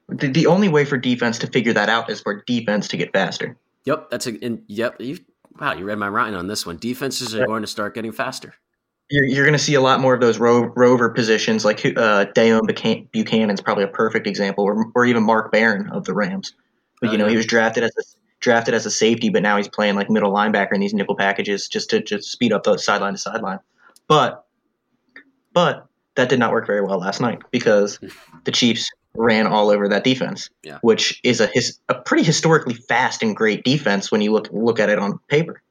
The, 0.08 0.28
the 0.28 0.46
only 0.46 0.68
way 0.68 0.84
for 0.84 0.96
defense 0.96 1.38
to 1.40 1.48
figure 1.48 1.72
that 1.72 1.88
out 1.88 2.08
is 2.08 2.20
for 2.20 2.42
defense 2.46 2.88
to 2.88 2.96
get 2.96 3.12
faster. 3.12 3.56
Yep, 3.84 4.10
that's 4.10 4.26
a 4.26 4.38
and 4.44 4.62
yep. 4.66 4.96
You, 5.00 5.18
wow, 5.60 5.72
you 5.74 5.84
read 5.84 5.98
my 5.98 6.08
writing 6.08 6.34
on 6.34 6.46
this 6.46 6.66
one. 6.66 6.76
Defenses 6.76 7.34
are 7.34 7.46
going 7.46 7.62
to 7.62 7.66
start 7.68 7.94
getting 7.94 8.12
faster. 8.12 8.54
You're, 9.10 9.24
you're 9.24 9.44
going 9.44 9.52
to 9.56 9.62
see 9.62 9.74
a 9.74 9.80
lot 9.80 10.00
more 10.00 10.14
of 10.14 10.20
those 10.20 10.38
ro- 10.38 10.72
rover 10.76 11.10
positions, 11.10 11.64
like 11.64 11.84
uh, 11.84 12.26
Deone 12.34 12.66
Buchan- 12.66 13.08
Bucannon's 13.12 13.60
probably 13.60 13.84
a 13.84 13.88
perfect 13.88 14.26
example, 14.26 14.64
or, 14.64 14.86
or 14.94 15.06
even 15.06 15.22
Mark 15.22 15.52
Barron 15.52 15.88
of 15.90 16.04
the 16.04 16.14
Rams. 16.14 16.52
But, 17.00 17.10
Oh, 17.10 17.12
you 17.12 17.18
know, 17.18 17.26
yeah. 17.26 17.30
he 17.32 17.36
was 17.36 17.46
drafted 17.46 17.84
as 17.84 17.92
a 17.98 18.02
drafted 18.40 18.74
as 18.74 18.84
a 18.84 18.90
safety, 18.90 19.28
but 19.28 19.42
now 19.42 19.56
he's 19.56 19.68
playing 19.68 19.94
like 19.94 20.10
middle 20.10 20.32
linebacker 20.32 20.72
in 20.74 20.80
these 20.80 20.92
nickel 20.94 21.14
packages 21.16 21.68
just 21.68 21.90
to 21.90 22.00
just 22.02 22.30
speed 22.30 22.52
up 22.52 22.64
the 22.64 22.76
sideline 22.78 23.12
to 23.12 23.18
sideline. 23.18 23.58
But 24.08 24.44
but 25.52 25.86
that 26.16 26.28
did 26.28 26.38
not 26.38 26.52
work 26.52 26.66
very 26.66 26.80
well 26.82 26.98
last 26.98 27.20
night 27.20 27.42
because 27.50 27.98
the 28.44 28.50
Chiefs 28.52 28.90
ran 29.18 29.46
all 29.46 29.70
over 29.70 29.88
that 29.88 30.04
defense, 30.04 30.48
Yeah. 30.62 30.78
which 30.82 31.20
is 31.24 31.40
a 31.40 31.46
his, 31.46 31.78
a 31.88 31.94
pretty 31.94 32.22
historically 32.24 32.74
fast 32.74 33.22
and 33.22 33.34
great 33.36 33.64
defense 33.64 34.10
when 34.12 34.20
you 34.20 34.32
look 34.32 34.48
look 34.52 34.78
at 34.80 34.88
it 34.88 34.98
on 34.98 35.18
paper. 35.28 35.62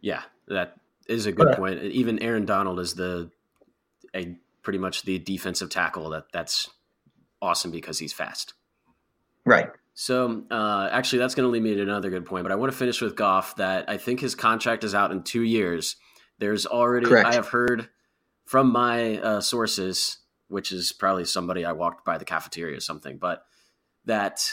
Yeah, 0.00 0.22
that 0.48 0.76
is 1.08 1.26
a 1.26 1.32
good 1.32 1.48
But- 1.48 1.56
point. 1.58 1.82
Even 1.82 2.18
Aaron 2.20 2.44
Donald 2.44 2.78
is 2.80 2.94
the 2.94 3.30
a 4.14 4.36
pretty 4.62 4.78
much 4.78 5.02
the 5.02 5.18
defensive 5.18 5.70
tackle 5.70 6.10
that 6.10 6.26
that's 6.32 6.68
awesome 7.40 7.70
because 7.70 7.98
he's 7.98 8.12
fast. 8.12 8.54
Right. 9.44 9.70
So 9.94 10.44
uh, 10.50 10.88
actually, 10.90 11.18
that's 11.18 11.34
going 11.34 11.46
to 11.46 11.50
lead 11.50 11.62
me 11.62 11.74
to 11.74 11.82
another 11.82 12.08
good 12.10 12.24
point. 12.24 12.44
But 12.44 12.52
I 12.52 12.54
want 12.54 12.72
to 12.72 12.78
finish 12.78 13.00
with 13.00 13.16
Goff. 13.16 13.56
That 13.56 13.88
I 13.90 13.96
think 13.98 14.20
his 14.20 14.34
contract 14.34 14.84
is 14.84 14.94
out 14.94 15.10
in 15.10 15.22
two 15.22 15.42
years. 15.42 15.96
There's 16.38 16.64
already 16.66 17.06
Correct. 17.06 17.26
I 17.28 17.34
have 17.34 17.48
heard 17.48 17.88
from 18.46 18.72
my 18.72 19.18
uh, 19.18 19.40
sources, 19.40 20.18
which 20.52 20.70
is 20.72 20.92
probably 20.92 21.24
somebody 21.24 21.64
I 21.64 21.72
walked 21.72 22.04
by 22.04 22.18
the 22.18 22.24
cafeteria 22.24 22.76
or 22.76 22.80
something, 22.80 23.18
but 23.18 23.44
that 24.04 24.52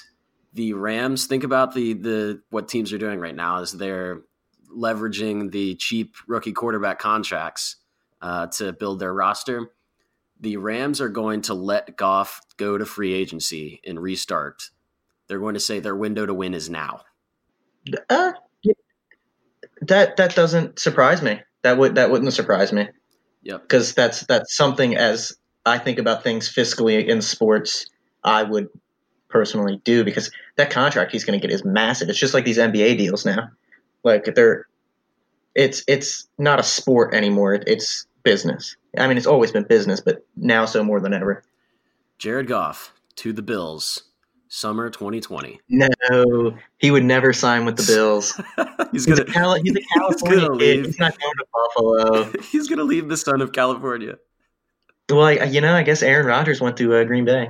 the 0.54 0.74
Rams 0.74 1.28
think 1.28 1.44
about 1.44 1.74
the 1.74 1.94
the 1.94 2.42
what 2.50 2.68
teams 2.68 2.92
are 2.94 2.98
doing 2.98 3.20
right 3.20 3.36
now 3.36 3.60
is 3.62 3.72
they're 3.72 4.22
leveraging 4.76 5.52
the 5.52 5.76
cheap 5.76 6.16
rookie 6.28 6.54
quarterback 6.54 7.00
contracts 7.00 7.76
uh, 8.22 8.48
to 8.48 8.74
build 8.74 9.00
their 9.00 9.14
roster. 9.14 9.72
The 10.40 10.58
Rams 10.58 11.02
are 11.02 11.10
going 11.10 11.42
to 11.44 11.54
let 11.54 11.98
Goff 11.98 12.42
go 12.58 12.78
to 12.78 12.86
free 12.86 13.14
agency 13.14 13.82
and 13.86 14.00
restart. 14.00 14.70
They're 15.28 15.40
going 15.40 15.56
to 15.56 15.60
say 15.60 15.80
their 15.80 15.96
window 15.96 16.26
to 16.26 16.34
win 16.34 16.54
is 16.54 16.70
now. 16.70 17.02
Uh, 18.10 18.34
that 19.82 20.18
that 20.18 20.36
doesn't 20.36 20.80
surprise 20.80 21.22
me. 21.22 21.42
That 21.64 21.78
would 21.78 21.96
that 21.96 22.12
wouldn't 22.12 22.34
surprise 22.34 22.72
me 22.74 22.88
Yep. 23.44 23.62
because 23.62 23.94
that's 23.94 24.22
that's 24.26 24.56
something 24.56 24.96
as 24.96 25.34
I 25.69 25.77
think 25.77 25.99
about 25.99 26.23
things 26.23 26.51
fiscally 26.53 27.08
in 27.08 27.21
sports, 27.21 27.86
I 28.23 28.43
would 28.43 28.69
personally 29.29 29.79
do 29.84 30.03
because 30.03 30.32
that 30.58 30.69
contract 30.71 31.12
he's 31.12 31.23
going 31.23 31.39
to 31.39 31.47
get 31.47 31.53
is 31.53 31.63
massive. 31.63 32.10
It's 32.10 32.19
just 32.19 32.34
like 32.34 32.45
these 32.45 32.58
NBA 32.58 32.97
deals 32.97 33.25
now. 33.25 33.49
Like 34.03 34.34
they're, 34.36 34.67
it's 35.55 35.84
it's 35.88 36.27
not 36.38 36.60
a 36.60 36.63
sport 36.63 37.13
anymore. 37.13 37.53
It's 37.67 38.05
business. 38.23 38.75
I 38.97 39.08
mean, 39.08 39.17
it's 39.17 39.27
always 39.27 39.51
been 39.51 39.63
business, 39.63 39.99
but 39.99 40.25
now 40.36 40.65
so 40.65 40.84
more 40.84 40.99
than 40.99 41.13
ever. 41.13 41.43
Jared 42.17 42.47
Goff 42.47 42.93
to 43.17 43.34
the 43.34 43.41
Bills, 43.41 44.03
summer 44.47 44.89
2020. 44.89 45.60
No, 45.69 46.58
he 46.77 46.91
would 46.91 47.03
never 47.05 47.34
sign 47.34 47.65
with 47.65 47.77
the 47.77 47.84
Bills. 47.93 48.39
he's 48.91 49.05
He's 49.05 49.05
gonna 49.05 49.21
a, 49.21 49.25
Cali- 49.25 49.62
he's 49.63 49.75
a 49.75 49.82
California 49.99 50.39
gonna 50.47 50.58
kid. 50.60 50.77
leave. 50.77 50.86
He's 50.86 50.99
not 50.99 51.17
going 51.19 51.36
to 51.38 51.45
Buffalo. 51.53 52.41
he's 52.51 52.67
gonna 52.67 52.84
leave 52.84 53.08
the 53.10 53.17
son 53.17 53.41
of 53.41 53.51
California. 53.53 54.17
Well, 55.10 55.26
I, 55.26 55.43
you 55.45 55.62
know, 55.62 55.74
I 55.74 55.84
guess 55.84 56.04
Aaron 56.04 56.26
Rodgers 56.26 56.62
went 56.62 56.78
to 56.78 56.95
uh, 56.95 57.04
Green 57.04 57.26
Bay. 57.26 57.50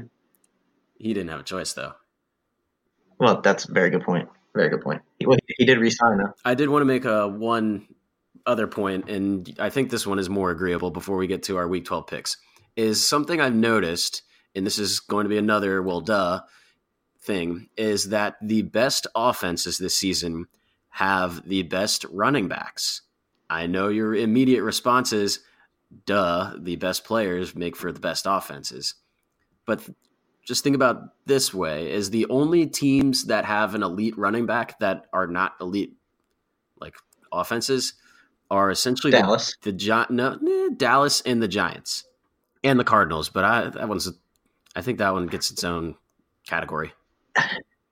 He 0.98 1.14
didn't 1.14 1.30
have 1.30 1.40
a 1.40 1.44
choice 1.44 1.74
though. 1.74 1.94
Well, 3.20 3.42
that's 3.42 3.66
a 3.66 3.72
very 3.72 3.90
good 3.90 4.04
point. 4.04 4.30
Very 4.56 4.70
good 4.70 4.82
point. 4.82 5.02
He, 5.20 5.26
well, 5.26 5.38
he 5.58 5.66
did 5.66 5.78
resign 5.78 6.18
though. 6.18 6.34
I 6.46 6.56
did 6.56 6.70
want 6.70 6.82
to 6.82 6.86
make 6.86 7.06
a 7.06 7.28
one 7.28 7.88
other 8.46 8.68
point, 8.68 9.10
and 9.10 9.56
I 9.60 9.70
think 9.70 9.90
this 9.90 10.08
one 10.08 10.20
is 10.20 10.30
more 10.30 10.52
agreeable 10.52 10.92
before 10.92 11.18
we 11.18 11.28
get 11.28 11.44
to 11.44 11.58
our 11.58 11.68
Week 11.68 11.86
12 11.86 12.08
picks. 12.08 12.38
Is 12.76 13.06
something 13.06 13.42
I've 13.42 13.56
noticed, 13.56 14.24
and 14.56 14.66
this 14.66 14.80
is 14.80 15.00
going 15.00 15.26
to 15.26 15.30
be 15.30 15.38
another 15.38 15.82
well, 15.82 16.02
duh 16.02 16.42
thing, 17.22 17.68
is 17.76 18.10
that 18.10 18.38
the 18.42 18.62
best 18.62 19.06
offenses 19.16 19.78
this 19.78 19.96
season 19.96 20.48
have 20.90 21.48
the 21.48 21.64
best 21.64 22.06
running 22.12 22.48
backs. 22.48 23.02
I 23.50 23.68
know 23.68 23.90
your 23.90 24.16
immediate 24.16 24.64
response 24.64 25.12
is, 25.12 25.40
duh, 26.06 26.54
the 26.60 26.76
best 26.76 27.04
players 27.04 27.56
make 27.56 27.76
for 27.76 27.92
the 27.92 28.00
best 28.00 28.26
offenses. 28.28 28.96
but 29.66 29.88
just 30.46 30.64
think 30.64 30.76
about 30.76 31.14
this 31.28 31.54
way: 31.54 31.92
is 31.92 32.10
the 32.10 32.26
only 32.28 32.66
teams 32.66 33.26
that 33.26 33.46
have 33.46 33.76
an 33.76 33.84
elite 33.84 34.18
running 34.18 34.48
back 34.48 34.80
that 34.80 35.06
are 35.14 35.28
not 35.28 35.54
elite, 35.62 35.96
like 36.80 36.96
offenses, 37.32 37.94
are 38.50 38.72
essentially 38.72 39.12
Dallas. 39.12 39.56
the, 39.62 39.72
the 39.72 39.78
Gi- 39.78 40.10
no, 40.10 40.70
Dallas 40.76 41.22
and 41.22 41.42
the 41.42 41.48
Giants 41.48 42.04
and 42.64 42.80
the 42.80 42.84
Cardinals. 42.84 43.30
But 43.30 43.46
I 43.46 43.70
that 43.70 43.88
one's 43.88 44.10
I 44.76 44.82
think 44.82 44.98
that 44.98 45.14
one 45.14 45.28
gets 45.28 45.52
its 45.52 45.64
own 45.64 45.96
category. 46.48 46.94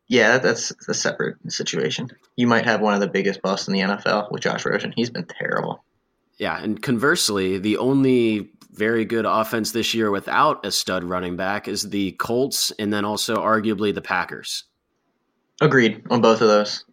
Yeah, 0.08 0.38
that's 0.38 0.72
a 0.88 0.94
separate 0.94 1.36
situation. 1.52 2.10
You 2.38 2.48
might 2.48 2.66
have 2.66 2.80
one 2.80 2.94
of 2.94 3.02
the 3.02 3.10
biggest 3.10 3.42
busts 3.42 3.68
in 3.68 3.74
the 3.74 3.82
NFL 3.82 4.32
with 4.32 4.42
Josh 4.42 4.66
Rosen. 4.66 4.94
He's 4.96 5.10
been 5.10 5.26
terrible. 5.26 5.84
Yeah, 6.38 6.62
and 6.62 6.82
conversely, 6.82 7.58
the 7.58 7.78
only 7.78 8.52
very 8.72 9.06
good 9.06 9.26
offense 9.26 9.72
this 9.72 9.94
year 9.94 10.12
without 10.12 10.66
a 10.66 10.72
stud 10.72 11.04
running 11.04 11.36
back 11.36 11.68
is 11.68 11.90
the 11.90 12.12
Colts 12.14 12.72
and 12.78 12.94
then 12.94 13.06
also 13.06 13.38
arguably 13.38 13.94
the 13.94 14.02
Packers. 14.02 14.66
Agreed 15.60 16.04
on 16.12 16.22
both 16.22 16.42
of 16.42 16.48
those. 16.48 16.86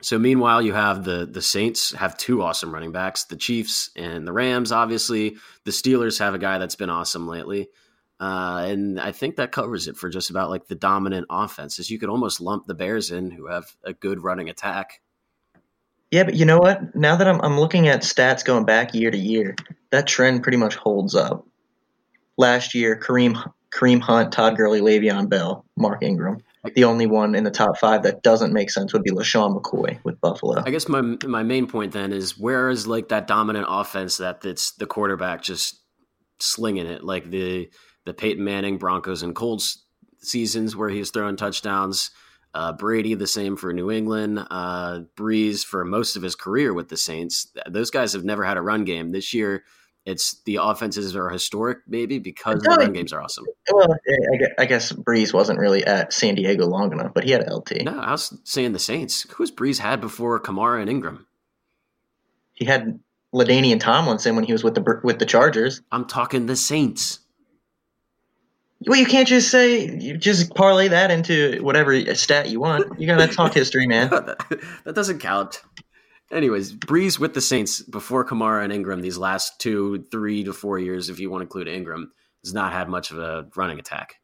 So 0.00 0.18
meanwhile, 0.18 0.62
you 0.62 0.72
have 0.72 1.04
the 1.04 1.26
the 1.26 1.42
Saints 1.42 1.92
have 1.92 2.16
two 2.16 2.42
awesome 2.42 2.72
running 2.72 2.92
backs, 2.92 3.24
the 3.24 3.36
Chiefs 3.36 3.90
and 3.96 4.26
the 4.26 4.32
Rams. 4.32 4.72
Obviously, 4.72 5.36
the 5.64 5.70
Steelers 5.70 6.18
have 6.18 6.34
a 6.34 6.38
guy 6.38 6.58
that's 6.58 6.76
been 6.76 6.90
awesome 6.90 7.28
lately, 7.28 7.68
uh, 8.18 8.64
and 8.66 9.00
I 9.00 9.12
think 9.12 9.36
that 9.36 9.52
covers 9.52 9.86
it 9.86 9.96
for 9.96 10.08
just 10.08 10.30
about 10.30 10.50
like 10.50 10.66
the 10.66 10.74
dominant 10.74 11.26
offenses. 11.30 11.90
You 11.90 12.00
could 12.00 12.08
almost 12.08 12.40
lump 12.40 12.66
the 12.66 12.74
Bears 12.74 13.12
in, 13.12 13.30
who 13.30 13.46
have 13.46 13.76
a 13.84 13.92
good 13.92 14.22
running 14.24 14.48
attack. 14.48 15.00
Yeah, 16.12 16.24
but 16.24 16.34
you 16.34 16.44
know 16.44 16.58
what? 16.58 16.94
Now 16.94 17.16
that 17.16 17.26
I'm, 17.26 17.40
I'm 17.40 17.58
looking 17.58 17.88
at 17.88 18.02
stats 18.02 18.44
going 18.44 18.66
back 18.66 18.94
year 18.94 19.10
to 19.10 19.16
year, 19.16 19.56
that 19.90 20.06
trend 20.06 20.42
pretty 20.42 20.58
much 20.58 20.76
holds 20.76 21.14
up. 21.14 21.46
Last 22.36 22.74
year, 22.74 23.00
Kareem 23.00 23.50
Kareem 23.70 24.00
Hunt, 24.00 24.30
Todd 24.30 24.58
Gurley, 24.58 24.82
Le'Veon 24.82 25.30
Bell, 25.30 25.64
Mark 25.76 26.02
Ingram. 26.02 26.38
The 26.74 26.84
only 26.84 27.06
one 27.06 27.34
in 27.34 27.44
the 27.44 27.50
top 27.50 27.78
five 27.78 28.02
that 28.02 28.22
doesn't 28.22 28.52
make 28.52 28.70
sense 28.70 28.92
would 28.92 29.02
be 29.02 29.10
LeSean 29.10 29.58
McCoy 29.58 29.98
with 30.04 30.20
Buffalo. 30.20 30.62
I 30.64 30.70
guess 30.70 30.86
my 30.86 31.00
my 31.24 31.42
main 31.42 31.66
point 31.66 31.92
then 31.92 32.12
is 32.12 32.38
where 32.38 32.68
is 32.68 32.86
like 32.86 33.08
that 33.08 33.26
dominant 33.26 33.66
offense 33.68 34.18
that 34.18 34.44
it's 34.44 34.72
the 34.72 34.86
quarterback 34.86 35.42
just 35.42 35.80
slinging 36.40 36.86
it 36.86 37.02
like 37.02 37.30
the 37.30 37.70
the 38.04 38.12
Peyton 38.12 38.44
Manning 38.44 38.76
Broncos 38.76 39.22
and 39.22 39.34
Colts 39.34 39.82
seasons 40.18 40.76
where 40.76 40.90
he's 40.90 41.10
throwing 41.10 41.36
touchdowns. 41.36 42.10
Uh, 42.54 42.72
Brady 42.72 43.14
the 43.14 43.26
same 43.26 43.56
for 43.56 43.72
New 43.72 43.90
England. 43.90 44.46
Uh, 44.50 45.00
Brees 45.16 45.64
for 45.64 45.84
most 45.84 46.16
of 46.16 46.22
his 46.22 46.34
career 46.34 46.74
with 46.74 46.88
the 46.88 46.96
Saints. 46.96 47.50
Those 47.66 47.90
guys 47.90 48.12
have 48.12 48.24
never 48.24 48.44
had 48.44 48.56
a 48.56 48.62
run 48.62 48.84
game. 48.84 49.10
This 49.10 49.32
year, 49.32 49.64
it's 50.04 50.40
the 50.44 50.56
offenses 50.56 51.14
are 51.14 51.28
historic 51.30 51.78
maybe 51.86 52.18
because 52.18 52.60
the 52.60 52.70
run 52.70 52.92
games 52.92 53.12
are 53.12 53.22
awesome. 53.22 53.44
Well, 53.70 53.96
I 54.58 54.66
guess, 54.66 54.92
Brees 54.92 55.32
wasn't 55.32 55.60
really 55.60 55.84
at 55.84 56.12
San 56.12 56.34
Diego 56.34 56.66
long 56.66 56.92
enough, 56.92 57.12
but 57.14 57.24
he 57.24 57.30
had 57.30 57.48
LT. 57.50 57.82
No, 57.84 57.98
I 57.98 58.10
was 58.10 58.36
saying 58.44 58.72
the 58.72 58.78
Saints. 58.78 59.26
Who's 59.34 59.50
Brees 59.50 59.78
had 59.78 60.00
before 60.00 60.40
Kamara 60.40 60.80
and 60.80 60.90
Ingram? 60.90 61.26
He 62.52 62.64
had 62.64 62.98
LaDainian 63.32 63.80
Tomlinson 63.80 64.34
when 64.34 64.44
he 64.44 64.52
was 64.52 64.62
with 64.62 64.74
the 64.74 65.00
with 65.02 65.18
the 65.18 65.26
Chargers. 65.26 65.80
I'm 65.90 66.04
talking 66.04 66.46
the 66.46 66.56
Saints. 66.56 67.20
Well, 68.86 68.98
you 68.98 69.06
can't 69.06 69.28
just 69.28 69.50
say 69.50 69.88
you 69.88 70.16
just 70.16 70.54
parlay 70.54 70.88
that 70.88 71.10
into 71.10 71.62
whatever 71.62 72.14
stat 72.14 72.48
you 72.48 72.60
want. 72.60 73.00
You 73.00 73.06
gotta 73.06 73.28
talk 73.28 73.54
history, 73.54 73.86
man. 73.86 74.08
that 74.84 74.94
doesn't 74.94 75.20
count. 75.20 75.62
Anyways, 76.30 76.74
Brees 76.74 77.18
with 77.18 77.34
the 77.34 77.40
Saints 77.40 77.82
before 77.82 78.24
Kamara 78.24 78.64
and 78.64 78.72
Ingram 78.72 79.02
these 79.02 79.18
last 79.18 79.60
two, 79.60 80.06
three 80.10 80.44
to 80.44 80.52
four 80.52 80.78
years, 80.78 81.10
if 81.10 81.20
you 81.20 81.30
want 81.30 81.42
to 81.42 81.44
include 81.44 81.68
Ingram, 81.68 82.12
has 82.42 82.54
not 82.54 82.72
had 82.72 82.88
much 82.88 83.10
of 83.10 83.18
a 83.18 83.46
running 83.54 83.78
attack. 83.78 84.16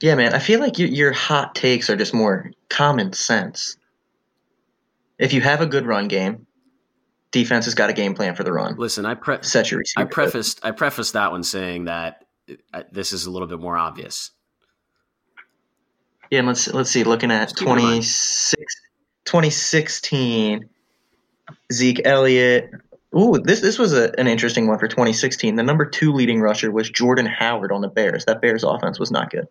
Yeah, 0.00 0.14
man. 0.14 0.34
I 0.34 0.38
feel 0.38 0.60
like 0.60 0.78
your, 0.78 0.88
your 0.88 1.12
hot 1.12 1.54
takes 1.54 1.90
are 1.90 1.96
just 1.96 2.14
more 2.14 2.52
common 2.68 3.12
sense. 3.12 3.76
If 5.18 5.32
you 5.32 5.40
have 5.40 5.60
a 5.60 5.66
good 5.66 5.86
run 5.86 6.08
game, 6.08 6.46
defense 7.30 7.64
has 7.64 7.74
got 7.74 7.90
a 7.90 7.92
game 7.92 8.14
plan 8.14 8.34
for 8.34 8.44
the 8.44 8.52
run. 8.52 8.76
Listen, 8.76 9.06
I 9.06 9.14
pre- 9.14 9.42
set 9.42 9.70
your 9.70 9.78
receiver. 9.78 10.06
I 10.06 10.10
prefaced 10.10 10.60
I 10.62 10.70
prefaced 10.70 11.14
that 11.14 11.32
one 11.32 11.42
saying 11.42 11.86
that 11.86 12.23
this 12.92 13.12
is 13.12 13.26
a 13.26 13.30
little 13.30 13.48
bit 13.48 13.60
more 13.60 13.76
obvious. 13.76 14.30
Yeah, 16.30 16.42
let's 16.42 16.72
let's 16.72 16.90
see. 16.90 17.04
Looking 17.04 17.30
at 17.30 17.54
26, 17.56 18.56
2016, 19.24 20.68
Zeke 21.72 22.00
Elliott. 22.04 22.70
Ooh, 23.16 23.38
this 23.38 23.60
this 23.60 23.78
was 23.78 23.92
a, 23.92 24.12
an 24.18 24.26
interesting 24.26 24.66
one 24.66 24.78
for 24.78 24.88
2016. 24.88 25.56
The 25.56 25.62
number 25.62 25.84
two 25.84 26.12
leading 26.12 26.40
rusher 26.40 26.72
was 26.72 26.90
Jordan 26.90 27.26
Howard 27.26 27.72
on 27.72 27.80
the 27.82 27.88
Bears. 27.88 28.24
That 28.24 28.40
Bears 28.40 28.64
offense 28.64 28.98
was 28.98 29.10
not 29.10 29.30
good. 29.30 29.46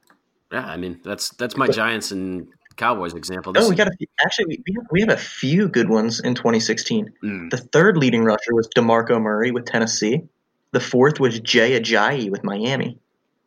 Yeah, 0.51 0.65
I 0.65 0.77
mean 0.77 0.99
that's 1.03 1.29
that's 1.31 1.55
my 1.55 1.67
Giants 1.67 2.11
and 2.11 2.47
Cowboys 2.75 3.13
example. 3.13 3.53
This 3.53 3.65
oh, 3.65 3.69
we 3.69 3.75
got 3.75 3.87
a 3.87 3.95
few, 3.97 4.07
actually 4.23 4.61
we 4.65 4.73
have, 4.75 4.87
we 4.91 5.01
have 5.01 5.09
a 5.09 5.17
few 5.17 5.67
good 5.67 5.89
ones 5.89 6.19
in 6.19 6.35
2016. 6.35 7.13
Mm. 7.23 7.49
The 7.49 7.57
third 7.57 7.97
leading 7.97 8.23
rusher 8.23 8.53
was 8.53 8.67
DeMarco 8.75 9.21
Murray 9.21 9.51
with 9.51 9.65
Tennessee. 9.65 10.23
The 10.73 10.79
fourth 10.79 11.19
was 11.19 11.39
Jay 11.39 11.79
Ajayi 11.79 12.29
with 12.29 12.43
Miami. 12.43 12.99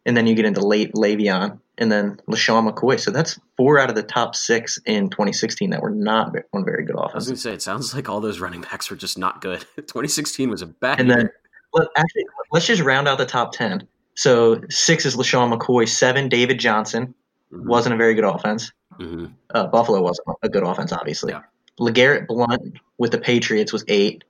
And 0.06 0.16
then 0.16 0.26
you 0.28 0.34
get 0.36 0.44
into 0.44 0.64
late 0.64 0.94
Le'Veon 0.94 1.58
and 1.78 1.90
then 1.90 2.16
LeSean 2.28 2.72
McCoy. 2.72 2.98
So 3.00 3.10
that's 3.10 3.38
four 3.56 3.78
out 3.80 3.90
of 3.90 3.96
the 3.96 4.04
top 4.04 4.36
six 4.36 4.78
in 4.86 5.10
2016 5.10 5.70
that 5.70 5.82
were 5.82 5.90
not 5.90 6.32
one 6.52 6.64
very 6.64 6.84
good 6.84 6.94
offense. 6.94 7.12
I 7.12 7.16
was 7.16 7.26
going 7.26 7.34
to 7.36 7.40
say, 7.42 7.52
it 7.52 7.62
sounds 7.62 7.92
like 7.94 8.08
all 8.08 8.20
those 8.20 8.38
running 8.38 8.60
backs 8.60 8.88
were 8.88 8.96
just 8.96 9.18
not 9.18 9.40
good. 9.42 9.60
2016 9.76 10.48
was 10.48 10.62
a 10.62 10.66
bad 10.66 11.00
And 11.00 11.08
year. 11.08 11.16
then, 11.16 11.30
well, 11.72 11.88
actually, 11.96 12.24
let's 12.52 12.66
just 12.66 12.82
round 12.82 13.08
out 13.08 13.18
the 13.18 13.26
top 13.26 13.50
10. 13.52 13.86
So 14.14 14.60
six 14.70 15.04
is 15.04 15.16
LeSean 15.16 15.52
McCoy. 15.52 15.88
Seven, 15.88 16.28
David 16.28 16.60
Johnson. 16.60 17.12
Mm-hmm. 17.52 17.68
Wasn't 17.68 17.92
a 17.92 17.98
very 17.98 18.14
good 18.14 18.24
offense. 18.24 18.72
Mm-hmm. 19.00 19.26
Uh, 19.52 19.66
Buffalo 19.66 20.00
wasn't 20.00 20.28
a 20.42 20.48
good 20.48 20.62
offense, 20.62 20.92
obviously. 20.92 21.32
Yeah. 21.32 21.42
LeGarrette 21.80 22.28
Blunt 22.28 22.78
with 22.96 23.10
the 23.10 23.18
Patriots 23.18 23.72
was 23.72 23.84
eight. 23.88 24.22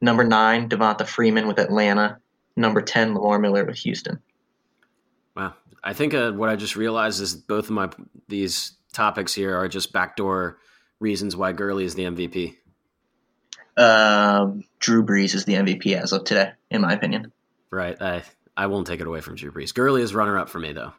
Number 0.00 0.24
nine, 0.24 0.68
Devonta 0.68 1.06
Freeman 1.06 1.46
with 1.46 1.60
Atlanta. 1.60 2.18
Number 2.56 2.82
10, 2.82 3.14
Lamar 3.14 3.38
Miller 3.38 3.64
with 3.64 3.78
Houston. 3.78 4.20
Wow. 5.36 5.54
I 5.82 5.94
think 5.94 6.14
uh, 6.14 6.32
what 6.32 6.48
I 6.48 6.56
just 6.56 6.76
realized 6.76 7.20
is 7.20 7.34
both 7.34 7.64
of 7.64 7.70
my 7.70 7.90
these 8.28 8.72
topics 8.92 9.34
here 9.34 9.56
are 9.56 9.68
just 9.68 9.92
backdoor 9.92 10.58
reasons 11.00 11.34
why 11.34 11.52
Gurley 11.52 11.84
is 11.84 11.94
the 11.94 12.04
MVP. 12.04 12.56
Um, 13.76 14.64
Drew 14.78 15.04
Brees 15.04 15.34
is 15.34 15.44
the 15.44 15.54
MVP 15.54 15.94
as 15.94 16.12
of 16.12 16.24
today, 16.24 16.52
in 16.70 16.82
my 16.82 16.92
opinion. 16.92 17.32
Right. 17.70 18.00
I 18.00 18.22
I 18.56 18.66
won't 18.66 18.86
take 18.86 19.00
it 19.00 19.06
away 19.06 19.20
from 19.22 19.34
Drew 19.34 19.50
Brees. 19.50 19.74
Gurley 19.74 20.02
is 20.02 20.14
runner 20.14 20.38
up 20.38 20.48
for 20.48 20.58
me 20.58 20.72
though. 20.72 20.92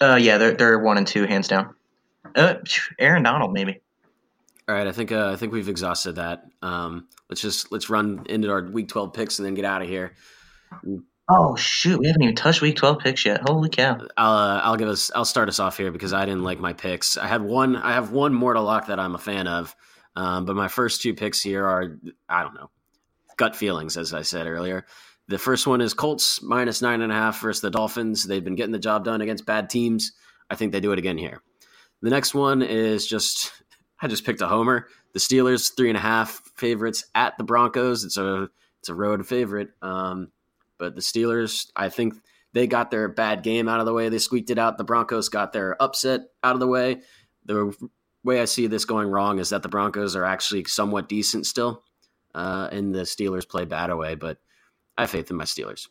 Uh, 0.00 0.18
yeah, 0.20 0.38
they're 0.38 0.54
they're 0.54 0.78
one 0.78 0.96
and 0.96 1.06
two 1.06 1.26
hands 1.26 1.48
down. 1.48 1.74
Uh, 2.34 2.54
Aaron 2.98 3.22
Donald 3.22 3.52
maybe. 3.52 3.80
All 4.68 4.74
right, 4.74 4.86
I 4.86 4.92
think 4.92 5.12
uh, 5.12 5.30
I 5.30 5.36
think 5.36 5.52
we've 5.52 5.68
exhausted 5.68 6.16
that. 6.16 6.42
Um, 6.60 7.08
let's 7.30 7.40
just 7.40 7.72
let's 7.72 7.88
run 7.88 8.26
into 8.28 8.50
our 8.50 8.62
week 8.62 8.88
twelve 8.88 9.14
picks 9.14 9.38
and 9.38 9.46
then 9.46 9.54
get 9.54 9.64
out 9.64 9.80
of 9.80 9.88
here. 9.88 10.14
Oh 11.30 11.56
shoot, 11.56 11.98
we 11.98 12.06
haven't 12.06 12.22
even 12.22 12.34
touched 12.34 12.60
week 12.60 12.76
twelve 12.76 12.98
picks 12.98 13.24
yet. 13.24 13.40
Holy 13.40 13.70
cow! 13.70 13.98
I'll 14.18 14.32
uh, 14.32 14.60
I'll 14.60 14.76
give 14.76 14.88
us 14.88 15.10
I'll 15.14 15.24
start 15.24 15.48
us 15.48 15.58
off 15.58 15.78
here 15.78 15.90
because 15.90 16.12
I 16.12 16.26
didn't 16.26 16.42
like 16.42 16.60
my 16.60 16.74
picks. 16.74 17.16
I 17.16 17.26
had 17.26 17.40
one 17.40 17.76
I 17.76 17.94
have 17.94 18.12
one 18.12 18.34
mortal 18.34 18.64
lock 18.64 18.88
that 18.88 19.00
I'm 19.00 19.14
a 19.14 19.18
fan 19.18 19.46
of, 19.46 19.74
um, 20.16 20.44
but 20.44 20.54
my 20.54 20.68
first 20.68 21.00
two 21.00 21.14
picks 21.14 21.40
here 21.40 21.64
are 21.64 21.98
I 22.28 22.42
don't 22.42 22.54
know 22.54 22.70
gut 23.38 23.56
feelings 23.56 23.96
as 23.96 24.12
I 24.12 24.20
said 24.20 24.46
earlier. 24.46 24.84
The 25.28 25.38
first 25.38 25.66
one 25.66 25.80
is 25.80 25.94
Colts 25.94 26.42
minus 26.42 26.82
nine 26.82 27.00
and 27.00 27.12
a 27.12 27.14
half 27.14 27.40
versus 27.40 27.62
the 27.62 27.70
Dolphins. 27.70 28.24
They've 28.24 28.44
been 28.44 28.54
getting 28.54 28.72
the 28.72 28.78
job 28.78 29.04
done 29.04 29.22
against 29.22 29.46
bad 29.46 29.70
teams. 29.70 30.12
I 30.50 30.56
think 30.56 30.72
they 30.72 30.80
do 30.80 30.92
it 30.92 30.98
again 30.98 31.16
here. 31.16 31.42
The 32.02 32.10
next 32.10 32.34
one 32.34 32.62
is 32.62 33.06
just 33.06 33.52
I 34.00 34.08
just 34.08 34.24
picked 34.24 34.40
a 34.40 34.48
homer. 34.48 34.86
The 35.12 35.18
Steelers 35.18 35.74
three 35.76 35.88
and 35.88 35.96
a 35.96 36.00
half 36.00 36.40
favorites 36.56 37.04
at 37.14 37.36
the 37.38 37.44
Broncos. 37.44 38.04
It's 38.04 38.16
a 38.16 38.48
it's 38.80 38.88
a 38.88 38.94
road 38.94 39.26
favorite. 39.26 39.70
Um, 39.82 40.30
but 40.78 40.94
the 40.94 41.00
Steelers, 41.00 41.70
I 41.74 41.88
think 41.88 42.14
they 42.52 42.66
got 42.66 42.90
their 42.90 43.08
bad 43.08 43.42
game 43.42 43.68
out 43.68 43.80
of 43.80 43.86
the 43.86 43.92
way. 43.92 44.08
They 44.08 44.18
squeaked 44.18 44.50
it 44.50 44.58
out. 44.58 44.78
The 44.78 44.84
Broncos 44.84 45.28
got 45.28 45.52
their 45.52 45.80
upset 45.82 46.22
out 46.42 46.54
of 46.54 46.60
the 46.60 46.66
way. 46.66 47.02
The 47.44 47.74
way 48.22 48.40
I 48.40 48.44
see 48.44 48.66
this 48.66 48.84
going 48.84 49.08
wrong 49.08 49.38
is 49.38 49.50
that 49.50 49.62
the 49.62 49.68
Broncos 49.68 50.14
are 50.14 50.24
actually 50.24 50.64
somewhat 50.64 51.08
decent 51.08 51.46
still, 51.46 51.82
uh, 52.34 52.68
and 52.70 52.94
the 52.94 53.00
Steelers 53.00 53.48
play 53.48 53.64
bad 53.64 53.90
away. 53.90 54.14
But 54.14 54.38
I 54.96 55.02
have 55.02 55.10
faith 55.10 55.30
in 55.30 55.36
my 55.36 55.44
Steelers. 55.44 55.88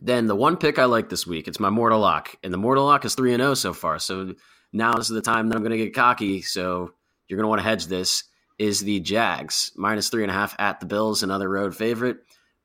Then 0.00 0.26
the 0.26 0.36
one 0.36 0.56
pick 0.56 0.78
I 0.78 0.86
like 0.86 1.10
this 1.10 1.26
week, 1.26 1.46
it's 1.46 1.60
my 1.60 1.70
mortal 1.70 2.00
lock, 2.00 2.34
and 2.42 2.52
the 2.52 2.58
mortal 2.58 2.86
lock 2.86 3.04
is 3.04 3.14
three 3.14 3.34
and 3.34 3.40
zero 3.42 3.54
so 3.54 3.72
far. 3.72 3.98
So 3.98 4.34
now 4.72 4.94
is 4.94 5.08
the 5.08 5.20
time 5.20 5.48
that 5.48 5.56
I'm 5.56 5.62
going 5.62 5.76
to 5.76 5.84
get 5.84 5.94
cocky. 5.94 6.40
So 6.42 6.94
you're 7.30 7.38
going 7.38 7.44
to 7.44 7.48
want 7.48 7.60
to 7.60 7.68
hedge 7.68 7.86
this. 7.86 8.24
Is 8.58 8.80
the 8.80 9.00
Jags 9.00 9.72
minus 9.74 10.10
three 10.10 10.22
and 10.22 10.30
a 10.30 10.34
half 10.34 10.54
at 10.58 10.80
the 10.80 10.86
Bills, 10.86 11.22
another 11.22 11.48
road 11.48 11.74
favorite 11.74 12.18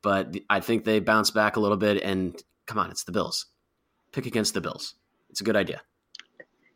but 0.05 0.37
I 0.51 0.59
think 0.59 0.83
they 0.83 0.99
bounce 0.99 1.31
back 1.31 1.55
a 1.55 1.59
little 1.59 1.77
bit. 1.77 2.03
And 2.03 2.39
come 2.67 2.77
on, 2.77 2.91
it's 2.91 3.05
the 3.05 3.11
Bills. 3.11 3.47
Pick 4.11 4.27
against 4.27 4.53
the 4.53 4.61
Bills. 4.61 4.93
It's 5.31 5.41
a 5.41 5.43
good 5.43 5.55
idea. 5.55 5.81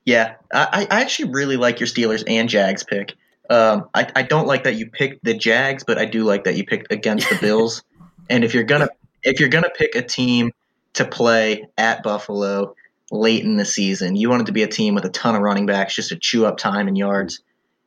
Yeah, 0.04 0.34
I, 0.52 0.88
I 0.90 1.02
actually 1.02 1.30
really 1.30 1.56
like 1.56 1.80
your 1.80 1.86
Steelers 1.86 2.24
and 2.26 2.50
Jags 2.50 2.84
pick. 2.84 3.14
Um, 3.48 3.88
I, 3.94 4.12
I 4.16 4.24
don't 4.24 4.48
like 4.48 4.64
that 4.64 4.78
you 4.78 4.90
picked 4.90 5.24
the 5.24 5.36
Jags, 5.36 5.84
but 5.84 6.00
I 6.00 6.06
do 6.06 6.24
like 6.24 6.46
that 6.46 6.58
you 6.58 6.66
picked 6.66 6.92
against 6.92 7.30
the 7.30 7.36
Bills. 7.36 7.84
and 8.32 8.44
if 8.44 8.56
you're 8.56 8.64
gonna 8.64 8.90
if 9.22 9.40
you're 9.40 9.50
gonna 9.50 9.70
pick 9.70 9.94
a 9.94 10.02
team 10.02 10.52
to 10.94 11.06
play 11.06 11.68
at 11.78 12.02
Buffalo 12.02 12.74
late 13.12 13.44
in 13.44 13.58
the 13.58 13.66
season. 13.66 14.16
You 14.16 14.32
want 14.32 14.42
it 14.42 14.46
to 14.46 14.54
be 14.54 14.64
a 14.64 14.68
team 14.68 14.96
with 14.96 15.06
a 15.06 15.10
ton 15.10 15.36
of 15.36 15.42
running 15.44 15.68
backs 15.68 15.94
just 15.94 16.10
to 16.10 16.16
chew 16.16 16.48
up 16.48 16.58
time 16.58 16.88
and 16.88 16.98
yards. 16.98 17.44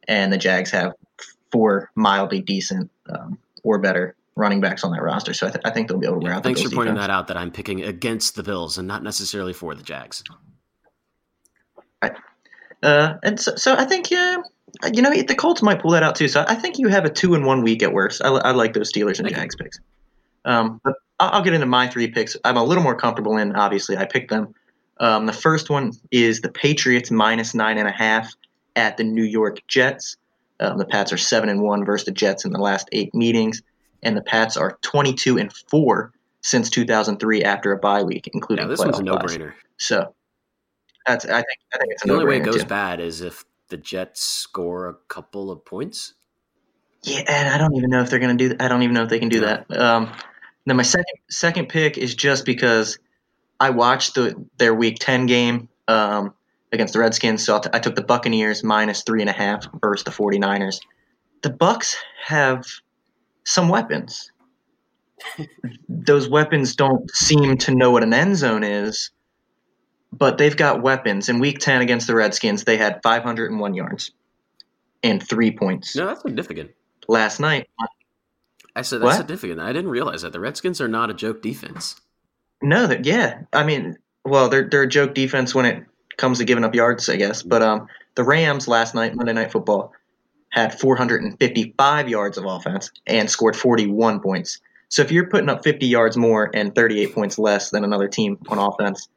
And 0.09 0.33
the 0.33 0.39
Jags 0.39 0.71
have 0.71 0.93
four 1.51 1.91
mildly 1.95 2.41
decent 2.41 2.91
um, 3.09 3.39
or 3.63 3.79
better 3.79 4.17
running 4.35 4.61
backs 4.61 4.83
on 4.85 4.93
that 4.93 5.03
roster. 5.03 5.35
So 5.35 5.47
I, 5.47 5.51
th- 5.51 5.63
I 5.65 5.71
think 5.71 5.89
they'll 5.89 5.99
be 5.99 6.07
able 6.07 6.17
to 6.17 6.25
wear 6.25 6.33
Yeah, 6.33 6.39
out. 6.39 6.43
thanks 6.43 6.63
for 6.63 6.71
pointing 6.71 6.95
defense. 6.95 7.07
that 7.09 7.11
out. 7.13 7.29
That 7.29 7.37
I'm 7.37 7.51
picking 7.51 7.83
against 7.83 8.35
the 8.35 8.43
Bills 8.43 8.79
and 8.79 8.89
not 8.89 9.03
necessarily 9.03 9.53
for 9.53 9.75
the 9.75 9.83
Jags. 9.83 10.23
Uh, 12.83 13.15
and 13.23 13.39
so, 13.39 13.55
so 13.55 13.75
I 13.77 13.85
think 13.85 14.11
yeah, 14.11 14.39
you 14.93 15.03
know 15.03 15.11
the 15.13 15.37
Colts 15.37 15.63
might 15.63 15.81
pull 15.81 15.93
that 15.93 16.03
out 16.03 16.17
too. 16.17 16.27
So 16.27 16.45
I 16.49 16.57
think 16.57 16.79
you 16.79 16.89
have 16.89 17.05
a 17.05 17.11
two 17.11 17.35
in 17.35 17.45
one 17.45 17.63
week 17.63 17.83
at 17.83 17.93
worst. 17.93 18.21
I, 18.25 18.29
I 18.29 18.51
like 18.51 18.73
those 18.73 18.93
Steelers 18.93 19.19
and 19.19 19.29
Thank 19.29 19.31
you. 19.31 19.37
Jags 19.37 19.55
picks. 19.57 19.79
Um, 20.45 20.81
but 20.83 20.95
I'll, 21.21 21.31
I'll 21.35 21.43
get 21.43 21.53
into 21.55 21.67
my 21.67 21.87
three 21.87 22.09
picks. 22.09 22.37
I'm 22.45 22.57
a 22.57 22.65
little 22.65 22.83
more 22.83 22.97
comfortable 22.97 23.37
in. 23.37 23.55
Obviously, 23.55 23.97
I 23.97 24.05
picked 24.07 24.31
them. 24.31 24.53
Um, 24.99 25.27
the 25.27 25.33
first 25.33 25.71
one 25.71 25.93
is 26.11 26.41
the 26.41 26.49
Patriots 26.51 27.11
minus 27.13 27.55
nine 27.55 27.79
and 27.79 27.87
a 27.87 27.93
half 27.93 28.35
at 28.77 28.97
the 28.97 29.05
New 29.05 29.25
York 29.25 29.59
Jets. 29.69 30.17
Um, 30.61 30.79
the 30.79 30.85
Pats 30.87 31.13
are 31.13 31.17
seven 31.19 31.49
and 31.49 31.63
one 31.63 31.85
versus 31.85 32.05
the 32.07 32.13
Jets 32.13 32.45
in 32.45 32.53
the 32.53 32.61
last 32.61 32.89
eight 32.93 33.15
meetings, 33.15 33.63
and 34.03 34.17
the 34.17 34.23
Pats 34.23 34.57
are 34.57 34.79
22 34.83 35.39
and 35.39 35.53
four 35.53 36.13
since 36.43 36.71
2003 36.71 37.43
after 37.45 37.73
a 37.73 37.79
bye 37.79 38.03
week, 38.03 38.29
including 38.33 38.65
Yeah, 38.65 38.69
this 38.69 38.79
one's 38.79 38.99
a 38.99 39.03
no 39.03 39.17
brainer. 39.17 39.53
So 39.79 40.15
that's 41.07 41.25
I 41.25 41.29
think 41.43 41.59
I 41.75 41.79
think 41.79 41.93
it's 41.93 42.05
a 42.05 42.07
The 42.07 42.13
only 42.13 42.27
way 42.27 42.37
it 42.39 42.45
goes 42.45 42.63
too. 42.63 42.69
bad 42.69 43.01
is 43.01 43.21
if 43.23 43.45
the 43.69 43.77
Jets 43.77 44.21
score 44.23 44.89
a 44.89 44.95
couple 45.09 45.51
of 45.51 45.65
points. 45.65 46.15
Yeah, 47.05 47.23
and 47.27 47.49
I 47.49 47.59
don't 47.59 47.75
even 47.77 47.91
know 47.91 48.01
if 48.03 48.11
they're 48.11 48.21
going 48.21 48.37
to 48.37 48.45
do. 48.45 48.49
that. 48.51 48.63
I 48.63 48.69
don't 48.69 48.83
even 48.83 48.95
know 48.95 49.03
if 49.03 49.09
they 49.09 49.19
can 49.19 49.29
do 49.29 49.41
Yeah. 49.41 49.65
that. 49.69 49.77
Um, 49.81 50.13
then 50.67 50.77
my 50.77 50.85
second 50.85 51.15
second 51.29 51.69
pick 51.69 51.99
is 51.99 52.15
just 52.15 52.45
because 52.45 52.99
I 53.59 53.71
watched 53.71 54.15
the 54.15 54.45
their 54.59 54.73
Week 54.75 54.99
Ten 55.01 55.27
game 55.27 55.69
um, 55.89 56.35
against 56.73 56.95
the 56.95 57.01
Redskins, 57.01 57.45
so 57.45 57.57
I 57.57 57.61
t- 57.61 57.71
I 57.75 57.79
took 57.79 57.95
the 57.95 58.03
Buccaneers 58.05 58.65
minus 58.65 59.03
three 59.03 59.21
and 59.21 59.31
a 59.31 59.35
half 59.35 59.67
versus 59.81 60.05
the 60.05 60.11
49ers. 60.11 60.81
The 61.43 61.51
Bucks 61.51 61.97
have 62.27 62.65
some 63.45 63.69
weapons. 63.69 64.31
Those 65.89 66.29
weapons 66.29 66.75
don't 66.75 67.11
seem 67.11 67.59
to 67.59 67.75
know 67.75 67.91
what 67.91 68.03
an 68.03 68.15
end 68.15 68.37
zone 68.37 68.65
is, 68.65 69.11
but 70.13 70.39
they've 70.39 70.57
got 70.57 70.83
weapons. 70.83 71.29
In 71.29 71.39
Week 71.39 71.59
Ten 71.59 71.83
against 71.83 72.07
the 72.07 72.15
Redskins, 72.15 72.65
they 72.65 72.77
had 72.77 73.01
501 73.03 73.75
yards 73.75 74.13
and 75.03 75.23
three 75.27 75.51
points. 75.51 75.95
No, 75.97 76.07
that's 76.07 76.23
significant. 76.23 76.71
Last 77.09 77.41
night, 77.41 77.69
I 78.77 78.83
said 78.83 79.01
that's 79.01 79.05
What? 79.05 79.17
significant. 79.17 79.61
I 79.61 79.73
didn't 79.73 79.91
realize 79.91 80.23
that 80.23 80.33
the 80.33 80.41
Redskins 80.41 80.81
are 80.81 80.89
not 80.89 81.11
a 81.11 81.15
joke 81.15 81.43
defense. 81.43 82.01
No, 82.63 82.87
that 82.87 83.05
yeah. 83.05 83.43
I 83.53 83.65
mean, 83.65 83.99
well, 84.25 84.49
they're 84.49 84.69
they're 84.69 84.85
a 84.85 84.89
joke 84.89 85.15
defense 85.15 85.55
when 85.55 85.67
it 85.67 85.85
comes 86.23 86.39
to 86.39 86.45
giving 86.45 86.63
up 86.65 86.75
yards, 86.75 87.09
I 87.09 87.17
guess. 87.17 87.43
But 87.43 87.63
um, 87.63 87.89
the 88.15 88.23
Rams 88.23 88.69
last 88.69 88.95
night, 88.95 89.15
Monday 89.15 89.33
Night 89.33 89.51
Football, 89.51 89.93
had 90.51 90.79
455 90.79 92.09
yards 92.09 92.39
of 92.39 92.45
offense 92.45 92.93
and 93.07 93.29
scored 93.29 93.57
41 93.57 94.21
points. 94.21 94.61
So 94.89 95.03
if 95.03 95.11
you're 95.11 95.29
putting 95.29 95.49
up 95.49 95.65
50 95.65 95.87
yards 95.87 96.17
more 96.17 96.49
and 96.55 96.75
38 96.75 97.13
points 97.13 97.39
less 97.39 97.71
than 97.71 97.83
another 97.83 98.07
team 98.07 98.39
on 98.49 98.59
offense, 98.59 99.09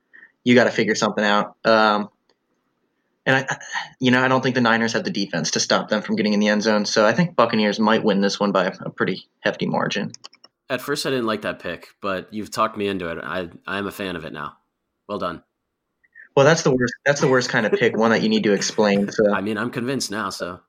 you 0.43 0.55
got 0.55 0.63
to 0.63 0.71
figure 0.71 0.95
something 0.95 1.23
out. 1.23 1.55
Um, 1.63 2.09
and 3.27 3.35
I, 3.35 3.57
you 3.99 4.09
know, 4.09 4.23
I 4.23 4.27
don't 4.27 4.41
think 4.41 4.55
the 4.55 4.61
Niners 4.61 4.93
have 4.93 5.03
the 5.03 5.11
defense 5.11 5.51
to 5.51 5.59
stop 5.59 5.89
them 5.89 6.01
from 6.01 6.15
getting 6.15 6.33
in 6.33 6.39
the 6.39 6.47
end 6.47 6.63
zone. 6.63 6.85
So 6.85 7.05
I 7.05 7.13
think 7.13 7.35
Buccaneers 7.35 7.79
might 7.79 8.03
win 8.03 8.21
this 8.21 8.39
one 8.39 8.51
by 8.51 8.73
a 8.79 8.89
pretty 8.89 9.27
hefty 9.41 9.67
margin. 9.67 10.11
At 10.71 10.81
first, 10.81 11.05
I 11.05 11.11
didn't 11.11 11.27
like 11.27 11.43
that 11.43 11.59
pick, 11.59 11.89
but 12.01 12.33
you've 12.33 12.49
talked 12.49 12.77
me 12.77 12.87
into 12.87 13.09
it. 13.09 13.19
I 13.21 13.49
I 13.67 13.77
am 13.77 13.85
a 13.85 13.91
fan 13.91 14.15
of 14.15 14.25
it 14.25 14.33
now. 14.33 14.53
Well 15.07 15.19
done. 15.19 15.43
Well, 16.35 16.45
that's 16.45 16.63
the 16.63 16.71
worst. 16.71 16.93
That's 17.05 17.21
the 17.21 17.27
worst 17.27 17.49
kind 17.49 17.65
of 17.65 17.71
pick. 17.73 17.97
One 17.97 18.11
that 18.11 18.21
you 18.21 18.29
need 18.29 18.43
to 18.43 18.53
explain. 18.53 19.09
So 19.11 19.33
I 19.33 19.41
mean, 19.41 19.57
I'm 19.57 19.71
convinced 19.71 20.11
now. 20.11 20.29
So 20.29 20.59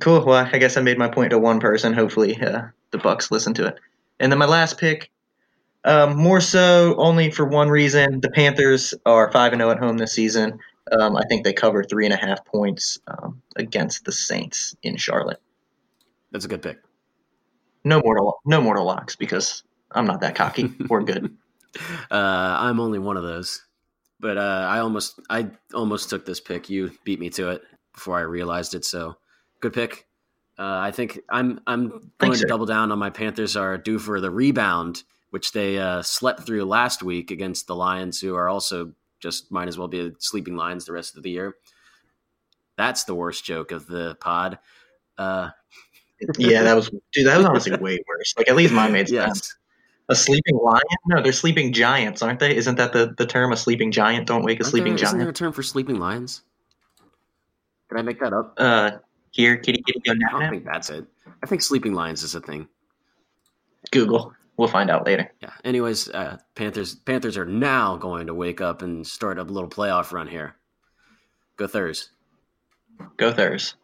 Cool. 0.00 0.24
Well, 0.24 0.48
I 0.50 0.58
guess 0.58 0.76
I 0.76 0.80
made 0.80 0.98
my 0.98 1.08
point 1.08 1.30
to 1.30 1.38
one 1.38 1.60
person. 1.60 1.92
Hopefully, 1.92 2.40
uh, 2.40 2.62
the 2.92 2.98
Bucks 2.98 3.30
listen 3.30 3.54
to 3.54 3.66
it. 3.66 3.78
And 4.20 4.32
then 4.32 4.38
my 4.38 4.46
last 4.46 4.78
pick, 4.78 5.10
um, 5.84 6.16
more 6.16 6.40
so 6.40 6.94
only 6.96 7.30
for 7.30 7.44
one 7.44 7.68
reason: 7.68 8.20
the 8.20 8.30
Panthers 8.30 8.94
are 9.04 9.30
five 9.32 9.52
and 9.52 9.60
zero 9.60 9.70
at 9.72 9.78
home 9.78 9.98
this 9.98 10.12
season. 10.14 10.58
Um, 10.98 11.16
I 11.16 11.22
think 11.28 11.44
they 11.44 11.52
cover 11.52 11.84
three 11.84 12.04
and 12.06 12.14
a 12.14 12.16
half 12.16 12.44
points 12.44 12.98
um, 13.06 13.42
against 13.56 14.04
the 14.04 14.12
Saints 14.12 14.74
in 14.82 14.96
Charlotte. 14.96 15.40
that's 16.32 16.44
a 16.44 16.48
good 16.48 16.62
pick. 16.62 16.78
No 17.84 18.00
mortal, 18.00 18.40
no 18.44 18.60
mortal 18.60 18.84
locks 18.86 19.16
because 19.16 19.62
I'm 19.90 20.06
not 20.06 20.20
that 20.22 20.34
cocky 20.34 20.72
or 20.90 21.02
good. 21.02 21.36
Uh, 22.10 22.56
I'm 22.60 22.80
only 22.80 22.98
one 22.98 23.16
of 23.16 23.22
those, 23.22 23.64
but 24.22 24.38
uh, 24.38 24.66
I 24.70 24.78
almost 24.78 25.20
I 25.28 25.50
almost 25.74 26.08
took 26.08 26.24
this 26.24 26.40
pick. 26.40 26.70
You 26.70 26.92
beat 27.04 27.20
me 27.20 27.28
to 27.30 27.50
it 27.50 27.62
before 27.92 28.16
I 28.16 28.22
realized 28.22 28.74
it. 28.74 28.86
So 28.86 29.16
good 29.60 29.74
pick. 29.74 30.06
Uh, 30.58 30.78
I 30.80 30.92
think 30.92 31.20
I'm 31.28 31.60
I'm 31.66 31.88
going 31.88 32.10
Thanks, 32.20 32.38
to 32.38 32.42
sir. 32.42 32.46
double 32.46 32.64
down 32.64 32.92
on 32.92 32.98
my 32.98 33.10
Panthers 33.10 33.56
are 33.56 33.76
due 33.76 33.98
for 33.98 34.20
the 34.20 34.30
rebound, 34.30 35.02
which 35.30 35.52
they 35.52 35.78
uh, 35.78 36.02
slept 36.02 36.46
through 36.46 36.64
last 36.64 37.02
week 37.02 37.30
against 37.32 37.66
the 37.66 37.74
Lions, 37.74 38.20
who 38.20 38.34
are 38.36 38.48
also 38.48 38.92
just 39.20 39.50
might 39.50 39.68
as 39.68 39.76
well 39.76 39.88
be 39.88 40.12
sleeping 40.20 40.56
lions 40.56 40.84
the 40.84 40.92
rest 40.92 41.16
of 41.16 41.24
the 41.24 41.30
year. 41.30 41.56
That's 42.76 43.04
the 43.04 43.14
worst 43.14 43.44
joke 43.44 43.72
of 43.72 43.86
the 43.86 44.16
pod. 44.20 44.58
Uh, 45.18 45.50
yeah, 46.38 46.62
that 46.62 46.74
was 46.76 46.90
dude. 47.12 47.26
That 47.26 47.38
was 47.38 47.46
honestly 47.46 47.76
way 47.76 47.98
worse. 48.08 48.34
Like 48.36 48.48
at 48.48 48.54
least 48.54 48.72
mine 48.72 48.92
made 48.92 49.08
sense. 49.08 49.38
yes, 49.38 49.54
A 50.08 50.14
sleeping 50.14 50.56
lion? 50.56 50.82
No, 51.06 51.22
they're 51.22 51.32
sleeping 51.32 51.72
giants, 51.72 52.22
aren't 52.22 52.40
they? 52.40 52.56
Isn't 52.56 52.76
that 52.76 52.92
the, 52.92 53.14
the 53.16 53.26
term? 53.26 53.52
A 53.52 53.56
sleeping 53.56 53.92
giant? 53.92 54.26
Don't 54.26 54.42
wake 54.42 54.60
a 54.60 54.64
sleeping 54.64 54.96
there, 54.96 55.04
Isn't 55.04 55.18
there 55.18 55.28
a 55.28 55.32
term 55.32 55.52
for 55.52 55.62
sleeping 55.62 55.98
lions? 55.98 56.42
Did 57.88 57.98
I 57.98 58.02
make 58.02 58.20
that 58.20 58.32
up? 58.32 58.54
Uh, 58.56 58.92
here, 59.30 59.56
kitty, 59.56 59.82
kitty, 59.86 60.00
go 60.04 60.12
I 60.12 60.40
don't 60.40 60.50
think 60.50 60.64
that's 60.64 60.90
it. 60.90 61.06
I 61.42 61.46
think 61.46 61.62
sleeping 61.62 61.94
lions 61.94 62.22
is 62.22 62.34
a 62.34 62.40
thing. 62.40 62.68
Google. 63.90 64.34
We'll 64.56 64.68
find 64.68 64.90
out 64.90 65.06
later. 65.06 65.32
Yeah. 65.40 65.52
Anyways, 65.64 66.08
uh, 66.10 66.38
Panthers 66.54 66.94
Panthers 66.94 67.36
are 67.38 67.46
now 67.46 67.96
going 67.96 68.26
to 68.26 68.34
wake 68.34 68.60
up 68.60 68.82
and 68.82 69.06
start 69.06 69.38
a 69.38 69.42
little 69.42 69.70
playoff 69.70 70.12
run 70.12 70.28
here. 70.28 70.56
Go 71.56 71.66
Thurs. 71.66 72.10
Go 73.16 73.32
Thurs. 73.32 73.74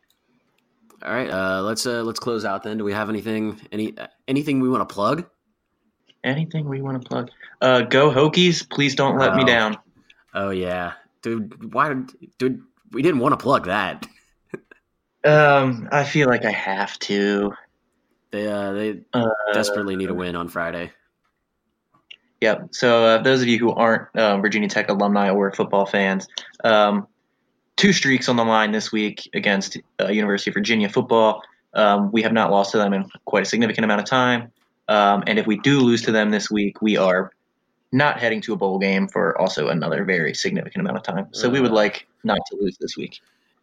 All 1.02 1.12
right. 1.12 1.30
Uh, 1.30 1.62
let's 1.62 1.86
uh, 1.86 2.02
let's 2.02 2.20
close 2.20 2.44
out 2.44 2.62
then. 2.62 2.76
Do 2.76 2.84
we 2.84 2.92
have 2.92 3.08
anything 3.08 3.60
any 3.72 3.94
anything 4.26 4.60
we 4.60 4.68
want 4.68 4.86
to 4.86 4.94
plug? 4.94 5.26
Anything 6.28 6.68
we 6.68 6.82
want 6.82 7.00
to 7.02 7.08
plug? 7.08 7.30
Uh, 7.60 7.80
go 7.82 8.10
Hokies. 8.10 8.68
Please 8.68 8.94
don't 8.94 9.18
let 9.18 9.34
me 9.34 9.42
Oh. 9.42 9.46
down. 9.46 9.78
Oh 10.34 10.50
yeah, 10.50 10.92
dude. 11.22 11.72
Why, 11.72 11.94
dude? 12.38 12.62
We 12.92 13.02
didn't 13.02 13.20
want 13.20 13.32
to 13.32 13.42
plug 13.42 13.66
that. 13.66 14.06
Um, 15.24 15.88
I 15.90 16.04
feel 16.04 16.28
like 16.28 16.44
I 16.44 16.50
have 16.50 16.98
to. 17.00 17.52
They 18.30 18.46
uh, 18.46 18.72
they 18.72 19.00
Uh, 19.12 19.26
desperately 19.52 19.96
need 19.96 20.10
a 20.10 20.14
win 20.14 20.36
on 20.36 20.48
Friday. 20.48 20.92
Yep. 22.40 22.68
So 22.70 23.04
uh, 23.04 23.22
those 23.22 23.42
of 23.42 23.48
you 23.48 23.58
who 23.58 23.72
aren't 23.72 24.14
uh, 24.16 24.36
Virginia 24.38 24.68
Tech 24.68 24.88
alumni 24.90 25.30
or 25.30 25.50
football 25.52 25.86
fans, 25.86 26.28
um, 26.62 27.08
two 27.76 27.92
streaks 27.92 28.28
on 28.28 28.36
the 28.36 28.44
line 28.44 28.70
this 28.70 28.92
week 28.92 29.28
against 29.34 29.76
uh, 30.00 30.06
University 30.08 30.50
of 30.50 30.54
Virginia 30.54 30.88
football. 30.88 31.42
Um, 31.74 32.12
we 32.12 32.22
have 32.22 32.32
not 32.32 32.50
lost 32.50 32.72
to 32.72 32.78
them 32.78 32.92
in 32.92 33.10
quite 33.24 33.42
a 33.42 33.46
significant 33.46 33.84
amount 33.84 34.00
of 34.00 34.06
time, 34.06 34.52
um, 34.88 35.22
and 35.26 35.38
if 35.38 35.46
we 35.46 35.56
do 35.58 35.80
lose 35.80 36.02
to 36.02 36.12
them 36.12 36.30
this 36.30 36.50
week, 36.50 36.80
we 36.82 36.96
are 36.96 37.30
not 37.92 38.18
heading 38.18 38.40
to 38.42 38.52
a 38.52 38.56
bowl 38.56 38.78
game 38.78 39.08
for 39.08 39.38
also 39.40 39.68
another 39.68 40.04
very 40.04 40.34
significant 40.34 40.80
amount 40.84 40.96
of 40.98 41.02
time. 41.02 41.26
So 41.32 41.48
we 41.48 41.60
would 41.60 41.70
Uh. 41.70 41.74
like 41.74 42.06
not 42.24 42.38
to 42.50 42.56
lose 42.60 42.76
this 42.78 42.96
week. 42.96 43.20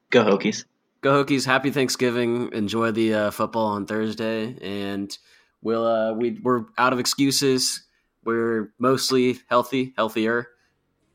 Go 0.10 0.24
Hokies! 0.24 0.66
Go 1.02 1.24
Hokies! 1.24 1.46
Happy 1.46 1.70
Thanksgiving. 1.72 2.52
Enjoy 2.54 2.92
the 2.92 3.14
uh, 3.14 3.32
football 3.32 3.68
on 3.68 3.86
Thursday, 3.86 4.56
and 4.62 5.16
we'll 5.62 5.86
uh, 5.86 6.14
we 6.14 6.40
we're 6.44 6.66
out 6.78 6.94
of 6.94 7.00
excuses. 7.00 7.84
We're 8.24 8.72
mostly 8.80 9.40
healthy, 9.50 9.94
healthier. 9.98 10.48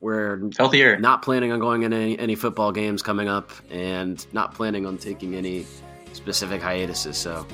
We're 0.00 0.48
Healthier. 0.56 0.98
not 0.98 1.20
planning 1.22 1.52
on 1.52 1.58
going 1.60 1.82
in 1.82 1.92
any, 1.92 2.18
any 2.18 2.34
football 2.34 2.72
games 2.72 3.02
coming 3.02 3.28
up, 3.28 3.50
and 3.70 4.24
not 4.32 4.54
planning 4.54 4.86
on 4.86 4.96
taking 4.96 5.34
any 5.34 5.66
specific 6.12 6.62
hiatuses. 6.62 7.18
So 7.18 7.46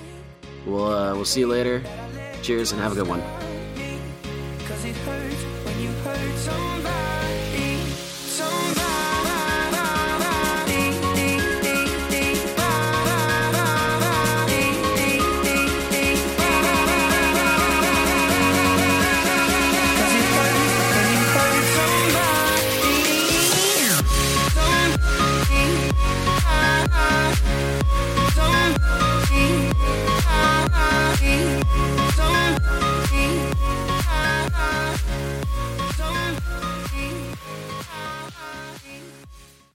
we'll 0.67 0.87
uh, 0.87 1.15
we'll 1.15 1.25
see 1.25 1.41
you 1.41 1.47
later. 1.47 1.83
Cheers 2.43 2.73
and 2.73 2.81
have 2.81 2.93
a 2.93 2.95
good 2.95 3.09
one. 3.09 3.23